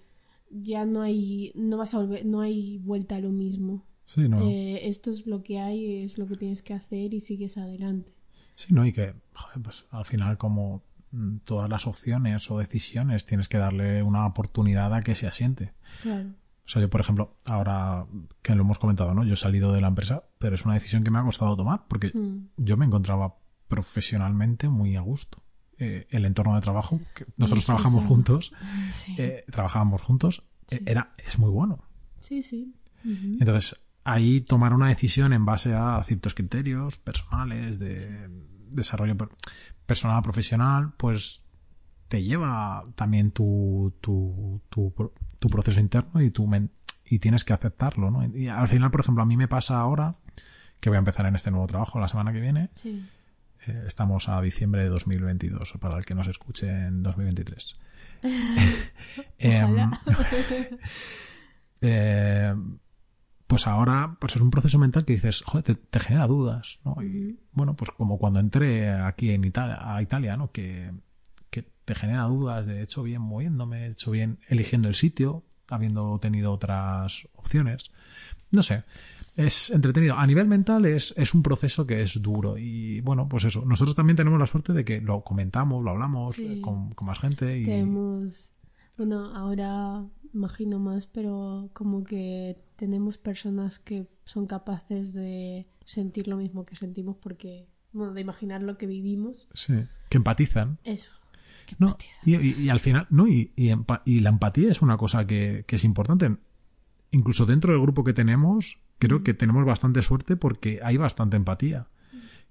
ya 0.52 0.86
no 0.86 1.02
hay, 1.02 1.52
no 1.56 1.78
vas 1.78 1.94
a 1.94 1.98
volver, 2.00 2.26
no 2.26 2.42
hay 2.42 2.78
vuelta 2.78 3.16
a 3.16 3.20
lo 3.20 3.32
mismo. 3.32 3.86
Sí, 4.06 4.22
no. 4.30 4.42
Eh, 4.48 4.88
esto 4.88 5.12
es 5.12 5.28
lo 5.28 5.44
que 5.44 5.60
hay, 5.60 6.04
es 6.04 6.18
lo 6.18 6.26
que 6.28 6.36
tienes 6.38 6.62
que 6.62 6.74
hacer 6.74 7.14
y 7.14 7.20
sigues 7.22 7.58
adelante. 7.58 8.14
Sí, 8.60 8.74
¿no? 8.74 8.86
Y 8.86 8.92
que, 8.92 9.16
joder, 9.34 9.62
pues 9.64 9.86
al 9.90 10.04
final, 10.04 10.38
como 10.38 10.84
mm, 11.12 11.38
todas 11.46 11.70
las 11.70 11.88
opciones 11.88 12.52
o 12.52 12.60
decisiones, 12.60 13.24
tienes 13.26 13.48
que 13.48 13.58
darle 13.58 14.04
una 14.04 14.26
oportunidad 14.26 14.94
a 14.94 15.02
que 15.02 15.16
se 15.16 15.28
asiente. 15.28 15.74
Claro. 16.02 16.30
O 16.66 16.68
sea, 16.72 16.82
yo, 16.82 16.90
por 16.90 17.00
ejemplo, 17.00 17.38
ahora 17.46 18.06
que 18.42 18.54
lo 18.56 18.64
hemos 18.64 18.78
comentado, 18.78 19.14
¿no? 19.14 19.24
Yo 19.24 19.34
he 19.34 19.38
salido 19.38 19.72
de 19.72 19.80
la 19.80 19.88
empresa, 19.88 20.24
pero 20.40 20.56
es 20.56 20.66
una 20.66 20.74
decisión 20.74 21.06
que 21.06 21.10
me 21.10 21.20
ha 21.20 21.24
costado 21.24 21.56
tomar 21.56 21.86
porque 21.88 22.12
Mm. 22.14 22.50
yo 22.58 22.76
me 22.76 22.86
encontraba 22.86 23.38
profesionalmente 23.70 24.68
muy 24.68 24.96
a 24.98 25.02
gusto. 25.02 25.42
Eh, 25.78 26.06
el 26.10 26.26
entorno 26.26 26.56
de 26.56 26.62
trabajo, 26.62 27.00
que 27.16 27.26
nosotros 27.38 27.66
trabajamos 27.66 28.04
juntos, 28.04 28.52
Sí. 28.92 29.16
eh, 29.18 29.44
trabajábamos 29.50 30.02
juntos, 30.02 30.44
eh, 30.70 30.82
era, 30.86 31.14
es 31.26 31.40
muy 31.40 31.50
bueno. 31.50 31.82
sí, 32.20 32.44
sí. 32.44 32.76
Entonces, 33.06 33.88
ahí 34.04 34.42
tomar 34.42 34.74
una 34.74 34.90
decisión 34.90 35.32
en 35.32 35.46
base 35.46 35.74
a 35.74 36.02
ciertos 36.04 36.34
criterios 36.34 36.98
personales 36.98 37.80
de 37.80 38.28
desarrollo 38.72 39.16
per- 39.18 39.30
personal 39.86 40.22
profesional, 40.22 40.94
pues 40.98 41.44
te 42.08 42.24
lleva 42.24 42.84
también 42.96 43.32
tu, 43.32 43.96
tu, 44.02 44.62
tu, 44.70 44.94
tu 45.40 45.48
proceso 45.50 45.80
interno 45.80 46.22
y 46.22 46.32
tu 46.32 46.48
men- 46.48 46.72
y 47.06 47.20
tienes 47.20 47.44
que 47.44 47.54
aceptarlo, 47.54 48.12
¿no? 48.12 48.24
Y 48.26 48.48
al 48.48 48.68
final, 48.68 48.92
por 48.92 49.02
ejemplo, 49.02 49.24
a 49.24 49.26
mí 49.26 49.36
me 49.38 49.48
pasa 49.48 49.80
ahora 49.80 50.14
que 50.80 50.90
voy 50.90 50.98
a 50.98 51.00
empezar 51.00 51.26
en 51.26 51.36
este 51.36 51.52
nuevo 51.52 51.68
trabajo 51.68 52.00
la 52.00 52.08
semana 52.08 52.32
que 52.32 52.40
viene. 52.40 52.70
Sí. 52.74 53.06
Eh, 53.68 53.84
estamos 53.88 54.30
a 54.30 54.42
diciembre 54.42 54.84
de 54.84 54.90
2022, 54.90 55.74
para 55.80 55.98
el 55.98 56.06
que 56.06 56.16
nos 56.16 56.28
escuche 56.28 56.70
en 56.70 57.04
2023. 57.04 57.76
Em, 59.40 59.66
Ojalá. 59.66 60.00
eh, 61.82 62.56
pues 63.50 63.66
ahora 63.66 64.16
pues 64.22 64.36
es 64.36 64.42
un 64.44 64.52
proceso 64.52 64.78
mental 64.78 65.06
que 65.06 65.14
dices, 65.14 65.42
joder, 65.42 65.64
te, 65.64 65.74
te 65.74 66.00
genera 66.00 66.28
dudas, 66.28 66.78
¿no? 66.86 67.02
Y 67.02 67.40
bueno, 67.52 67.76
pues 67.76 67.90
como 67.90 68.20
cuando 68.20 68.40
entré 68.40 68.92
aquí 68.92 69.32
en 69.32 69.44
Italia, 69.44 69.80
a 69.82 70.00
Italia, 70.04 70.38
¿no? 70.38 70.52
Que, 70.52 70.92
que 71.50 71.64
te 71.84 71.96
genera 71.96 72.26
dudas 72.26 72.68
de 72.68 72.78
he 72.78 72.84
hecho 72.84 73.02
bien 73.02 73.24
moviéndome, 73.24 73.88
he 73.88 73.90
hecho 73.90 74.12
bien 74.12 74.38
eligiendo 74.50 74.88
el 74.88 74.94
sitio, 74.94 75.44
habiendo 75.68 76.20
tenido 76.20 76.52
otras 76.52 77.28
opciones. 77.34 77.90
No 78.52 78.62
sé. 78.62 78.84
es 79.36 79.72
entretenido. 79.72 80.16
A 80.16 80.28
nivel 80.28 80.48
mental 80.48 80.86
es, 80.86 81.16
es 81.18 81.34
un 81.34 81.42
proceso 81.42 81.88
que 81.88 82.04
es 82.04 82.22
duro. 82.22 82.56
Y 82.56 83.02
bueno, 83.02 83.28
pues 83.28 83.46
eso. 83.46 83.66
Nosotros 83.66 83.96
también 83.96 84.16
tenemos 84.16 84.38
la 84.38 84.46
suerte 84.46 84.74
de 84.74 84.86
que 84.86 85.02
lo 85.02 85.24
comentamos, 85.24 85.84
lo 85.84 85.90
hablamos 85.90 86.36
Sí. 86.36 86.46
eh, 86.60 86.62
con, 86.62 86.92
con 86.92 87.08
más 87.08 87.18
gente. 87.18 87.58
Y... 87.58 87.64
Tenemos, 87.66 88.54
bueno, 88.96 89.36
ahora 89.36 90.04
imagino 90.34 90.80
más, 90.80 91.08
pero 91.08 91.70
como 91.74 92.04
que 92.04 92.58
tenemos 92.76 93.18
personas 93.18 93.80
que 93.80 94.08
son 94.24 94.46
capaces 94.48 95.14
de 95.14 95.68
sentir 95.86 96.28
lo 96.28 96.38
mismo 96.38 96.66
que 96.66 96.76
sentimos 96.76 97.18
porque, 97.18 97.68
bueno, 97.92 98.14
de 98.14 98.22
imaginar 98.22 98.64
lo 98.64 98.78
que 98.78 98.88
vivimos. 98.88 99.48
Sí. 99.54 99.74
Que 100.10 100.18
empatizan. 100.18 100.80
Eso. 100.84 101.12
No, 101.78 101.98
y, 102.26 102.36
y- 102.36 102.54
y 102.64 102.70
al 102.70 102.80
final, 102.80 103.06
no, 103.10 103.28
y, 103.28 103.52
y 103.56 104.20
la 104.22 104.30
empatía 104.30 104.72
es 104.72 104.82
una 104.82 104.98
cosa 104.98 105.28
que, 105.28 105.66
que 105.68 105.76
es 105.76 105.84
importante. 105.84 106.38
Incluso 107.12 107.46
dentro 107.46 107.72
del 107.74 107.82
grupo 107.82 108.04
que 108.04 108.14
tenemos, 108.14 108.80
creo 108.98 109.24
que 109.24 109.34
tenemos 109.34 109.66
bastante 109.66 110.02
suerte 110.02 110.36
porque 110.36 110.80
hay 110.84 110.98
bastante 110.98 111.38
empatía. 111.38 111.88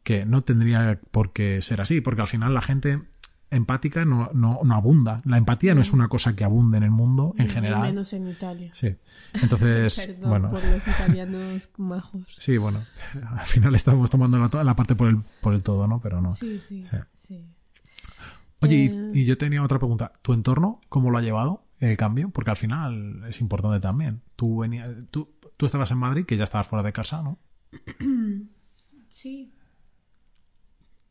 Que 0.04 0.24
no 0.24 0.42
tendría 0.44 1.00
por 1.10 1.32
qué 1.32 1.60
ser 1.60 1.80
así, 1.80 2.00
porque 2.00 2.20
al 2.22 2.28
final 2.28 2.54
la 2.54 2.62
gente 2.62 3.02
empática 3.50 4.04
no, 4.04 4.30
no, 4.34 4.60
no 4.62 4.74
abunda. 4.74 5.22
La 5.24 5.36
empatía 5.38 5.74
no 5.74 5.80
es 5.80 5.92
una 5.92 6.08
cosa 6.08 6.36
que 6.36 6.44
abunde 6.44 6.76
en 6.78 6.82
el 6.84 6.90
mundo 6.90 7.34
en 7.38 7.46
Y 7.46 7.48
general. 7.48 7.80
menos 7.82 8.12
en 8.12 8.28
Italia. 8.28 8.70
Sí. 8.74 8.96
Entonces, 9.34 9.94
Perdón 10.06 10.30
bueno. 10.30 10.50
por 10.50 10.62
los 10.64 10.86
italianos 10.86 11.70
majos. 11.78 12.22
Sí, 12.28 12.56
bueno. 12.58 12.82
Al 13.38 13.46
final 13.46 13.74
estamos 13.74 14.10
tomando 14.10 14.38
la, 14.38 14.64
la 14.64 14.76
parte 14.76 14.94
por 14.94 15.08
el, 15.08 15.18
por 15.40 15.54
el 15.54 15.62
todo, 15.62 15.86
¿no? 15.88 16.00
Pero 16.00 16.20
no. 16.20 16.30
Sí, 16.32 16.58
sí, 16.58 16.84
Sí. 16.84 16.96
sí. 17.16 17.46
Oye, 18.60 18.74
y- 18.76 18.86
Eh, 18.88 19.10
y, 19.14 19.24
yo 19.24 19.38
tenía 19.38 19.62
otra 19.62 19.78
pregunta. 19.78 20.12
¿Tu 20.22 20.32
entorno 20.32 20.80
cómo 20.88 21.10
lo 21.10 21.18
ha 21.18 21.22
llevado 21.22 21.64
el 21.80 21.96
cambio? 21.96 22.30
Porque 22.30 22.50
al 22.50 22.56
final 22.56 23.24
es 23.28 23.40
importante 23.40 23.78
también. 23.80 24.22
Tú 24.36 24.58
venías, 24.58 24.90
tú, 25.10 25.30
tú 25.56 25.64
estabas 25.66 25.90
en 25.92 25.98
Madrid, 25.98 26.26
que 26.26 26.36
ya 26.36 26.44
estabas 26.44 26.66
fuera 26.66 26.82
de 26.82 26.92
casa, 26.92 27.22
¿no? 27.22 27.38
Sí. 29.08 29.52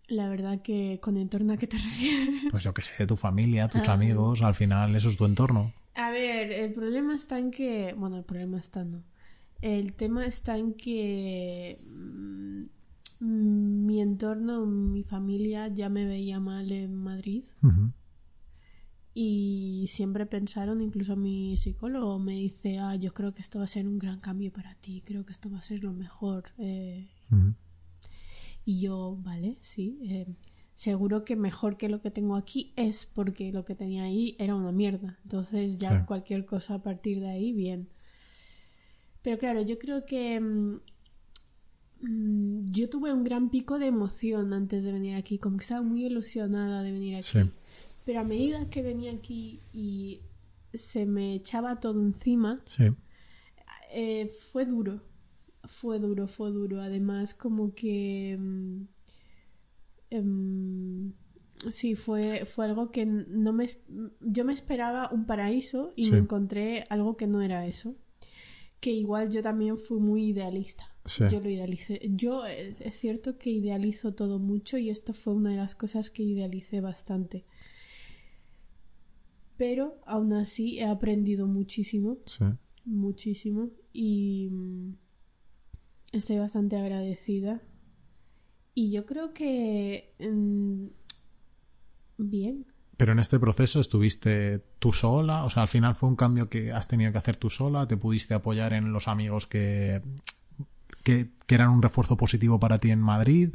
La 0.08 0.30
verdad 0.30 0.62
que 0.62 1.00
con 1.02 1.18
entorno 1.18 1.54
a 1.54 1.58
qué 1.58 1.68
te 1.68 1.78
refieres. 1.88 2.46
Pues 2.50 2.64
yo 2.64 2.74
qué 2.74 2.82
sé, 2.82 3.06
tu 3.08 3.16
familia, 3.16 3.68
tus 3.68 3.88
Ah. 3.88 3.94
amigos, 3.94 4.42
al 4.42 4.56
final 4.56 4.96
eso 4.96 5.10
es 5.10 5.18
tu 5.18 5.26
entorno. 5.26 5.74
A 5.96 6.12
ver, 6.12 6.52
el 6.52 6.74
problema 6.74 7.16
está 7.16 7.40
en 7.40 7.52
que. 7.52 7.94
Bueno, 7.98 8.18
el 8.18 8.24
problema 8.24 8.58
está 8.60 8.86
no. 8.86 9.04
El 9.62 9.94
tema 9.94 10.26
está 10.26 10.58
en 10.58 10.74
que. 10.76 11.78
mm, 12.00 12.66
mi 13.86 14.00
entorno, 14.02 14.66
mi 14.66 15.04
familia 15.04 15.68
ya 15.70 15.90
me 15.90 16.06
veía 16.06 16.40
mal 16.40 16.72
en 16.72 16.94
Madrid 16.96 17.44
y 19.20 19.86
siempre 19.88 20.28
pensaron, 20.28 20.80
incluso 20.82 21.16
mi 21.16 21.58
psicólogo 21.58 22.20
me 22.20 22.34
dice, 22.34 22.78
ah, 22.78 22.96
yo 22.96 23.14
creo 23.16 23.34
que 23.34 23.42
esto 23.42 23.58
va 23.58 23.66
a 23.66 23.68
ser 23.68 23.88
un 23.88 23.98
gran 23.98 24.20
cambio 24.20 24.52
para 24.54 24.76
ti, 24.76 25.02
creo 25.04 25.26
que 25.26 25.32
esto 25.32 25.50
va 25.50 25.58
a 25.58 25.62
ser 25.64 25.84
lo 25.84 25.92
mejor. 25.94 26.52
eh. 26.60 27.10
Y 28.68 28.82
yo, 28.82 29.18
vale, 29.24 29.58
sí. 29.62 29.98
eh, 30.04 30.28
seguro 30.76 31.24
que 31.24 31.36
mejor 31.38 31.78
que 31.78 31.88
lo 31.90 32.02
que 32.02 32.12
tengo 32.12 32.36
aquí 32.36 32.74
es 32.76 33.06
porque 33.06 33.52
lo 33.54 33.64
que 33.66 33.76
tenía 33.76 34.04
ahí 34.04 34.36
era 34.40 34.56
una 34.56 34.72
mierda. 34.74 35.18
Entonces 35.24 35.78
ya 35.78 36.02
Sí. 36.02 36.06
cualquier 36.06 36.46
cosa 36.46 36.76
a 36.76 36.84
partir 36.84 37.20
de 37.22 37.30
ahí, 37.30 37.54
bien. 37.54 37.88
Pero 39.22 39.38
claro, 39.40 39.62
yo 39.62 39.80
creo 39.80 40.06
que 40.06 40.40
mm, 40.40 40.80
mm, 42.02 42.66
yo 42.72 42.90
tuve 42.90 43.14
un 43.14 43.24
gran 43.24 43.50
pico 43.50 43.80
de 43.80 43.88
emoción 43.88 44.54
antes 44.54 44.84
de 44.84 44.92
venir 44.92 45.16
aquí, 45.16 45.38
como 45.40 45.58
que 45.58 45.64
estaba 45.64 45.82
muy 45.82 46.06
ilusionada 46.06 46.84
de 46.84 46.92
venir 46.92 47.16
aquí. 47.16 47.24
Sí. 47.24 47.50
Pero 48.06 48.20
a 48.20 48.24
medida 48.24 48.70
que 48.70 48.82
venía 48.82 49.12
aquí 49.14 49.60
y 49.74 50.20
se 50.74 51.06
me 51.06 51.34
echaba 51.36 51.80
todo 51.80 52.02
encima, 52.02 52.62
Sí. 52.66 52.86
eh, 53.94 54.28
fue 54.52 54.66
duro. 54.66 55.02
Fue 55.64 56.00
duro, 56.00 56.28
fue 56.28 56.52
duro. 56.52 56.82
Además, 56.82 57.34
como 57.34 57.74
que. 57.74 58.38
mm, 58.40 58.82
em, 60.12 61.14
sí, 61.72 61.96
fue, 61.96 62.46
fue 62.46 62.66
algo 62.66 62.92
que 62.92 63.06
no 63.06 63.54
me. 63.54 63.68
Yo 64.22 64.46
me 64.46 64.54
esperaba 64.54 65.10
un 65.12 65.26
paraíso 65.26 65.92
y 65.96 66.06
Sí. 66.06 66.12
me 66.14 66.18
encontré 66.20 66.86
algo 66.90 67.18
que 67.18 67.28
no 67.28 67.42
era 67.42 67.66
eso. 67.66 67.96
Que 68.80 68.92
igual 68.92 69.30
yo 69.32 69.42
también 69.42 69.78
fui 69.78 70.00
muy 70.00 70.30
idealista. 70.30 70.86
Sí. 71.06 71.24
Yo 71.32 71.40
lo 71.40 71.50
idealicé. 71.50 72.00
Yo 72.14 72.46
es 72.46 72.78
cierto 73.00 73.38
que 73.38 73.50
idealizo 73.50 74.14
todo 74.14 74.40
mucho 74.40 74.78
y 74.78 74.90
esto 74.90 75.14
fue 75.14 75.34
una 75.34 75.52
de 75.52 75.56
las 75.58 75.74
cosas 75.74 76.12
que 76.12 76.22
idealicé 76.24 76.80
bastante. 76.82 77.46
Pero 79.58 80.00
aún 80.06 80.34
así 80.34 80.80
he 80.80 80.86
aprendido 80.86 81.48
muchísimo 81.48 82.20
Sí. 82.28 82.44
muchísimo 82.86 83.72
y 83.92 84.50
mm, 84.52 84.94
estoy 86.12 86.38
bastante 86.38 86.78
agradecida. 86.78 87.62
Y 88.74 88.92
yo 88.92 89.06
creo 89.06 89.34
que 89.34 90.14
mm, 90.20 90.86
bien. 92.18 92.66
Pero 92.96 93.12
en 93.12 93.20
este 93.20 93.40
proceso 93.40 93.80
estuviste 93.80 94.60
tú 94.80 94.92
sola, 94.92 95.46
o 95.46 95.50
sea, 95.50 95.64
al 95.64 95.68
final 95.68 95.94
fue 95.94 96.10
un 96.10 96.16
cambio 96.16 96.50
que 96.50 96.72
has 96.72 96.88
tenido 96.88 97.12
que 97.12 97.18
hacer 97.18 97.38
tú 97.38 97.50
sola, 97.50 97.88
te 97.88 97.98
pudiste 97.98 98.34
apoyar 98.34 98.74
en 98.74 98.92
los 98.92 99.08
amigos 99.08 99.46
que, 99.46 100.02
que, 101.04 101.30
que 101.46 101.56
eran 101.56 101.70
un 101.70 101.84
refuerzo 101.84 102.18
positivo 102.18 102.60
para 102.60 102.80
ti 102.80 102.90
en 102.90 103.00
Madrid, 103.00 103.54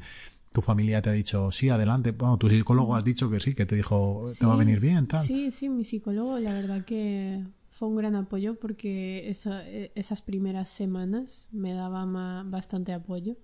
tu 0.53 0.61
familia 0.61 1.03
te 1.03 1.11
ha 1.11 1.13
dicho 1.13 1.51
sí, 1.51 1.71
adelante, 1.71 2.13
bueno, 2.13 2.39
tu 2.39 2.49
psicólogo 2.49 2.95
has 2.95 3.05
dicho 3.05 3.31
que 3.31 3.41
sí, 3.41 3.55
que 3.55 3.67
te 3.67 3.75
dijo 3.75 4.27
te 4.39 4.47
va 4.47 4.55
a 4.55 4.59
venir 4.59 4.79
bien, 4.79 5.09
tal. 5.09 5.23
Sí, 5.23 5.51
sí, 5.51 5.69
mi 5.69 5.83
psicólogo, 5.83 6.39
la 6.39 6.53
verdad 6.53 6.85
que 6.85 7.43
fue 7.73 7.89
un 7.89 7.97
gran 7.97 8.15
apoyo 8.15 8.61
porque 8.61 9.29
eh, 9.31 9.93
esas 9.95 10.23
primeras 10.23 10.69
semanas 10.69 11.49
me 11.53 11.73
daba 11.73 12.05
bastante 12.45 12.93
apoyo. 12.93 13.37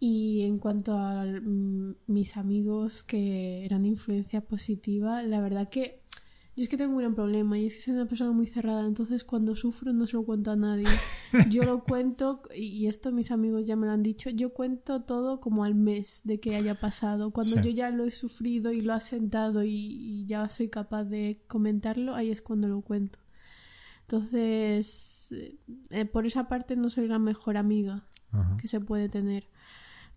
Y 0.00 0.42
en 0.42 0.58
cuanto 0.58 0.98
a 0.98 1.24
mm, 1.24 1.94
mis 2.08 2.36
amigos 2.36 3.04
que 3.04 3.64
eran 3.64 3.84
influencia 3.86 4.40
positiva, 4.42 5.22
la 5.22 5.40
verdad 5.40 5.68
que 5.68 6.02
yo 6.56 6.62
es 6.62 6.68
que 6.70 6.76
tengo 6.78 6.92
un 6.92 6.98
gran 6.98 7.14
problema 7.14 7.58
y 7.58 7.66
es 7.66 7.74
que 7.76 7.82
soy 7.82 7.94
una 7.94 8.06
persona 8.06 8.32
muy 8.32 8.46
cerrada, 8.46 8.86
entonces 8.86 9.24
cuando 9.24 9.54
sufro 9.54 9.92
no 9.92 10.06
se 10.06 10.14
lo 10.16 10.24
cuento 10.24 10.50
a 10.50 10.56
nadie. 10.56 10.86
Yo 11.50 11.64
lo 11.64 11.84
cuento, 11.84 12.40
y 12.56 12.86
esto 12.86 13.12
mis 13.12 13.30
amigos 13.30 13.66
ya 13.66 13.76
me 13.76 13.86
lo 13.86 13.92
han 13.92 14.02
dicho, 14.02 14.30
yo 14.30 14.54
cuento 14.54 15.02
todo 15.02 15.38
como 15.40 15.64
al 15.64 15.74
mes 15.74 16.22
de 16.24 16.40
que 16.40 16.54
haya 16.56 16.74
pasado. 16.74 17.30
Cuando 17.30 17.56
Sí. 17.56 17.62
yo 17.64 17.70
ya 17.70 17.90
lo 17.90 18.04
he 18.04 18.10
sufrido 18.10 18.72
y 18.72 18.80
lo 18.80 18.94
he 18.96 19.00
sentado 19.00 19.64
y, 19.64 19.70
y 19.74 20.26
ya 20.26 20.48
soy 20.48 20.68
capaz 20.70 21.04
de 21.04 21.42
comentarlo, 21.46 22.14
ahí 22.14 22.30
es 22.30 22.40
cuando 22.42 22.68
lo 22.68 22.80
cuento. 22.80 23.18
Entonces, 24.02 25.34
eh, 25.90 26.04
por 26.06 26.26
esa 26.26 26.48
parte 26.48 26.76
no 26.76 26.88
soy 26.88 27.08
la 27.08 27.18
mejor 27.18 27.56
amiga 27.56 28.04
Ajá. 28.32 28.56
que 28.56 28.68
se 28.68 28.80
puede 28.80 29.08
tener. 29.08 29.48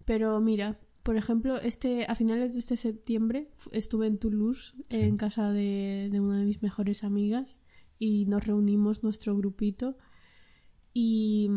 Pero 0.06 0.40
mira, 0.40 0.80
por 1.04 1.16
ejemplo, 1.18 1.58
este 1.60 2.06
a 2.06 2.16
finales 2.16 2.54
de 2.54 2.60
este 2.60 2.78
septiembre 2.78 3.50
estuve 3.72 4.08
en 4.08 4.18
Toulouse 4.18 4.74
Sí. 4.90 4.98
en 5.02 5.18
casa 5.18 5.52
de, 5.52 6.10
de 6.12 6.20
una 6.20 6.40
de 6.40 6.46
mis 6.46 6.62
mejores 6.62 7.04
amigas 7.04 7.62
y 7.98 8.26
nos 8.28 8.46
reunimos 8.46 9.04
nuestro 9.04 9.36
grupito 9.38 9.98
y, 10.94 11.50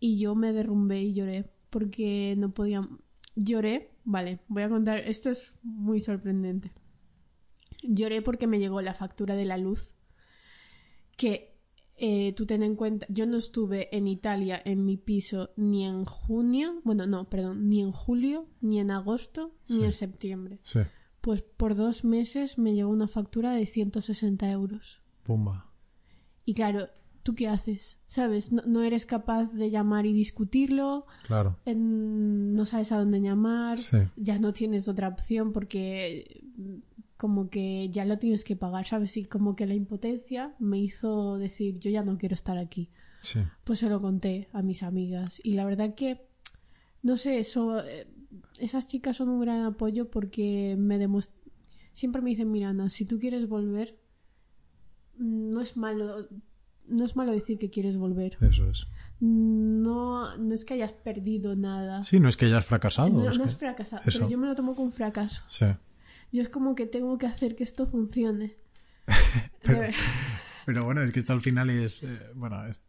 y 0.00 0.18
yo 0.18 0.34
me 0.34 0.52
derrumbé 0.52 1.02
y 1.02 1.12
lloré 1.14 1.50
porque 1.70 2.34
no 2.38 2.52
podía 2.52 2.88
lloré, 3.36 3.90
vale, 4.04 4.40
voy 4.48 4.62
a 4.62 4.68
contar, 4.68 4.98
esto 4.98 5.28
es 5.30 5.54
muy 5.62 5.98
sorprendente. 6.00 6.72
Lloré 7.82 8.22
porque 8.22 8.46
me 8.46 8.58
llegó 8.60 8.80
la 8.80 8.94
factura 8.94 9.34
de 9.34 9.44
la 9.44 9.58
luz 9.58 9.96
que 11.16 11.53
eh, 11.96 12.32
tú 12.34 12.44
ten 12.46 12.62
en 12.62 12.74
cuenta, 12.76 13.06
yo 13.08 13.26
no 13.26 13.36
estuve 13.36 13.94
en 13.96 14.06
Italia 14.08 14.60
en 14.64 14.84
mi 14.84 14.96
piso 14.96 15.50
ni 15.56 15.84
en 15.84 16.04
junio, 16.04 16.80
bueno, 16.84 17.06
no, 17.06 17.28
perdón, 17.30 17.68
ni 17.68 17.80
en 17.80 17.92
julio, 17.92 18.46
ni 18.60 18.80
en 18.80 18.90
agosto, 18.90 19.54
ni 19.68 19.84
en 19.84 19.92
septiembre. 19.92 20.58
Sí, 20.62 20.80
Pues 21.20 21.42
por 21.42 21.74
dos 21.74 22.04
meses 22.04 22.58
me 22.58 22.74
llegó 22.74 22.90
una 22.90 23.08
factura 23.08 23.52
de 23.52 23.66
160 23.66 24.50
euros. 24.50 25.00
pumba. 25.22 25.70
Y 26.44 26.52
claro, 26.52 26.88
¿tú 27.22 27.34
qué 27.34 27.48
haces? 27.48 28.02
¿Sabes? 28.04 28.52
No, 28.52 28.62
no 28.66 28.82
eres 28.82 29.06
capaz 29.06 29.52
de 29.54 29.70
llamar 29.70 30.04
y 30.04 30.12
discutirlo, 30.12 31.06
Claro. 31.26 31.58
en- 31.64 32.54
no 32.54 32.66
sabes 32.66 32.92
a 32.92 32.98
dónde 32.98 33.22
llamar, 33.22 33.78
Sí. 33.78 33.96
ya 34.16 34.38
no 34.38 34.52
tienes 34.52 34.86
otra 34.88 35.08
opción 35.08 35.52
porque 35.52 36.42
como 37.24 37.48
que 37.48 37.88
ya 37.90 38.04
lo 38.04 38.18
tienes 38.18 38.44
que 38.44 38.54
pagar, 38.54 38.84
¿sabes? 38.84 39.16
Y 39.16 39.24
como 39.24 39.56
que 39.56 39.66
la 39.66 39.72
impotencia 39.72 40.54
me 40.58 40.78
hizo 40.78 41.38
decir, 41.38 41.78
yo 41.78 41.90
ya 41.90 42.02
no 42.04 42.18
quiero 42.18 42.34
estar 42.34 42.58
aquí. 42.58 42.90
Sí. 43.20 43.40
Pues 43.64 43.78
se 43.78 43.88
lo 43.88 43.98
conté 43.98 44.48
a 44.52 44.60
mis 44.60 44.82
amigas 44.82 45.40
y 45.42 45.54
la 45.54 45.64
verdad 45.64 45.94
que, 45.94 46.26
no 47.02 47.16
sé, 47.16 47.38
eso, 47.38 47.82
eh, 47.82 48.06
esas 48.60 48.86
chicas 48.88 49.16
son 49.16 49.30
un 49.30 49.40
gran 49.40 49.62
apoyo 49.64 50.10
porque 50.10 50.76
me 50.78 50.98
demuest- 50.98 51.32
siempre 51.94 52.20
me 52.20 52.28
dicen, 52.28 52.50
mira, 52.50 52.68
Ana, 52.68 52.90
si 52.90 53.06
tú 53.06 53.18
quieres 53.18 53.48
volver, 53.48 53.98
mm, 55.16 55.48
no 55.48 55.62
es 55.62 55.78
malo, 55.78 56.28
no 56.86 57.04
es 57.06 57.16
malo 57.16 57.32
decir 57.32 57.56
que 57.56 57.70
quieres 57.70 57.96
volver. 57.96 58.36
Eso 58.42 58.68
es. 58.70 58.86
No, 59.20 60.36
no 60.36 60.54
es 60.54 60.66
que 60.66 60.74
hayas 60.74 60.92
perdido 60.92 61.56
nada. 61.56 62.02
Sí, 62.02 62.20
no 62.20 62.28
es 62.28 62.36
que 62.36 62.44
hayas 62.44 62.66
fracasado. 62.66 63.08
no, 63.08 63.30
es 63.30 63.38
no 63.38 63.44
que- 63.44 63.48
es 63.50 63.56
fracasado, 63.56 64.02
eso. 64.04 64.18
pero 64.18 64.30
yo 64.30 64.36
me 64.36 64.46
lo 64.46 64.54
tomo 64.54 64.74
como 64.74 64.88
un 64.88 64.92
fracaso. 64.92 65.42
Sí. 65.48 65.64
Yo 66.32 66.42
es 66.42 66.48
como 66.48 66.74
que 66.74 66.86
tengo 66.86 67.16
que 67.18 67.26
hacer 67.26 67.54
que 67.56 67.64
esto 67.64 67.86
funcione. 67.86 68.54
Pero- 69.62 70.84
bueno, 70.84 71.02
es 71.02 71.12
que 71.12 71.20
esto 71.20 71.32
al 71.32 71.40
final 71.40 71.70
es. 71.70 72.02
eh, 72.02 72.18
bueno, 72.34 72.64
es- 72.66 72.84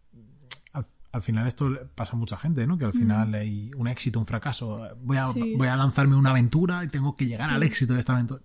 al, 0.74 0.86
al 1.12 1.22
final 1.22 1.46
esto 1.48 1.70
pasa 1.96 2.14
a 2.14 2.16
mucha 2.16 2.38
gente, 2.38 2.66
¿no? 2.68 2.78
Que 2.78 2.86
al 2.86 2.94
final 2.94 3.34
hay 3.36 3.72
un 3.76 3.88
éxito, 3.88 4.20
un 4.20 4.26
fracaso. 4.26 4.88
Voy 5.02 5.18
a, 5.18 5.28
Sí. 5.28 5.56
voy 5.58 5.68
a 5.68 5.76
lanzarme 5.76 6.16
una 6.16 6.30
aventura 6.32 6.84
y 6.84 6.88
tengo 6.88 7.16
que 7.16 7.26
llegar 7.28 7.50
al 7.52 7.64
éxito 7.64 7.94
de 7.94 8.00
esta 8.00 8.14
aventura. 8.14 8.42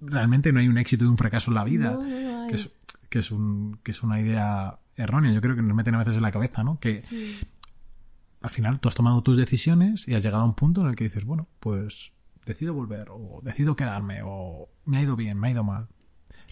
Realmente 0.00 0.52
no 0.52 0.58
hay 0.60 0.68
un 0.68 0.78
éxito 0.78 1.04
y 1.04 1.08
un 1.08 1.18
fracaso 1.18 1.50
en 1.50 1.54
la 1.54 1.64
vida. 1.64 1.92
No, 1.92 2.02
no 2.02 2.48
que, 2.48 2.54
es, 2.56 2.70
que, 3.08 3.18
es 3.20 3.30
un, 3.30 3.78
que 3.82 3.90
es 3.92 4.02
una 4.02 4.20
idea 4.20 4.78
errónea. 4.96 5.32
Yo 5.32 5.40
creo 5.40 5.54
que 5.54 5.62
nos 5.62 5.76
meten 5.76 5.94
a 5.94 5.98
veces 5.98 6.16
en 6.16 6.22
la 6.22 6.32
cabeza, 6.32 6.64
¿no? 6.64 6.80
Que 6.80 7.00
Sí. 7.02 7.38
al 8.40 8.50
final 8.50 8.80
tú 8.80 8.88
has 8.88 8.94
tomado 8.94 9.22
tus 9.22 9.36
decisiones 9.36 10.08
y 10.08 10.14
has 10.14 10.22
llegado 10.22 10.42
a 10.42 10.46
un 10.46 10.54
punto 10.54 10.80
en 10.80 10.88
el 10.88 10.96
que 10.96 11.04
dices, 11.04 11.24
bueno, 11.24 11.48
pues 11.60 12.12
decido 12.46 12.74
volver 12.74 13.08
o 13.10 13.40
decido 13.42 13.76
quedarme 13.76 14.20
o 14.24 14.68
me 14.84 14.98
ha 14.98 15.02
ido 15.02 15.16
bien, 15.16 15.38
me 15.38 15.48
ha 15.48 15.50
ido 15.52 15.64
mal. 15.64 15.88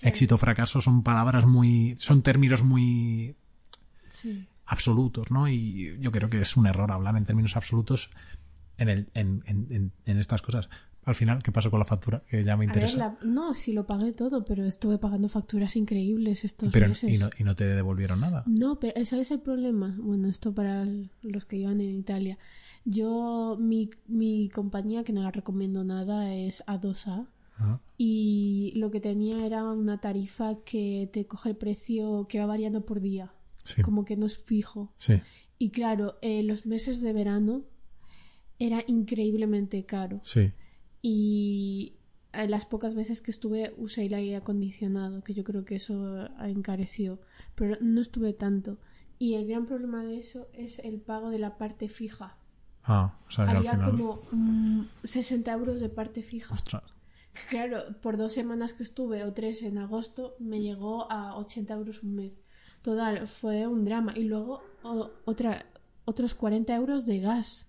Éxito, 0.02 0.38
fracaso 0.38 0.80
son 0.80 1.02
palabras 1.02 1.46
muy, 1.46 1.94
son 1.98 2.22
términos 2.22 2.62
muy 2.62 3.36
Sí. 4.08 4.46
absolutos, 4.66 5.30
¿no? 5.30 5.48
Y 5.48 5.96
yo 6.00 6.10
creo 6.10 6.30
que 6.30 6.40
es 6.40 6.56
un 6.56 6.66
error 6.66 6.90
hablar 6.92 7.16
en 7.16 7.24
términos 7.24 7.56
absolutos 7.56 8.10
en, 8.78 8.88
el, 8.88 9.10
en, 9.14 9.42
en, 9.46 9.66
en- 9.70 9.92
en 10.06 10.18
estas 10.18 10.42
cosas. 10.42 10.68
Al 11.04 11.14
final, 11.14 11.42
¿qué 11.42 11.50
pasó 11.50 11.70
con 11.70 11.78
la 11.80 11.86
factura? 11.86 12.22
Que 12.28 12.44
ya 12.44 12.56
me 12.56 12.64
A 12.66 12.68
ver, 12.72 12.76
interesa. 12.84 12.96
la- 12.98 13.18
no, 13.24 13.54
sí 13.54 13.72
lo 13.72 13.86
pagué 13.86 14.12
todo, 14.12 14.44
pero 14.44 14.64
estuve 14.66 14.98
pagando 14.98 15.28
facturas 15.28 15.74
increíbles 15.76 16.44
estos 16.44 16.72
Pero, 16.72 16.88
meses. 16.88 17.10
y, 17.10 17.18
no, 17.18 17.30
y 17.38 17.44
no 17.44 17.54
te 17.56 17.64
devolvieron 17.64 18.20
nada. 18.20 18.44
No, 18.46 18.78
pero 18.78 18.92
ese 19.00 19.20
es 19.20 19.30
el 19.30 19.40
problema. 19.40 19.96
Bueno, 19.98 20.28
esto 20.28 20.54
para 20.54 20.86
los 21.22 21.44
que 21.46 21.56
iban 21.56 21.80
en 21.80 21.94
Italia. 21.96 22.38
Yo, 22.84 23.56
mi, 23.60 23.90
mi 24.06 24.48
compañía, 24.48 25.04
que 25.04 25.12
no 25.12 25.22
la 25.22 25.30
recomiendo 25.30 25.84
nada, 25.84 26.34
es 26.34 26.64
A2A. 26.66 27.28
Ajá. 27.56 27.80
Y 27.98 28.72
lo 28.76 28.90
que 28.90 29.00
tenía 29.00 29.44
era 29.44 29.64
una 29.64 30.00
tarifa 30.00 30.62
que 30.64 31.08
te 31.12 31.26
coge 31.26 31.50
el 31.50 31.56
precio 31.56 32.26
que 32.28 32.38
va 32.40 32.46
variando 32.46 32.86
por 32.86 33.00
día. 33.00 33.32
Sí, 33.64 33.82
Como 33.82 34.04
que 34.06 34.16
no 34.16 34.24
es 34.26 34.38
fijo. 34.38 34.92
sí, 34.96 35.20
Y 35.58 35.70
claro, 35.70 36.18
eh, 36.22 36.42
los 36.42 36.64
meses 36.64 37.02
de 37.02 37.12
verano 37.12 37.64
era 38.58 38.82
increíblemente 38.86 39.84
caro. 39.84 40.20
sí. 40.22 40.52
Y 41.02 41.94
eh, 42.32 42.46
las 42.48 42.66
pocas 42.66 42.94
veces 42.94 43.20
que 43.22 43.30
estuve 43.30 43.74
usé 43.78 44.06
el 44.06 44.14
aire 44.14 44.36
acondicionado, 44.36 45.22
que 45.22 45.32
yo 45.34 45.44
creo 45.44 45.64
que 45.64 45.76
eso 45.76 46.26
encareció, 46.40 47.20
pero 47.54 47.76
no 47.80 48.00
estuve 48.00 48.32
tanto. 48.34 48.78
Y 49.18 49.34
el 49.34 49.46
gran 49.46 49.66
problema 49.66 50.04
de 50.04 50.18
eso 50.18 50.48
es 50.54 50.78
el 50.78 51.00
pago 51.00 51.30
de 51.30 51.38
la 51.38 51.56
parte 51.58 51.88
fija. 51.88 52.36
Ah, 52.84 53.12
o 53.28 53.30
sea 53.30 53.44
que 53.44 53.50
al 53.52 53.56
Había 53.58 53.72
final... 53.72 53.90
como 53.92 54.20
mm, 54.32 54.82
60 55.04 55.52
euros 55.52 55.80
de 55.80 55.88
parte 55.88 56.22
fija. 56.22 56.52
Ostras. 56.54 56.82
Claro, 57.48 57.84
por 58.02 58.16
dos 58.16 58.32
semanas 58.32 58.72
que 58.72 58.82
estuve 58.82 59.22
o 59.24 59.32
tres 59.32 59.62
en 59.62 59.78
agosto 59.78 60.34
me 60.40 60.60
llegó 60.60 61.10
a 61.12 61.36
80 61.36 61.74
euros 61.74 62.02
un 62.02 62.16
mes. 62.16 62.40
Total, 62.82 63.26
fue 63.28 63.66
un 63.66 63.84
drama. 63.84 64.12
Y 64.16 64.24
luego 64.24 64.62
o- 64.82 65.10
otra, 65.26 65.64
otros 66.06 66.34
40 66.34 66.74
euros 66.74 67.06
de 67.06 67.20
gas. 67.20 67.66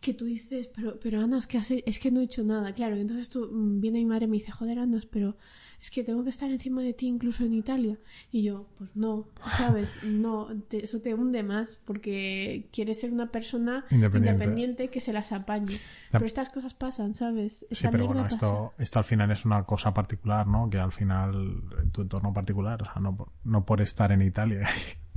Que 0.00 0.14
tú 0.14 0.24
dices, 0.24 0.70
pero, 0.74 0.98
pero 0.98 1.20
Ana, 1.20 1.36
es 1.38 1.46
que, 1.46 1.58
has 1.58 1.70
es 1.70 1.98
que 1.98 2.10
no 2.10 2.20
he 2.20 2.24
hecho 2.24 2.42
nada. 2.42 2.72
Claro, 2.72 2.96
y 2.96 3.00
entonces 3.00 3.28
tú, 3.28 3.50
mm, 3.52 3.80
viene 3.82 3.98
mi 3.98 4.06
madre 4.06 4.24
y 4.24 4.28
me 4.28 4.36
dice, 4.38 4.50
joder, 4.50 4.78
Ana, 4.78 4.98
pero 5.10 5.36
es 5.78 5.90
que 5.90 6.02
tengo 6.04 6.22
que 6.24 6.30
estar 6.30 6.50
encima 6.50 6.80
de 6.82 6.94
ti 6.94 7.06
incluso 7.06 7.44
en 7.44 7.52
Italia. 7.52 7.98
Y 8.32 8.42
yo, 8.42 8.66
pues 8.78 8.96
no, 8.96 9.28
¿sabes? 9.58 10.02
No, 10.04 10.48
te- 10.68 10.82
eso 10.84 11.00
te 11.02 11.12
hunde 11.14 11.42
más 11.42 11.80
porque 11.84 12.68
quieres 12.72 13.00
ser 13.00 13.12
una 13.12 13.30
persona 13.30 13.84
Independiente. 13.90 14.44
independiente 14.44 14.88
que 14.88 15.00
se 15.00 15.12
las 15.12 15.32
apañe. 15.32 15.76
Pero 16.10 16.24
estas 16.24 16.48
cosas 16.48 16.72
pasan, 16.72 17.12
¿sabes? 17.12 17.66
Sí, 17.70 17.86
pero 17.90 18.06
bueno, 18.06 18.22
pasa. 18.22 18.34
esto, 18.36 18.72
esto 18.78 18.98
al 19.00 19.04
final 19.04 19.30
es 19.30 19.44
una 19.44 19.64
cosa 19.64 19.92
particular, 19.92 20.46
¿no? 20.46 20.70
Que 20.70 20.78
al 20.78 20.92
final, 20.92 21.62
en 21.82 21.90
tu 21.90 22.00
entorno 22.02 22.32
particular, 22.32 22.80
o 22.82 22.86
sea, 22.86 22.96
no, 23.00 23.32
no 23.44 23.66
por 23.66 23.82
estar 23.82 24.12
en 24.12 24.22
Italia. 24.22 24.66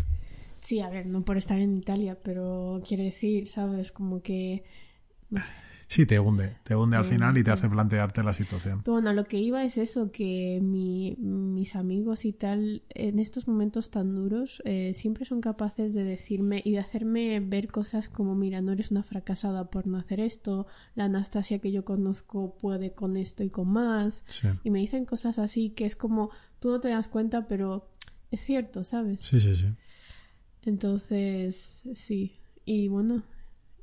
Sí, 0.64 0.80
a 0.80 0.90
ver, 0.90 1.06
no 1.08 1.24
por 1.26 1.36
estar 1.38 1.60
en 1.60 1.76
Italia, 1.78 2.18
pero 2.24 2.82
quiere 2.88 3.04
decir, 3.04 3.48
¿sabes? 3.48 3.92
Como 3.92 4.22
que... 4.22 4.64
Sí, 5.88 6.06
te 6.06 6.20
hunde, 6.20 6.56
te 6.64 6.76
hunde 6.76 6.98
al 6.98 7.06
final 7.06 7.38
y 7.38 7.44
te 7.44 7.52
hace 7.52 7.68
plantearte 7.70 8.24
la 8.24 8.34
situación. 8.34 8.82
Pero 8.84 8.94
bueno, 8.94 9.14
lo 9.14 9.26
que 9.26 9.38
iba 9.40 9.64
es 9.64 9.78
eso, 9.78 10.12
que 10.12 10.60
mi- 10.62 11.16
mis 11.20 11.76
amigos 11.76 12.26
y 12.26 12.34
tal, 12.34 12.82
en 12.90 13.20
estos 13.20 13.48
momentos 13.48 13.92
tan 13.92 14.16
duros, 14.16 14.62
eh, 14.66 14.94
siempre 14.96 15.26
son 15.26 15.40
capaces 15.42 15.94
de 15.94 16.04
decirme 16.04 16.62
y 16.66 16.72
de 16.72 16.80
hacerme 16.80 17.40
ver 17.42 17.68
cosas 17.68 18.10
como, 18.10 18.34
mira, 18.34 18.62
no 18.62 18.72
eres 18.72 18.90
una 18.92 19.04
fracasada 19.04 19.70
por 19.70 19.86
no 19.86 19.98
hacer 19.98 20.20
esto, 20.20 20.66
la 20.96 21.06
Anastasia 21.06 21.60
que 21.60 21.72
yo 21.72 21.84
conozco 21.86 22.58
puede 22.58 22.94
con 22.94 23.16
esto 23.18 23.44
y 23.44 23.50
con 23.50 23.68
más, 23.70 24.24
Sí, 24.28 24.48
y 24.64 24.72
me 24.72 24.80
dicen 24.80 25.06
cosas 25.06 25.38
así 25.38 25.72
que 25.72 25.86
es 25.86 25.96
como, 25.96 26.32
tú 26.60 26.70
no 26.72 26.80
te 26.80 26.90
das 26.90 27.08
cuenta, 27.08 27.48
pero 27.48 27.90
es 28.32 28.40
cierto, 28.42 28.84
¿sabes? 28.84 29.22
sí, 29.22 29.40
sí. 29.40 29.56
sí. 29.56 29.68
Entonces, 30.66 31.90
sí. 31.96 32.36
Y 32.66 32.88
bueno, 32.88 33.24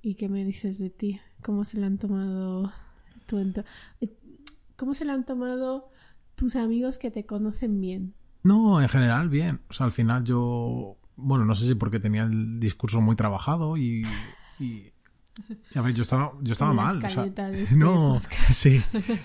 ¿y 0.03 0.15
qué 0.15 0.29
me 0.29 0.45
dices 0.45 0.79
de 0.79 0.91
ti? 0.91 1.21
¿Cómo 1.43 1.65
se 1.65 1.79
le 1.79 1.87
han 1.87 1.99
tomado 1.99 2.73
tu 3.27 3.39
ento- 3.39 3.65
eh, 4.01 4.15
¿Cómo 4.77 4.95
se 4.95 5.05
le 5.05 5.13
han 5.13 5.25
tomado 5.27 5.91
tus 6.37 6.57
amigos 6.57 6.99
que 6.99 7.11
te 7.11 7.27
conocen 7.27 7.81
bien? 7.81 8.15
No, 8.43 8.81
en 8.81 8.89
general, 8.89 9.29
bien. 9.29 9.61
O 9.69 9.73
sea, 9.75 9.85
al 9.87 9.93
final 9.93 10.25
yo, 10.25 10.97
bueno, 11.17 11.45
no 11.45 11.55
sé 11.55 11.67
si 11.69 11.75
porque 11.75 12.01
tenía 12.01 12.23
el 12.23 12.59
discurso 12.61 13.01
muy 13.01 13.17
trabajado 13.17 13.77
y... 13.77 14.05
y 14.59 14.93
a 15.75 15.81
ver, 15.83 15.95
yo 15.95 16.03
estaba, 16.03 16.33
yo 16.43 16.53
estaba 16.53 16.73
la 16.75 16.83
mal. 16.83 16.97
o 16.97 17.01
sea, 17.01 17.09
escaleta 17.11 17.49
de 17.51 17.63
este 17.65 17.77
no, 17.77 18.21
sí, 18.53 18.83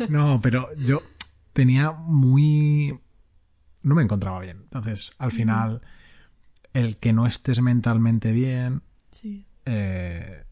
no, 0.10 0.40
pero 0.42 0.68
yo 0.76 1.02
tenía 1.54 1.92
muy... 1.92 3.00
No 3.82 3.96
me 3.96 4.04
encontraba 4.04 4.40
bien. 4.42 4.58
Entonces, 4.64 5.14
al 5.20 5.32
final, 5.32 5.82
el 6.76 6.98
que 6.98 7.12
no 7.14 7.26
estés 7.26 7.62
mentalmente 7.62 8.32
bien, 8.32 8.82
Sí. 9.12 9.46
eh, 9.66 10.44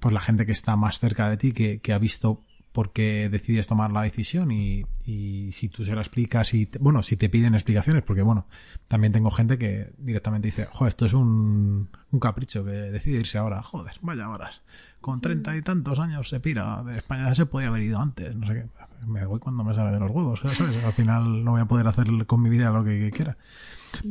pues 0.00 0.12
la 0.14 0.20
gente 0.20 0.46
que 0.46 0.52
está 0.52 0.76
más 0.76 0.98
cerca 0.98 1.28
de 1.28 1.36
ti, 1.36 1.52
que, 1.52 1.80
que 1.80 1.92
ha 1.92 1.98
visto 1.98 2.42
por 2.72 2.92
qué 2.92 3.30
decides 3.30 3.66
tomar 3.66 3.90
la 3.90 4.02
decisión 4.02 4.50
y, 4.50 4.84
y 5.06 5.50
si 5.52 5.70
tú 5.70 5.82
se 5.82 5.94
la 5.94 6.02
explicas 6.02 6.52
y, 6.52 6.66
te- 6.66 6.78
bueno, 6.78 7.02
si 7.02 7.16
te 7.16 7.30
piden 7.30 7.54
explicaciones, 7.54 8.02
porque 8.02 8.20
bueno, 8.20 8.46
también 8.86 9.14
tengo 9.14 9.30
gente 9.30 9.56
que 9.56 9.94
directamente 9.96 10.48
dice, 10.48 10.66
joder, 10.70 10.90
esto 10.90 11.06
es 11.06 11.14
un, 11.14 11.88
un 12.10 12.20
capricho 12.20 12.64
que 12.66 12.70
decide 12.72 13.18
irse 13.20 13.38
ahora, 13.38 13.62
joder, 13.62 13.94
vaya 14.02 14.28
horas, 14.28 14.60
con 15.00 15.22
treinta 15.22 15.56
y 15.56 15.62
tantos 15.62 15.98
años 15.98 16.28
se 16.28 16.38
pira 16.38 16.82
de 16.82 16.98
España, 16.98 17.34
se 17.34 17.46
podía 17.46 17.68
haber 17.68 17.80
ido 17.82 17.98
antes, 17.98 18.36
no 18.36 18.46
sé 18.46 18.52
qué, 18.54 19.06
me 19.06 19.24
voy 19.24 19.40
cuando 19.40 19.64
me 19.64 19.72
sale 19.72 19.92
de 19.92 19.98
los 20.00 20.10
huevos, 20.10 20.40
¿sabes? 20.40 20.60
Al 20.84 20.92
final 20.92 21.44
no 21.44 21.52
voy 21.52 21.62
a 21.62 21.66
poder 21.66 21.88
hacer 21.88 22.06
con 22.26 22.42
mi 22.42 22.50
vida 22.50 22.70
lo 22.70 22.84
que 22.84 23.10
quiera. 23.10 23.38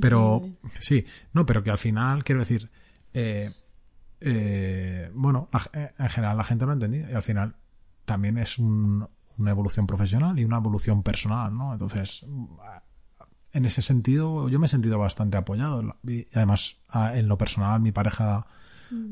Pero 0.02 0.42
sí, 0.80 1.06
no, 1.34 1.46
pero 1.46 1.64
que 1.64 1.72
al 1.72 1.78
final, 1.78 2.24
quiero 2.24 2.40
decir, 2.40 2.70
eh, 3.14 3.50
eh, 4.22 5.12
bueno, 5.14 5.50
la- 5.52 5.70
eh, 5.82 5.92
en 5.98 6.10
general 6.10 6.38
la 6.38 6.44
gente 6.44 6.66
lo 6.66 6.72
ha 6.72 6.74
entendido 6.76 7.10
y 7.10 7.14
al 7.14 7.24
final 7.24 7.56
también 8.06 8.38
es 8.38 8.58
un- 8.58 9.08
una 9.38 9.52
evolución 9.52 9.86
profesional 9.88 10.40
y 10.40 10.46
una 10.46 10.58
evolución 10.58 11.04
personal, 11.04 11.54
¿no? 11.54 11.74
Entonces, 11.74 12.26
en 13.52 13.66
ese 13.66 13.82
sentido, 13.82 14.48
yo 14.50 14.60
me 14.60 14.66
he 14.66 14.70
sentido 14.70 14.98
bastante 15.00 15.38
apoyado. 15.38 15.98
Y 16.08 16.26
además, 16.34 16.78
en 17.14 17.28
lo 17.28 17.38
personal, 17.38 17.80
mi 17.82 17.92
pareja, 17.92 18.48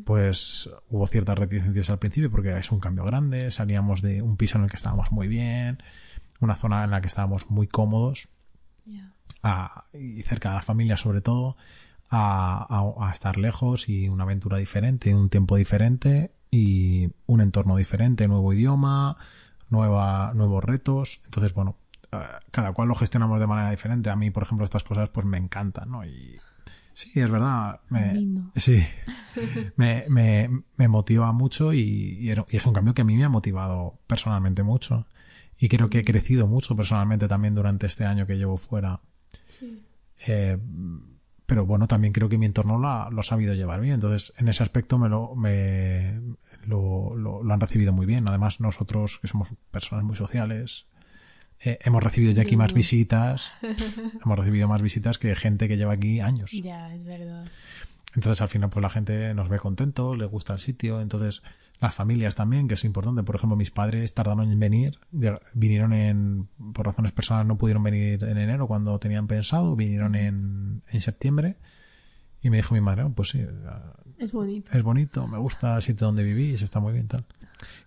pues 0.05 0.69
hubo 0.89 1.07
ciertas 1.07 1.37
reticencias 1.37 1.89
al 1.89 1.97
principio 1.99 2.29
porque 2.31 2.55
es 2.57 2.71
un 2.71 2.79
cambio 2.79 3.03
grande. 3.05 3.49
Salíamos 3.51 4.01
de 4.01 4.21
un 4.21 4.37
piso 4.37 4.57
en 4.57 4.65
el 4.65 4.69
que 4.69 4.75
estábamos 4.77 5.11
muy 5.11 5.27
bien, 5.27 5.79
una 6.39 6.55
zona 6.55 6.83
en 6.83 6.91
la 6.91 7.01
que 7.01 7.07
estábamos 7.07 7.49
muy 7.49 7.67
cómodos. 7.67 8.27
A- 9.43 9.85
y 9.93 10.21
cerca 10.23 10.49
de 10.49 10.55
la 10.55 10.61
familia 10.61 10.97
sobre 10.97 11.21
todo, 11.21 11.57
a, 12.09 12.65
a- 12.99 13.07
a 13.07 13.11
estar 13.11 13.39
lejos 13.39 13.89
y 13.89 14.07
una 14.09 14.23
aventura 14.23 14.57
diferente, 14.57 15.13
un 15.13 15.29
tiempo 15.29 15.55
diferente 15.57 16.31
y 16.51 17.09
un 17.25 17.41
entorno 17.41 17.75
diferente, 17.75 18.27
nuevo 18.27 18.53
idioma, 18.53 19.17
nueva, 19.69 20.31
nuevos 20.35 20.63
retos. 20.63 21.21
Entonces, 21.25 21.53
bueno, 21.53 21.77
eh, 22.11 22.17
cada 22.51 22.71
cual 22.73 22.87
lo 22.89 22.95
gestionamos 22.95 23.39
de 23.39 23.47
manera 23.47 23.71
diferente. 23.71 24.09
A 24.11 24.15
mí, 24.15 24.29
por 24.29 24.43
ejemplo, 24.43 24.63
estas 24.63 24.83
cosas 24.83 25.09
pues 25.09 25.25
me 25.25 25.37
encantan, 25.39 25.89
¿no? 25.89 26.05
Y 26.05 26.35
sí, 26.93 27.19
es 27.19 27.31
verdad. 27.31 27.79
Me, 27.89 28.13
no. 28.13 28.51
Sí, 28.55 28.83
me, 29.77 30.05
me, 30.09 30.49
me 30.77 30.87
motiva 30.87 31.31
mucho 31.31 31.73
y, 31.73 31.79
y 32.21 32.29
es 32.55 32.65
un 32.67 32.73
cambio 32.73 32.93
que 32.93 33.01
a 33.01 33.05
mí 33.05 33.17
me 33.17 33.25
ha 33.25 33.29
motivado 33.29 33.97
personalmente 34.05 34.61
mucho. 34.61 35.07
Y 35.59 35.69
creo 35.69 35.89
que 35.89 35.99
he 35.99 36.03
crecido 36.03 36.45
mucho 36.47 36.75
personalmente 36.75 37.27
también 37.27 37.55
durante 37.55 37.87
este 37.87 38.05
año 38.05 38.25
que 38.27 38.37
llevo 38.37 38.57
fuera. 38.57 38.99
Sí. 39.47 39.81
Eh, 40.27 40.57
pero 41.45 41.65
bueno, 41.65 41.87
también 41.87 42.13
creo 42.13 42.29
que 42.29 42.37
mi 42.37 42.45
entorno 42.45 42.77
lo 42.77 42.87
ha, 42.87 43.09
lo 43.11 43.19
ha 43.19 43.23
sabido 43.23 43.53
llevar 43.53 43.81
bien. 43.81 43.95
Entonces, 43.95 44.33
en 44.37 44.47
ese 44.47 44.63
aspecto 44.63 44.97
me 44.97 45.09
lo, 45.09 45.35
me, 45.35 46.19
lo, 46.65 47.15
lo- 47.15 47.43
lo 47.43 47.53
han 47.53 47.59
recibido 47.59 47.91
muy 47.93 48.05
bien. 48.05 48.25
Además, 48.27 48.59
nosotros, 48.61 49.19
que 49.19 49.27
somos 49.27 49.49
personas 49.71 50.05
muy 50.05 50.15
sociales, 50.15 50.85
eh, 51.65 51.79
hemos 51.83 52.01
recibido 52.01 52.31
ya 52.31 52.43
aquí 52.43 52.55
más 52.55 52.73
visitas. 52.73 53.51
hemos 54.23 54.39
recibido 54.39 54.67
más 54.67 54.81
visitas 54.81 55.17
que 55.17 55.35
gente 55.35 55.67
que 55.67 55.77
lleva 55.77 55.93
aquí 55.93 56.21
años. 56.21 56.51
Ya, 56.53 56.93
es 56.95 57.05
verdad. 57.05 57.45
Entonces, 58.15 58.41
al 58.41 58.47
final, 58.49 58.69
pues 58.69 58.81
la 58.81 58.89
gente 58.89 59.33
nos 59.33 59.49
ve 59.49 59.57
contento, 59.59 60.15
le 60.15 60.25
gusta 60.25 60.53
el 60.53 60.59
sitio. 60.59 61.01
Entonces, 61.01 61.41
las 61.83 61.93
familias 61.93 62.35
también, 62.35 62.67
que 62.67 62.73
es 62.73 62.83
importante. 62.85 63.23
Por 63.23 63.35
ejemplo, 63.35 63.55
mis 63.55 63.71
padres 63.71 64.13
tardaron 64.13 64.51
en 64.51 64.59
venir. 64.59 64.97
Vinieron 65.53 65.93
en, 65.93 66.47
por 66.73 66.85
razones 66.85 67.11
personales, 67.11 67.47
no 67.47 67.57
pudieron 67.57 67.83
venir 67.83 68.23
en 68.23 68.37
enero 68.37 68.67
cuando 68.67 68.97
tenían 68.99 69.27
pensado. 69.27 69.75
Vinieron 69.75 70.15
en, 70.15 70.81
en 70.87 71.01
septiembre. 71.01 71.57
Y 72.41 72.49
me 72.49 72.57
dijo 72.57 72.73
mi 72.73 72.81
madre, 72.81 73.03
oh, 73.03 73.09
pues 73.09 73.29
sí, 73.29 73.45
Es 74.17 74.31
bonito. 74.31 74.71
es 74.71 74.83
bonito, 74.83 75.27
me 75.27 75.37
gusta 75.37 75.77
el 75.77 75.81
sitio 75.81 76.07
donde 76.07 76.23
vivís, 76.23 76.61
está 76.61 76.79
muy 76.79 76.91
bien 76.91 77.07
tal. 77.07 77.23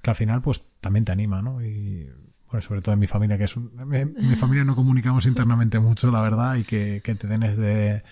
Que 0.01 0.11
al 0.11 0.17
final 0.17 0.41
pues 0.41 0.63
también 0.81 1.05
te 1.05 1.13
anima, 1.13 1.43
¿no? 1.43 1.63
Y 1.63 2.11
bueno, 2.51 2.63
sobre 2.63 2.81
todo 2.81 2.95
en 2.95 2.99
mi 2.99 3.07
familia, 3.07 3.37
que 3.37 3.45
es 3.45 3.57
un... 3.57 3.71
En 3.93 4.15
mi 4.15 4.37
familia 4.37 4.65
no 4.65 4.75
comunicamos 4.75 5.27
internamente 5.27 5.79
mucho, 5.79 6.11
la 6.11 6.23
verdad, 6.23 6.57
y 6.57 6.65
que, 6.65 7.03
que 7.05 7.15
te 7.15 7.27
den 7.27 7.43
este, 7.43 8.03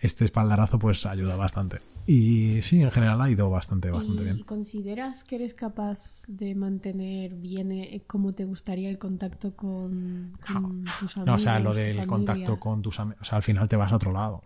este 0.00 0.24
espaldarazo 0.24 0.78
pues 0.78 1.04
ayuda 1.06 1.34
bastante. 1.36 1.78
Y 2.06 2.62
sí, 2.62 2.80
en 2.82 2.90
general 2.90 3.20
ha 3.20 3.28
ido 3.30 3.50
bastante, 3.50 3.90
bastante 3.90 4.22
¿Y 4.22 4.24
bien. 4.24 4.42
consideras 4.44 5.24
que 5.24 5.36
eres 5.36 5.54
capaz 5.54 6.22
de 6.28 6.54
mantener 6.54 7.34
bien 7.34 7.72
eh, 7.72 8.02
como 8.06 8.32
te 8.32 8.44
gustaría 8.44 8.88
el 8.90 8.98
contacto 8.98 9.54
con, 9.54 10.32
con 10.46 10.84
tus 11.00 11.16
amigos? 11.16 11.26
No, 11.26 11.34
o 11.34 11.38
sea, 11.38 11.58
lo 11.58 11.74
del 11.74 12.06
contacto 12.06 12.58
con 12.58 12.80
tus 12.80 12.98
amigos, 13.00 13.22
o 13.22 13.24
sea, 13.24 13.36
al 13.36 13.42
final 13.42 13.68
te 13.68 13.76
vas 13.76 13.92
a 13.92 13.96
otro 13.96 14.12
lado. 14.12 14.42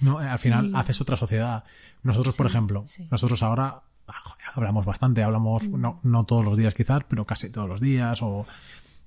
No, 0.00 0.18
al 0.18 0.38
final 0.38 0.66
Sí. 0.66 0.72
haces 0.74 1.00
otra 1.00 1.16
sociedad. 1.16 1.64
Nosotros, 2.02 2.36
por 2.36 2.46
ejemplo, 2.46 2.84
sí. 2.86 3.06
nosotros 3.10 3.42
ahora 3.42 3.82
ah, 4.08 4.14
hablamos 4.54 4.84
bastante, 4.86 5.22
hablamos 5.22 5.64
Mm. 5.64 5.80
no, 5.80 6.00
no 6.02 6.24
todos 6.24 6.44
los 6.44 6.56
días 6.56 6.74
quizás, 6.74 7.02
pero 7.08 7.24
casi 7.24 7.50
todos 7.50 7.68
los 7.68 7.80
días 7.80 8.20
o 8.22 8.46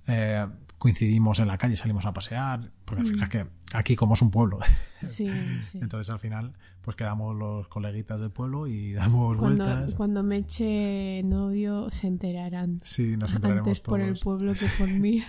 eh, 0.08 0.46
coincidimos 0.84 1.40
en 1.40 1.48
la 1.48 1.58
calle, 1.58 1.78
salimos 1.78 2.06
a 2.06 2.14
pasear, 2.14 2.70
porque 2.84 3.04
al 3.04 3.08
Mm. 3.08 3.10
final 3.12 3.24
es 3.24 3.30
que 3.30 3.46
aquí 3.78 3.96
como 3.96 4.16
es 4.16 4.22
un 4.22 4.32
pueblo, 4.32 4.60
Sí, 5.08 5.30
sí. 5.72 5.80
entonces 5.80 6.10
al 6.12 6.20
final 6.20 6.52
pues 6.82 6.98
quedamos 6.98 7.38
los 7.38 7.70
coleguitas 7.70 8.20
del 8.20 8.32
pueblo 8.32 8.68
y 8.68 8.92
damos 9.00 9.38
Cuando, 9.38 9.64
vueltas. 9.64 9.94
cuando 9.94 10.24
me 10.24 10.36
eche 10.38 11.22
novio 11.24 11.90
se 11.90 12.08
enterarán. 12.08 12.80
Sí, 12.84 13.16
nos 13.16 13.34
enteraremos 13.34 13.68
Antes 13.70 13.80
por 13.80 14.02
el 14.02 14.20
pueblo 14.20 14.52
que 14.54 14.66
por 14.78 14.90
mí. 15.04 15.24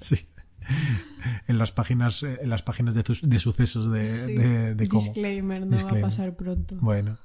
Sí. 0.00 0.16
En 1.46 1.58
las 1.58 1.72
páginas, 1.72 2.22
eh, 2.22 2.38
en 2.40 2.48
las 2.48 2.62
páginas 2.62 2.94
de, 2.94 3.02
de 3.22 3.38
sucesos 3.38 3.90
de, 3.92 4.16
Sí. 4.18 4.34
de, 4.34 4.74
de 4.74 4.88
cómo. 4.88 5.02
Disclaimer, 5.02 5.60
no 5.66 5.72
Disclaimer. 5.72 6.04
va 6.04 6.06
a 6.08 6.10
pasar 6.10 6.36
pronto. 6.36 6.76
Bueno. 6.80 7.18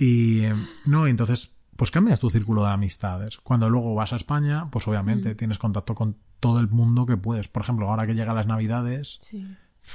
Y 0.00 0.40
eh, 0.40 0.54
no, 0.86 1.06
entonces, 1.06 1.56
pues 1.76 1.90
cambias 1.90 2.20
tu 2.20 2.30
círculo 2.30 2.62
de 2.64 2.70
amistades. 2.70 3.38
Cuando 3.38 3.68
luego 3.70 3.94
vas 3.94 4.12
a 4.12 4.16
España, 4.16 4.66
pues 4.70 4.86
obviamente 4.88 5.34
Mm. 5.34 5.36
tienes 5.36 5.58
contacto 5.58 5.94
con 5.94 6.16
todo 6.40 6.60
el 6.60 6.68
mundo 6.68 7.06
que 7.06 7.16
puedes. 7.16 7.48
Por 7.48 7.62
ejemplo, 7.62 7.88
ahora 7.90 8.06
que 8.06 8.14
llegan 8.14 8.36
las 8.36 8.46
navidades, 8.46 9.18
Sí, 9.20 9.46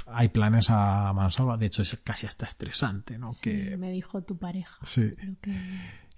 hay 0.06 0.28
planes 0.28 0.68
a 0.70 1.12
mansalva. 1.14 1.56
De 1.56 1.66
hecho, 1.66 1.82
es 1.82 1.96
casi 2.04 2.26
hasta 2.26 2.44
estresante, 2.46 3.18
¿no? 3.18 3.30
sí, 3.32 3.40
Que, 3.42 3.76
me 3.76 3.90
dijo 3.92 4.22
tu 4.22 4.38
pareja. 4.38 4.78
sí, 4.82 5.12
que 5.40 5.60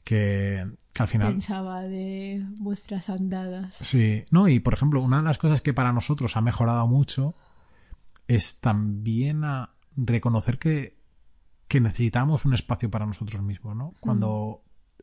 que, 0.04 0.66
que 0.92 1.02
al 1.02 1.08
final. 1.08 1.28
pensaba 1.32 1.82
de 1.82 2.44
vuestras 2.58 3.08
andadas. 3.08 3.76
Sí, 3.76 4.24
no, 4.32 4.48
y 4.48 4.58
por 4.58 4.74
ejemplo, 4.74 5.00
una 5.00 5.18
de 5.18 5.22
las 5.22 5.38
cosas 5.38 5.60
que 5.60 5.72
para 5.72 5.92
nosotros 5.92 6.36
ha 6.36 6.40
mejorado 6.40 6.88
mucho 6.88 7.36
es 8.26 8.60
también 8.60 9.44
a 9.44 9.70
reconocer 9.96 10.58
que, 10.58 10.98
que 11.68 11.80
necesitamos 11.80 12.44
un 12.44 12.52
espacio 12.54 12.90
para 12.90 13.06
nosotros 13.06 13.42
mismos, 13.42 13.76
¿no? 13.76 13.92
Cuando 14.00 14.62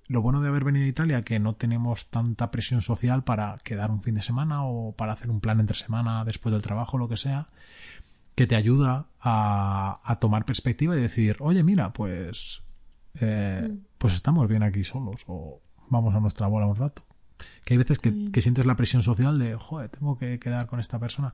lo 0.10 0.22
bueno 0.22 0.41
de 0.41 0.49
haber 0.49 0.64
venido 0.66 0.86
a 0.86 0.89
Italia 0.89 1.22
que 1.22 1.39
no 1.39 1.53
tenemos 1.53 2.10
tanta 2.10 2.51
presión 2.51 2.82
social 2.82 3.24
para 3.24 3.57
quedar 3.64 3.91
un 3.91 4.01
fin 4.01 4.16
de 4.16 4.22
semana 4.22 4.66
o 4.66 4.91
para 4.93 5.14
hacer 5.14 5.30
un 5.30 5.39
plan 5.39 5.60
entre 5.60 5.78
semana 5.78 6.26
después 6.26 6.51
del 6.51 6.62
trabajo, 6.64 6.97
lo 6.97 7.07
que 7.07 7.16
sea, 7.16 7.45
que 8.36 8.47
te 8.47 8.55
ayuda 8.55 9.05
a, 9.22 10.01
a 10.03 10.16
tomar 10.20 10.45
perspectiva 10.45 10.97
y 10.97 11.01
decir, 11.01 11.38
oye, 11.39 11.64
mira, 11.64 11.93
pues, 11.93 12.64
eh, 13.22 13.72
pues 13.97 14.14
estamos 14.14 14.47
bien 14.47 14.64
aquí 14.64 14.84
solos 14.84 15.24
o 15.28 15.62
vamos 15.89 16.16
a 16.16 16.20
nuestra 16.20 16.47
bola 16.47 16.66
un 16.66 16.76
rato. 16.76 17.03
Que 17.64 17.76
hay 17.76 17.78
veces 17.78 17.99
que, 17.99 18.12
Mm. 18.12 18.32
que 18.32 18.41
sientes 18.41 18.66
la 18.66 18.76
presión 18.76 19.03
social 19.03 19.38
de, 19.38 19.55
joder, 19.55 19.89
tengo 19.89 20.18
que 20.18 20.39
quedar 20.39 20.66
con 20.68 20.80
esta 20.80 20.99
persona. 20.99 21.34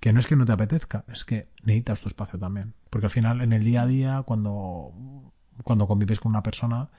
Que 0.00 0.12
no 0.12 0.20
es 0.20 0.26
que 0.26 0.36
no 0.36 0.44
te 0.44 0.52
apetezca, 0.52 1.04
es 1.08 1.24
que 1.24 1.48
necesitas 1.64 2.00
tu 2.02 2.08
espacio 2.08 2.38
también. 2.38 2.74
Porque 2.90 3.06
al 3.06 3.10
final, 3.12 3.40
en 3.40 3.52
el 3.52 3.64
día 3.64 3.82
a 3.82 3.86
día, 3.86 4.22
cuando, 4.22 4.92
cuando 5.62 5.86
convives 5.86 6.20
con 6.20 6.30
una 6.30 6.42
persona, 6.42 6.90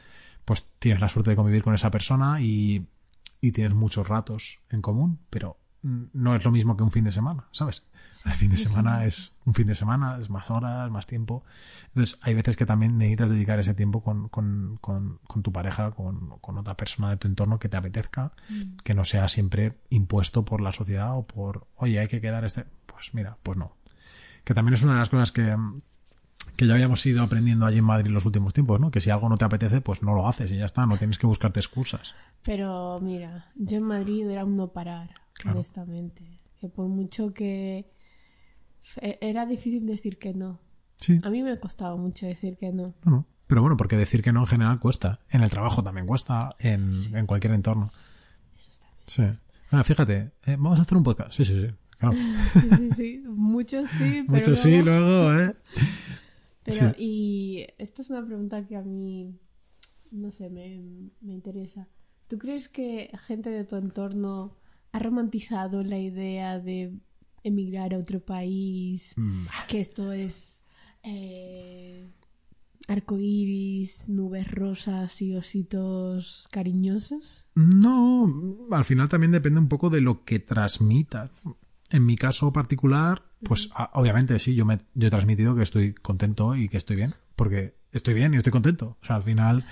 pues 0.48 0.72
tienes 0.80 1.02
la 1.02 1.10
suerte 1.10 1.32
de 1.32 1.36
convivir 1.36 1.62
con 1.62 1.74
esa 1.76 1.92
persona 1.92 2.40
y, 2.40 2.88
y 3.42 3.52
tienes 3.52 3.74
muchos 3.74 4.08
ratos 4.08 4.60
en 4.70 4.82
común, 4.82 5.20
pero 5.30 5.58
mm, 5.82 6.04
no 6.14 6.36
es 6.36 6.46
lo 6.46 6.52
mismo 6.52 6.78
que 6.78 6.84
un 6.84 6.92
fin 6.92 7.04
de 7.04 7.12
semana, 7.12 7.50
¿sabes? 7.52 7.84
Sí, 8.10 8.30
el 8.30 8.34
fin 8.36 8.50
de 8.52 8.58
semana 8.58 9.04
es. 9.04 9.18
es 9.18 9.38
un 9.44 9.54
fin 9.54 9.68
de 9.68 9.76
semana, 9.76 10.18
es 10.18 10.30
más 10.30 10.50
horas, 10.50 10.90
más 10.90 11.06
tiempo. 11.06 11.44
Entonces, 11.90 12.18
hay 12.24 12.34
veces 12.34 12.56
que 12.56 12.66
también 12.66 12.98
necesitas 12.98 13.30
dedicar 13.30 13.60
ese 13.60 13.74
tiempo 13.74 14.02
con, 14.02 14.30
con, 14.30 14.78
con, 14.80 15.20
con 15.28 15.44
tu 15.44 15.52
pareja, 15.52 15.92
con, 15.92 16.40
con 16.40 16.58
otra 16.58 16.78
persona 16.78 17.10
de 17.10 17.18
tu 17.18 17.28
entorno 17.28 17.60
que 17.60 17.68
te 17.68 17.76
apetezca, 17.76 18.32
Mm. 18.50 18.78
que 18.86 18.94
no 18.94 19.04
sea 19.04 19.28
siempre 19.28 19.78
impuesto 19.90 20.46
por 20.46 20.62
la 20.62 20.72
sociedad 20.72 21.12
o 21.18 21.28
por, 21.28 21.68
oye, 21.76 22.00
hay 22.00 22.08
que 22.08 22.22
quedar 22.22 22.46
este. 22.46 22.64
Pues 22.86 23.14
mira, 23.14 23.38
pues 23.44 23.58
no. 23.58 23.76
Que 24.46 24.54
también 24.54 24.76
es 24.76 24.84
una 24.84 24.94
de 24.94 25.00
las 25.00 25.10
cosas 25.10 25.34
que, 25.34 25.56
que 26.58 26.68
ya 26.68 26.74
habíamos 26.74 27.06
ido 27.06 27.24
aprendiendo 27.24 27.66
allí 27.66 27.78
en 27.78 27.86
Madrid 27.86 28.12
los 28.12 28.26
últimos 28.26 28.54
tiempos, 28.54 28.80
¿no? 28.82 28.92
Que 28.92 29.00
si 29.00 29.10
algo 29.10 29.30
no 29.30 29.38
te 29.38 29.46
apetece, 29.46 29.80
pues 29.80 30.02
no 30.04 30.14
lo 30.14 30.28
haces 30.28 30.52
y 30.52 30.58
ya 30.58 30.66
está, 30.66 30.86
no 30.86 30.98
tienes 30.98 31.18
que 31.18 31.28
buscarte 31.28 31.60
excusas. 31.62 32.14
Pero 32.44 33.00
mira, 33.02 33.52
yo 33.56 33.78
en 33.78 33.84
Madrid 33.84 34.28
era 34.30 34.44
un 34.44 34.56
no 34.58 34.68
parar, 34.74 35.12
Claro. 35.34 35.58
honestamente. 35.60 36.38
Que 36.60 36.68
por 36.68 36.88
mucho 36.88 37.32
que 37.32 37.90
e- 39.02 39.18
era 39.22 39.46
difícil 39.46 39.86
decir 39.86 40.18
que 40.18 40.34
no. 40.34 40.60
Sí, 40.98 41.20
A 41.24 41.30
mí 41.30 41.44
me 41.44 41.58
costaba 41.60 41.96
mucho 41.96 42.26
decir 42.26 42.58
que 42.58 42.72
no. 42.74 42.96
no, 43.06 43.12
no. 43.12 43.26
Pero 43.46 43.62
bueno, 43.62 43.78
porque 43.78 43.96
decir 43.96 44.22
que 44.24 44.34
no 44.34 44.42
en 44.42 44.48
general 44.48 44.80
cuesta. 44.80 45.20
En 45.30 45.42
el 45.42 45.50
trabajo 45.50 45.82
también 45.84 46.06
cuesta, 46.08 46.56
en, 46.60 46.92
en 47.16 47.26
cualquier 47.28 47.54
entorno. 47.54 47.92
Eso 48.58 48.72
está 48.72 48.88
bien. 48.88 49.04
Sí. 49.38 49.40
Ah, 49.72 49.84
fíjate, 49.84 50.32
eh, 50.48 50.56
vamos 50.58 50.80
a 50.80 50.82
hacer 50.82 50.98
un 50.98 51.04
podcast. 51.04 51.32
Sí, 51.34 51.46
sí, 51.46 51.62
sí. 51.62 51.68
Claro. 52.00 52.16
Sí, 52.54 52.70
sí, 52.78 52.90
sí. 52.96 53.24
Muchos 53.28 53.88
sí, 53.90 54.24
pero 54.28 54.40
Mucho 54.40 54.56
sí, 54.56 54.82
luego, 54.82 55.34
¿eh? 55.40 55.56
Pero, 56.68 56.90
Sí. 56.90 56.96
y 57.04 57.68
esta 57.78 58.02
es 58.02 58.10
una 58.10 58.26
pregunta 58.26 58.68
que 58.68 58.76
a 58.76 58.82
mí, 58.82 59.34
no 60.12 60.32
sé, 60.34 60.50
me, 60.50 60.82
me 61.22 61.34
interesa. 61.34 61.88
¿Tú 62.28 62.38
crees 62.38 62.68
que 62.68 63.10
gente 63.26 63.50
de 63.50 63.64
tu 63.64 63.78
entorno 63.78 64.58
ha 64.92 65.00
romantizado 65.00 65.82
la 65.84 65.98
idea 65.98 66.60
de 66.60 66.94
emigrar 67.44 67.94
a 67.94 67.98
otro 68.00 68.20
país? 68.20 69.14
Mm, 69.16 69.46
Que 69.70 69.80
esto 69.80 70.12
es 70.12 70.66
eh, 71.04 72.12
arcoíris, 72.90 74.10
nubes 74.10 74.50
rosas 74.52 75.22
y 75.22 75.36
ositos 75.36 76.48
cariñosos. 76.52 77.50
No, 77.56 78.68
al 78.72 78.84
final 78.86 79.08
también 79.08 79.32
depende 79.32 79.60
un 79.60 79.70
poco 79.70 79.90
de 79.90 80.02
lo 80.02 80.26
que 80.26 80.40
transmitas. 80.40 81.30
En 81.90 82.06
mi 82.06 82.18
caso 82.18 82.52
particular, 82.52 83.24
pues 83.44 83.70
a- 83.76 83.92
obviamente 83.94 84.38
sí, 84.40 84.56
yo, 84.56 84.66
me, 84.66 84.80
yo 84.94 85.08
he 85.08 85.12
transmitido 85.12 85.56
que 85.56 85.64
estoy 85.64 85.94
contento 85.94 86.56
y 86.56 86.68
que 86.70 86.78
estoy 86.78 86.96
bien, 86.98 87.14
porque 87.36 87.76
estoy 87.92 88.14
bien 88.14 88.34
y 88.34 88.38
estoy 88.38 88.52
contento. 88.52 88.98
O 89.02 89.06
sea, 89.06 89.16
al 89.16 89.24
final, 89.24 89.64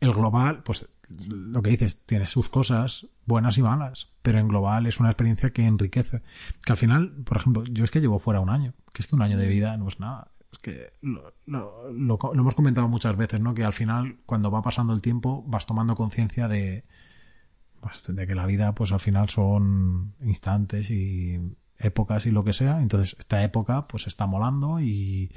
el 0.00 0.12
global, 0.12 0.62
pues 0.62 0.88
lo 1.28 1.60
que 1.62 1.70
dices, 1.70 2.04
tiene 2.06 2.26
sus 2.26 2.48
cosas 2.48 3.06
buenas 3.26 3.58
y 3.58 3.62
malas, 3.62 4.06
pero 4.22 4.38
en 4.38 4.48
global 4.48 4.86
es 4.86 5.00
una 5.00 5.10
experiencia 5.10 5.50
que 5.50 5.66
enriquece. 5.66 6.22
Que 6.64 6.72
al 6.72 6.78
final, 6.78 7.10
por 7.24 7.36
ejemplo, 7.36 7.64
yo 7.64 7.84
es 7.84 7.90
que 7.90 8.00
llevo 8.00 8.18
fuera 8.18 8.40
un 8.40 8.48
año, 8.50 8.72
que 8.92 9.02
es 9.02 9.06
que 9.06 9.14
un 9.14 9.22
año 9.22 9.36
de 9.36 9.46
vida 9.46 9.76
no 9.76 9.86
es 9.88 10.00
nada. 10.00 10.30
Es 10.50 10.58
que 10.60 10.92
lo, 11.02 11.34
lo- 11.46 11.90
lo- 11.92 12.18
lo 12.32 12.40
hemos 12.40 12.54
comentado 12.54 12.88
muchas 12.88 13.16
veces, 13.18 13.40
¿no? 13.40 13.52
Que 13.54 13.64
al 13.64 13.72
final, 13.74 14.16
cuando 14.24 14.50
va 14.50 14.62
pasando 14.62 14.94
el 14.94 15.02
tiempo, 15.02 15.44
vas 15.46 15.66
tomando 15.66 15.94
conciencia 15.94 16.48
de, 16.48 16.84
pues, 17.84 18.02
de 18.16 18.26
que 18.26 18.34
la 18.34 18.46
vida, 18.46 18.74
pues 18.74 18.90
al 18.92 19.00
final 19.00 19.28
son 19.28 20.14
instantes 20.22 20.90
y 20.90 21.38
épocas 21.78 22.24
y 22.26 22.30
lo 22.30 22.42
que 22.44 22.52
sea. 22.54 22.80
Entonces, 22.80 23.14
esta 23.18 23.42
época, 23.44 23.86
pues 23.86 24.06
está 24.06 24.26
molando 24.26 24.80
y 24.80 25.30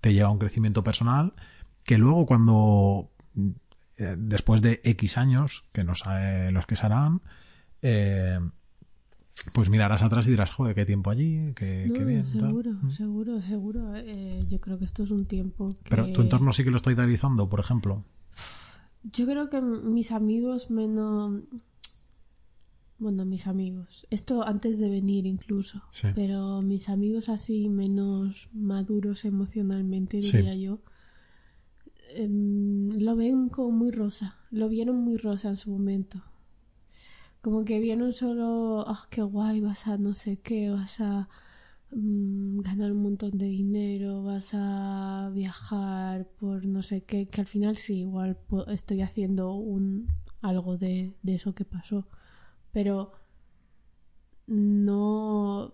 te 0.00 0.12
lleva 0.12 0.28
a 0.28 0.32
un 0.32 0.38
crecimiento 0.38 0.84
personal 0.84 1.32
que 1.82 1.98
luego 1.98 2.26
cuando 2.26 3.10
eh, 3.96 4.14
después 4.18 4.60
de 4.60 4.80
X 4.84 5.16
años, 5.18 5.64
que 5.72 5.82
no 5.84 5.94
sabe 5.94 6.50
los 6.52 6.66
que 6.66 6.76
serán, 6.76 7.22
eh, 7.80 8.38
pues 9.52 9.68
mirarás 9.70 10.02
atrás 10.02 10.26
y 10.26 10.30
dirás, 10.30 10.50
joder, 10.50 10.74
qué 10.74 10.84
tiempo 10.84 11.10
allí, 11.10 11.52
qué, 11.54 11.84
No, 11.88 11.94
qué 11.94 12.04
bien. 12.04 12.20
tal". 12.20 12.30
seguro, 12.50 12.70
Mm. 12.72 12.90
seguro, 12.90 13.40
seguro. 13.40 13.96
Eh, 13.96 14.44
yo 14.48 14.60
creo 14.60 14.78
que 14.78 14.84
esto 14.84 15.04
es 15.04 15.10
un 15.10 15.26
tiempo 15.26 15.68
que... 15.70 15.90
Pero 15.90 16.10
tu 16.12 16.20
entorno 16.22 16.52
sí 16.52 16.64
que 16.64 16.70
lo 16.70 16.76
está 16.76 16.90
idealizando, 16.92 17.48
por 17.48 17.60
ejemplo. 17.60 18.04
Yo 19.12 19.26
creo 19.26 19.48
que 19.48 19.60
mis 19.60 20.12
amigos 20.12 20.70
menos... 20.70 21.42
Bueno, 22.98 23.26
mis 23.26 23.46
amigos. 23.46 24.06
Esto 24.10 24.42
antes 24.42 24.80
de 24.80 24.88
venir 24.88 25.26
incluso. 25.26 25.82
Sí. 25.92 26.08
Pero 26.14 26.60
mis 26.62 26.88
amigos 26.88 27.28
así 27.28 27.68
menos 27.68 28.48
maduros 28.54 29.24
emocionalmente, 29.26 30.22
Sí. 30.22 30.38
diría 30.38 30.54
yo, 30.54 30.80
em, 32.14 32.88
lo 32.98 33.14
ven 33.16 33.48
como 33.50 33.70
muy 33.70 33.90
rosa. 33.90 34.36
Lo 34.50 34.68
vieron 34.70 34.96
muy 34.96 35.18
rosa 35.18 35.48
en 35.50 35.56
su 35.56 35.70
momento. 35.70 36.22
Como 37.42 37.64
que 37.64 37.78
vieron 37.80 38.12
solo, 38.12 38.84
ah, 38.88 39.06
qué 39.10 39.22
guay, 39.22 39.60
vas 39.60 39.86
a 39.88 39.98
no 39.98 40.14
sé 40.14 40.38
qué, 40.38 40.70
vas 40.70 41.00
a 41.00 41.28
mm, 41.98 42.58
ganar 42.60 42.92
un 42.92 43.02
montón 43.02 43.38
de 43.38 43.46
dinero, 43.46 44.22
vas 44.22 44.50
a 44.54 45.30
viajar 45.34 46.28
por 46.38 46.64
no 46.66 46.82
sé 46.82 47.02
qué, 47.04 47.24
que 47.26 47.40
al 47.40 47.46
final 47.46 47.76
sí, 47.78 48.00
igual 48.00 48.36
estoy 48.68 49.00
haciendo 49.02 49.54
un 49.54 50.06
algo 50.42 50.76
de, 50.76 51.14
de 51.22 51.34
eso 51.34 51.54
que 51.54 51.64
pasó. 51.64 52.06
Pero 52.72 53.10
no 54.46 55.72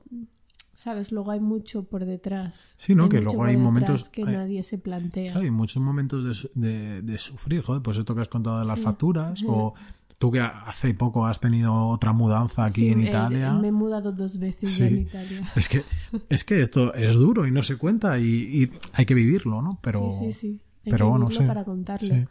¿Sabes? 0.74 1.12
Luego 1.12 1.30
hay 1.30 1.38
mucho 1.38 1.84
por 1.84 2.04
detrás. 2.06 2.74
Sí, 2.76 2.94
¿no? 2.96 3.04
Hay 3.04 3.08
que 3.10 3.20
luego 3.20 3.44
hay 3.44 3.56
momentos- 3.56 4.08
que 4.08 4.22
hay- 4.22 4.34
nadie 4.34 4.62
se 4.64 4.78
plantea. 4.78 5.30
Claro, 5.32 5.44
hay 5.44 5.50
muchos 5.52 5.80
momentos 5.80 6.24
de, 6.54 6.60
de- 6.68 7.02
de 7.02 7.18
sufrir, 7.18 7.62
joder, 7.62 7.82
pues 7.82 7.98
esto 7.98 8.14
que 8.16 8.22
has 8.22 8.28
contado 8.28 8.58
de 8.60 8.66
las 8.66 8.78
Sí. 8.78 8.84
facturas, 8.84 9.40
o 9.46 9.74
tú 10.22 10.30
que 10.30 10.38
hace 10.38 10.94
poco 10.94 11.26
has 11.26 11.40
tenido 11.40 11.74
otra 11.88 12.12
mudanza 12.12 12.62
aquí 12.64 12.82
Sí, 12.82 12.90
en 12.92 13.02
Italia. 13.02 13.54
me 13.54 13.68
he 13.68 13.72
mudado 13.72 14.12
dos 14.12 14.38
veces 14.38 14.70
Sí. 14.72 14.84
en 14.84 14.98
Italia. 15.00 15.50
Es 15.56 15.68
que, 15.68 15.82
es 16.28 16.44
que 16.44 16.60
esto 16.62 16.94
es 16.94 17.16
duro 17.16 17.44
y 17.44 17.50
no 17.50 17.64
se 17.64 17.76
cuenta 17.76 18.20
y, 18.20 18.24
y 18.62 18.70
hay 18.92 19.04
que 19.04 19.14
vivirlo, 19.14 19.60
¿no? 19.62 19.80
Pero, 19.82 20.08
sí, 20.12 20.26
sí, 20.26 20.32
sí. 20.32 20.60
Hay 20.84 20.92
pero 20.92 21.12
que 21.12 21.18
vivirlo 21.24 21.46
para 21.48 21.64
contarlo. 21.64 22.06
sí. 22.08 22.24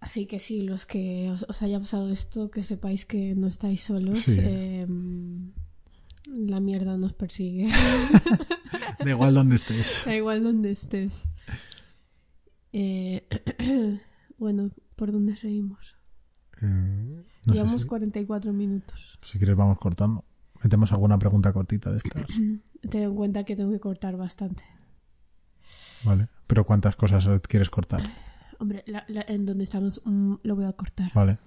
Así 0.00 0.26
que 0.26 0.40
sí, 0.40 0.62
los 0.62 0.84
que 0.84 1.30
os, 1.30 1.46
os 1.48 1.62
haya 1.62 1.78
pasado 1.78 2.10
esto, 2.10 2.50
que 2.50 2.64
sepáis 2.64 3.06
que 3.06 3.36
no 3.36 3.46
estáis 3.46 3.84
solos. 3.84 4.26
Eh, 4.26 4.84
la 6.26 6.58
mierda 6.58 6.96
nos 6.96 7.12
persigue. 7.12 7.68
Da 8.98 9.10
igual 9.10 9.32
donde 9.34 9.54
estés. 9.54 10.02
da 10.06 10.14
igual 10.16 10.42
donde 10.42 10.72
estés. 10.72 11.22
Eh, 12.72 13.28
bueno, 14.38 14.72
¿por 14.96 15.12
dónde 15.12 15.36
seguimos? 15.36 15.94
Eh, 16.62 17.24
no 17.46 17.52
sé 17.54 17.58
Llevamos 17.58 17.82
si, 17.82 17.88
44 17.88 18.52
minutos. 18.52 19.18
si 19.22 19.38
quieres 19.38 19.56
vamos 19.56 19.78
cortando. 19.78 20.24
Metemos 20.62 20.92
alguna 20.92 21.18
pregunta 21.18 21.52
cortita 21.52 21.90
de 21.90 21.98
estas. 21.98 22.26
Ten 22.90 23.02
en 23.02 23.14
cuenta 23.16 23.44
que 23.44 23.56
tengo 23.56 23.70
que 23.72 23.80
cortar 23.80 24.16
bastante. 24.16 24.62
Vale. 26.04 26.28
Pero 26.46 26.64
¿cuántas 26.64 26.96
cosas 26.96 27.28
quieres 27.48 27.70
cortar? 27.70 28.00
Hombre, 28.58 28.84
la- 28.86 29.04
la- 29.08 29.24
en 29.28 29.44
donde 29.46 29.64
estamos 29.64 30.02
mm, 30.04 30.34
lo 30.42 30.56
voy 30.56 30.64
a 30.66 30.72
cortar. 30.72 31.10
Vale. 31.14 31.38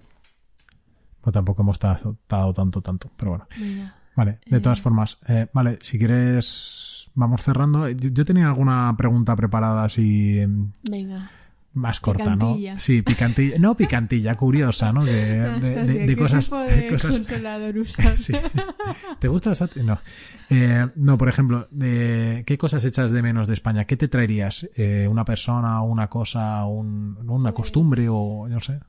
Pues 1.20 1.32
tampoco 1.34 1.62
hemos 1.62 1.78
tardado 1.78 2.52
tanto, 2.52 2.82
tanto. 2.82 3.10
Pero 3.16 3.30
bueno. 3.32 3.46
Venga. 3.58 3.94
Vale, 4.16 4.38
de 4.46 4.56
Eh. 4.56 4.60
todas 4.60 4.80
formas, 4.80 5.18
eh, 5.28 5.46
vale, 5.52 5.78
si 5.82 5.98
quieres, 5.98 7.10
vamos 7.14 7.42
cerrando. 7.42 7.88
Yo, 7.90 8.08
yo 8.10 8.24
tenía 8.24 8.46
alguna 8.48 8.94
pregunta 8.96 9.34
preparada 9.36 9.84
así 9.84 10.38
em, 10.38 10.72
Venga. 10.90 11.30
Más 11.76 12.00
corta, 12.00 12.24
Picantilla. 12.24 12.74
¿no? 12.74 12.80
Sí, 12.80 13.02
picantilla. 13.02 13.58
No, 13.58 13.76
picantilla, 13.76 14.34
curiosa, 14.34 14.92
¿no? 14.92 15.04
De, 15.04 15.12
de- 15.38 15.44
Anastasia, 15.44 15.82
de- 15.84 15.98
de 16.00 16.06
¿qué 16.06 16.16
cosas. 16.16 16.50
de 16.50 16.86
cosas 16.88 17.16
sí. 18.16 18.32
¿Te 19.20 19.28
gusta 19.28 19.50
la 19.50 19.56
No. 19.84 19.98
Eh, 20.50 20.88
no, 20.96 21.16
por 21.18 21.28
ejemplo, 21.28 21.68
¿qué 22.46 22.58
cosas 22.58 22.84
echas 22.84 23.10
de 23.12 23.22
menos 23.22 23.46
de 23.48 23.54
España? 23.54 23.84
¿Qué 23.84 23.96
te 23.96 24.08
traerías? 24.08 24.68
Eh, 24.76 25.06
¿Una 25.10 25.24
persona, 25.24 25.82
una 25.82 26.08
cosa, 26.08 26.64
un- 26.66 27.16
una 27.28 27.52
Pues 27.52 27.54
costumbre 27.54 28.06
o 28.10 28.48
no 28.48 28.60
sé? 28.60 28.80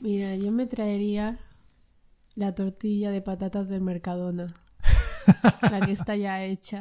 Mira, 0.00 0.34
yo 0.36 0.50
me 0.50 0.66
traería 0.66 1.36
la 2.34 2.54
tortilla 2.54 3.10
de 3.10 3.22
patatas 3.22 3.68
del 3.68 3.80
Mercadona. 3.82 4.46
la 5.70 5.80
que 5.86 5.92
está 5.92 6.16
ya 6.16 6.42
hecha. 6.42 6.78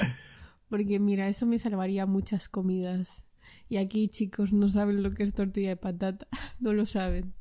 Porque 0.69 0.99
mira, 0.99 1.27
eso 1.27 1.45
me 1.45 1.59
salvaría 1.59 2.05
muchas 2.05 2.49
comidas. 2.49 3.23
Y 3.69 3.77
aquí, 3.77 4.07
chicos, 4.09 4.53
no 4.53 4.67
saben 4.69 5.01
lo 5.03 5.11
que 5.11 5.23
es 5.23 5.33
tortilla 5.33 5.69
de 5.69 5.77
patata. 5.77 6.27
No 6.59 6.73
lo 6.73 6.85
saben. 6.85 7.33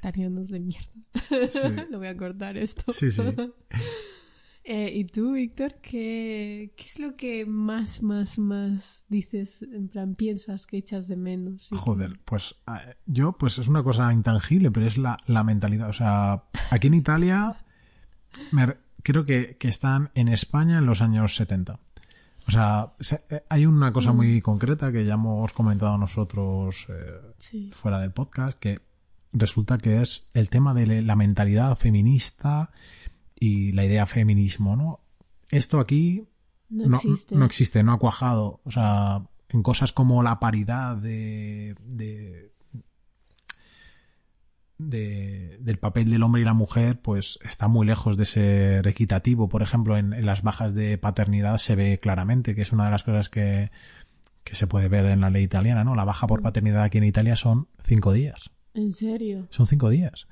Tarianos 0.00 0.48
de 0.48 0.60
mierda. 0.60 0.90
Sí. 1.48 1.58
lo 1.90 1.98
voy 1.98 2.08
a 2.08 2.16
cortar 2.16 2.56
esto. 2.56 2.92
Sí, 2.92 3.10
sí. 3.10 3.22
Eh, 4.64 4.92
¿Y 4.94 5.06
tú, 5.06 5.32
Víctor, 5.32 5.74
qué, 5.82 6.72
qué 6.76 6.84
es 6.84 7.00
lo 7.00 7.16
que 7.16 7.44
más, 7.46 8.00
más, 8.00 8.38
más 8.38 9.04
dices, 9.08 9.62
en 9.62 9.88
plan, 9.88 10.14
piensas 10.14 10.68
que 10.68 10.76
echas 10.76 11.08
de 11.08 11.16
menos? 11.16 11.68
Joder, 11.72 12.12
pues 12.24 12.54
eh, 12.68 12.94
yo, 13.04 13.32
pues 13.32 13.58
es 13.58 13.66
una 13.66 13.82
cosa 13.82 14.12
intangible, 14.12 14.70
pero 14.70 14.86
es 14.86 14.98
la, 14.98 15.16
la 15.26 15.42
mentalidad. 15.42 15.88
O 15.88 15.92
sea, 15.92 16.44
aquí 16.70 16.86
en 16.86 16.94
Italia, 16.94 17.56
me 18.52 18.66
re- 18.66 18.78
creo 19.02 19.24
que, 19.24 19.56
que 19.58 19.66
están 19.66 20.12
en 20.14 20.28
España 20.28 20.78
en 20.78 20.86
los 20.86 21.02
años 21.02 21.34
70. 21.34 21.80
O 22.48 22.50
sea, 22.50 22.92
se- 23.00 23.22
eh, 23.30 23.42
hay 23.48 23.66
una 23.66 23.92
cosa 23.92 24.12
muy 24.12 24.40
concreta 24.40 24.90
que 24.92 25.04
ya 25.04 25.14
hemos 25.14 25.52
comentado 25.52 25.96
nosotros 25.98 26.86
eh, 26.88 27.20
Sí. 27.38 27.70
fuera 27.72 27.98
del 28.00 28.12
podcast, 28.12 28.58
que 28.58 28.80
resulta 29.32 29.78
que 29.78 30.02
es 30.02 30.28
el 30.34 30.50
tema 30.50 30.74
de 30.74 31.02
la 31.02 31.16
mentalidad 31.16 31.76
feminista 31.76 32.70
y 33.38 33.72
la 33.72 33.84
idea 33.84 34.06
feminismo, 34.06 34.76
¿no? 34.76 35.00
Esto 35.50 35.78
aquí 35.80 36.28
No, 36.68 36.86
no 36.88 36.96
existe. 36.96 37.34
no 37.36 37.44
existe, 37.44 37.82
no 37.82 37.92
ha 37.92 37.98
cuajado. 37.98 38.60
O 38.64 38.70
sea, 38.70 39.22
en 39.48 39.62
cosas 39.62 39.92
como 39.92 40.22
la 40.22 40.38
paridad 40.40 40.96
de, 40.96 41.76
de, 41.84 42.51
de- 44.88 45.58
del 45.60 45.78
papel 45.78 46.10
del 46.10 46.22
hombre 46.22 46.42
y 46.42 46.44
la 46.44 46.54
mujer, 46.54 47.00
pues 47.00 47.38
está 47.42 47.68
muy 47.68 47.86
lejos 47.86 48.16
de 48.16 48.24
ser 48.24 48.86
equitativo. 48.86 49.48
Por 49.48 49.62
ejemplo, 49.62 49.96
en, 49.96 50.12
en 50.12 50.26
las 50.26 50.42
bajas 50.42 50.74
de 50.74 50.98
paternidad 50.98 51.56
se 51.58 51.74
ve 51.76 51.98
claramente 52.00 52.54
que 52.54 52.62
es 52.62 52.72
una 52.72 52.84
de 52.86 52.90
las 52.90 53.02
cosas 53.04 53.28
que, 53.28 53.70
que 54.44 54.54
se 54.54 54.66
puede 54.66 54.88
ver 54.88 55.06
en 55.06 55.20
la 55.20 55.30
ley 55.30 55.42
italiana, 55.44 55.84
¿no? 55.84 55.94
La 55.94 56.04
baja 56.04 56.26
por 56.26 56.42
paternidad 56.42 56.82
aquí 56.82 56.98
en 56.98 57.04
Italia 57.04 57.36
son 57.36 57.68
cinco 57.80 58.12
días. 58.12 58.50
¿En 58.74 58.92
serio? 58.92 59.46
Son 59.50 59.66
cinco 59.66 59.88
días. 59.90 60.26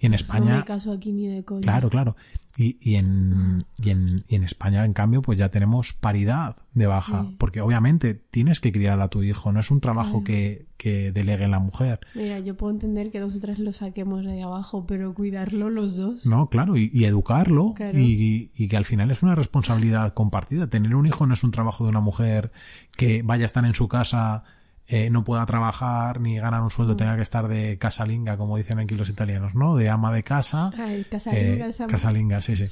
Y 0.00 0.06
en 0.06 0.12
No 0.12 0.16
España. 0.16 0.56
me 0.58 0.64
caso 0.64 0.92
aquí 0.92 1.12
ni 1.12 1.26
de 1.28 1.44
coña. 1.44 1.62
Claro, 1.62 1.88
claro. 1.88 2.16
Y, 2.56 2.76
y, 2.80 2.94
en, 2.96 3.64
y, 3.82 3.90
en, 3.90 4.24
y 4.28 4.36
en 4.36 4.44
España, 4.44 4.84
en 4.84 4.92
cambio, 4.92 5.22
pues 5.22 5.38
ya 5.38 5.48
tenemos 5.50 5.92
paridad 5.92 6.56
de 6.72 6.86
baja. 6.86 7.22
Sí. 7.28 7.36
Porque 7.38 7.60
obviamente 7.60 8.14
tienes 8.14 8.60
que 8.60 8.70
criar 8.70 9.00
a 9.00 9.08
tu 9.08 9.22
hijo, 9.24 9.50
no 9.52 9.58
es 9.60 9.70
un 9.72 9.80
trabajo 9.80 10.22
Claro. 10.22 10.24
que, 10.24 10.66
que 10.76 11.10
delegue 11.10 11.48
la 11.48 11.58
mujer. 11.58 12.00
Mira, 12.14 12.38
yo 12.40 12.56
puedo 12.56 12.72
entender 12.72 13.10
que 13.10 13.18
nosotras 13.18 13.58
lo 13.58 13.72
saquemos 13.72 14.24
de 14.24 14.32
ahí 14.32 14.40
abajo, 14.40 14.86
pero 14.86 15.14
cuidarlo 15.14 15.68
los 15.70 15.96
dos. 15.96 16.26
No, 16.26 16.48
claro, 16.48 16.76
y, 16.76 17.04
educarlo. 17.04 17.72
Claro. 17.74 17.98
Y 17.98 18.68
que 18.68 18.76
al 18.76 18.84
final 18.84 19.10
es 19.10 19.22
una 19.22 19.34
responsabilidad 19.34 20.12
compartida. 20.14 20.68
Tener 20.68 20.94
un 20.94 21.06
hijo 21.06 21.26
no 21.26 21.34
es 21.34 21.42
un 21.42 21.50
trabajo 21.50 21.84
de 21.84 21.90
una 21.90 22.00
mujer 22.00 22.52
que 22.96 23.22
vaya 23.22 23.44
a 23.44 23.46
estar 23.46 23.64
en 23.64 23.74
su 23.74 23.88
casa, 23.88 24.44
eh, 24.86 25.08
no 25.10 25.24
pueda 25.24 25.46
trabajar 25.46 26.20
ni 26.20 26.36
ganar 26.36 26.60
un 26.62 26.70
sueldo, 26.70 26.96
tenga 26.96 27.16
que 27.16 27.22
estar 27.22 27.48
de 27.48 27.78
casalinga, 27.78 28.36
como 28.36 28.56
dicen 28.56 28.78
aquí 28.78 28.94
los 28.96 29.08
italianos, 29.08 29.54
¿no? 29.54 29.76
De 29.76 29.88
ama 29.88 30.12
de 30.12 30.22
casa. 30.22 30.70
Ay, 30.78 31.04
casalinga, 31.10 31.66
Eh, 31.66 31.70
esa- 31.70 31.86
casalinga, 31.86 32.40
sí, 32.40 32.54
sí. 32.56 32.64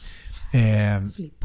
Eh, 0.53 1.01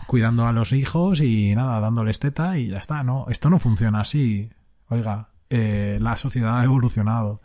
cuidando 0.07 0.45
a 0.47 0.51
los 0.51 0.73
hijos 0.73 1.21
y 1.21 1.55
nada, 1.55 1.79
dándoles 1.79 2.19
teta 2.19 2.57
y 2.57 2.67
ya 2.69 2.77
está, 2.79 3.03
¿no? 3.03 3.25
Esto 3.29 3.49
no 3.49 3.59
funciona 3.59 4.01
así. 4.01 4.49
Oiga, 4.89 5.29
la 5.49 6.15
sociedad 6.17 6.59
ha 6.59 6.63
evolucionado. 6.65 7.41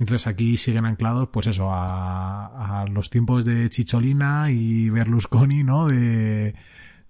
Entonces 0.00 0.26
aquí 0.26 0.56
siguen 0.56 0.84
anclados, 0.84 1.28
pues 1.32 1.46
eso, 1.46 1.70
a, 1.72 2.82
a 2.82 2.86
los 2.86 3.08
tiempos 3.08 3.44
de 3.44 3.70
Chicholina 3.70 4.50
y 4.50 4.90
Berlusconi, 4.90 5.62
¿no? 5.62 5.86
De, 5.86 6.54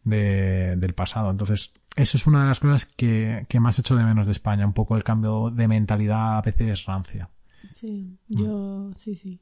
de- 0.05 0.77
del 0.77 0.95
pasado. 0.95 1.31
Entonces, 1.31 1.73
eso 1.97 2.17
es 2.17 2.27
una 2.27 2.43
de 2.43 2.47
las 2.49 2.61
cosas 2.61 2.87
que, 2.87 3.47
que 3.49 3.59
más 3.61 3.79
echo 3.79 3.97
de 3.97 4.05
menos 4.05 4.27
de 4.27 4.33
España, 4.33 4.67
un 4.67 4.73
poco 4.73 4.97
el 4.97 5.05
cambio 5.05 5.51
de 5.51 5.67
mentalidad 5.69 6.39
a 6.39 6.43
veces 6.43 6.85
rancia. 6.85 7.31
Sí, 7.73 8.19
Mm. 8.29 8.43
yo, 8.43 8.91
sí, 8.95 9.15
sí. 9.15 9.41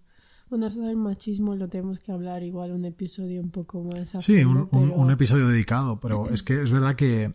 Bueno, 0.51 0.67
eso 0.67 0.83
del 0.83 0.97
machismo 0.97 1.55
lo 1.57 1.69
tenemos 1.69 2.01
que 2.01 2.13
hablar 2.13 2.43
igual 2.43 2.73
un 2.73 2.85
episodio 2.85 3.41
un 3.41 3.51
poco 3.51 3.83
más 3.83 4.11
Sí, 4.21 4.45
un, 4.45 4.69
un 4.73 5.11
episodio 5.11 5.49
dedicado, 5.49 5.99
pero 6.01 6.29
es 6.33 6.43
que 6.43 6.63
es 6.63 6.71
verdad 6.71 6.97
que 6.97 7.35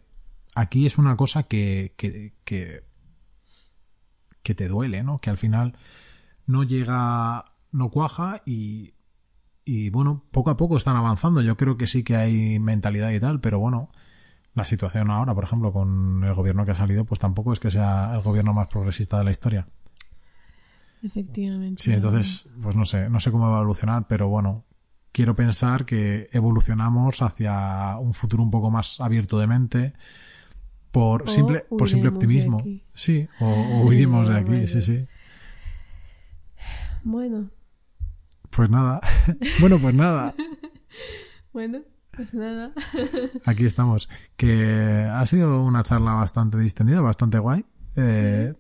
aquí 0.56 0.86
es 0.86 0.98
una 0.98 1.16
cosa 1.18 1.44
que, 1.44 1.94
que, 1.98 2.34
que, 2.44 2.84
que 4.44 4.56
te 4.56 4.68
duele, 4.68 5.04
¿no? 5.04 5.20
Que 5.20 5.30
al 5.30 5.38
final 5.38 5.76
no 6.46 6.64
llega, 6.64 7.46
no 7.72 7.90
cuaja 7.90 8.42
y, 8.46 8.94
y 9.66 9.90
bueno, 9.90 10.24
poco 10.32 10.50
a 10.50 10.58
poco 10.58 10.78
están 10.78 10.96
avanzando. 10.96 11.42
Yo 11.42 11.58
creo 11.58 11.78
que 11.78 11.88
sí 11.88 12.04
que 12.04 12.16
hay 12.16 12.60
mentalidad 12.60 13.12
y 13.12 13.20
tal, 13.20 13.40
pero 13.42 13.60
bueno, 13.60 13.92
la 14.56 14.66
situación 14.66 15.12
ahora, 15.12 15.34
por 15.34 15.44
ejemplo, 15.44 15.72
con 15.72 16.24
el 16.24 16.34
gobierno 16.34 16.66
que 16.66 16.72
ha 16.72 16.76
salido, 16.76 17.06
pues 17.06 17.20
tampoco 17.20 17.54
es 17.54 17.60
que 17.60 17.72
sea 17.72 18.14
el 18.16 18.22
gobierno 18.22 18.54
más 18.54 18.68
progresista 18.68 19.18
de 19.18 19.24
la 19.24 19.32
historia. 19.32 19.66
Efectivamente. 21.02 21.82
Sí, 21.82 21.94
entonces, 21.94 22.50
pues 22.62 22.76
no 22.76 22.86
sé, 22.86 23.10
no 23.10 23.20
sé 23.20 23.32
cómo 23.32 23.50
va 23.50 23.58
a 23.58 23.60
evolucionar, 23.62 24.06
pero 24.08 24.28
bueno, 24.28 24.66
quiero 25.12 25.34
pensar 25.34 25.86
que 25.86 26.30
evolucionamos 26.34 27.22
hacia 27.22 27.98
un 28.00 28.14
futuro 28.14 28.44
un 28.44 28.52
poco 28.52 28.70
más 28.70 29.00
abierto 29.00 29.40
de 29.40 29.48
mente 29.48 29.94
por 30.92 31.24
O 31.24 31.28
simple, 31.28 31.66
por 31.70 31.90
simple 31.90 32.10
optimismo. 32.10 32.62
Sí, 32.94 33.28
o, 33.40 33.46
o 33.46 33.86
huiremos 33.86 34.28
de 34.28 34.36
aquí, 34.40 34.68
sí, 34.68 34.82
sí. 34.82 35.08
Bueno, 37.04 37.50
Pues 38.50 38.70
nada. 38.70 39.00
bueno, 39.62 39.78
pues 39.80 39.96
nada. 39.96 40.34
bueno, 41.54 41.82
pues 42.20 42.34
nada. 42.34 42.74
Aquí 43.46 43.66
estamos. 43.66 44.10
Que 44.36 45.08
ha 45.10 45.26
sido 45.26 45.64
una 45.64 45.84
charla 45.84 46.12
bastante 46.16 46.58
distendida, 46.58 47.00
bastante 47.00 47.40
guay. 47.40 47.64
Eh, 47.96 48.54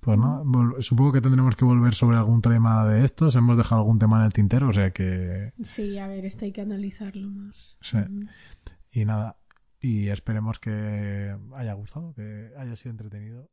Pues 0.00 0.18
no, 0.18 0.44
supongo 0.80 1.12
que 1.12 1.20
tendremos 1.20 1.54
que 1.54 1.64
volver 1.64 1.94
sobre 1.94 2.16
algún 2.16 2.42
tema 2.42 2.84
de 2.88 3.04
estos. 3.04 3.36
Hemos 3.36 3.56
dejado 3.56 3.82
algún 3.82 4.00
tema 4.00 4.18
en 4.18 4.24
el 4.26 4.32
tintero, 4.32 4.68
o 4.68 4.72
sea 4.72 4.90
que 4.90 5.52
Sí, 5.62 5.96
a 5.96 6.08
ver, 6.08 6.24
esto 6.24 6.44
hay 6.44 6.50
que 6.50 6.60
analizarlo 6.60 7.28
más. 7.30 7.78
Sí. 7.80 7.98
Y 8.90 9.04
nada, 9.04 9.36
y 9.80 10.08
esperemos 10.08 10.58
que 10.58 11.36
haya 11.54 11.72
gustado, 11.74 12.14
que 12.14 12.50
haya 12.58 12.74
sido 12.74 12.90
entretenido. 12.90 13.48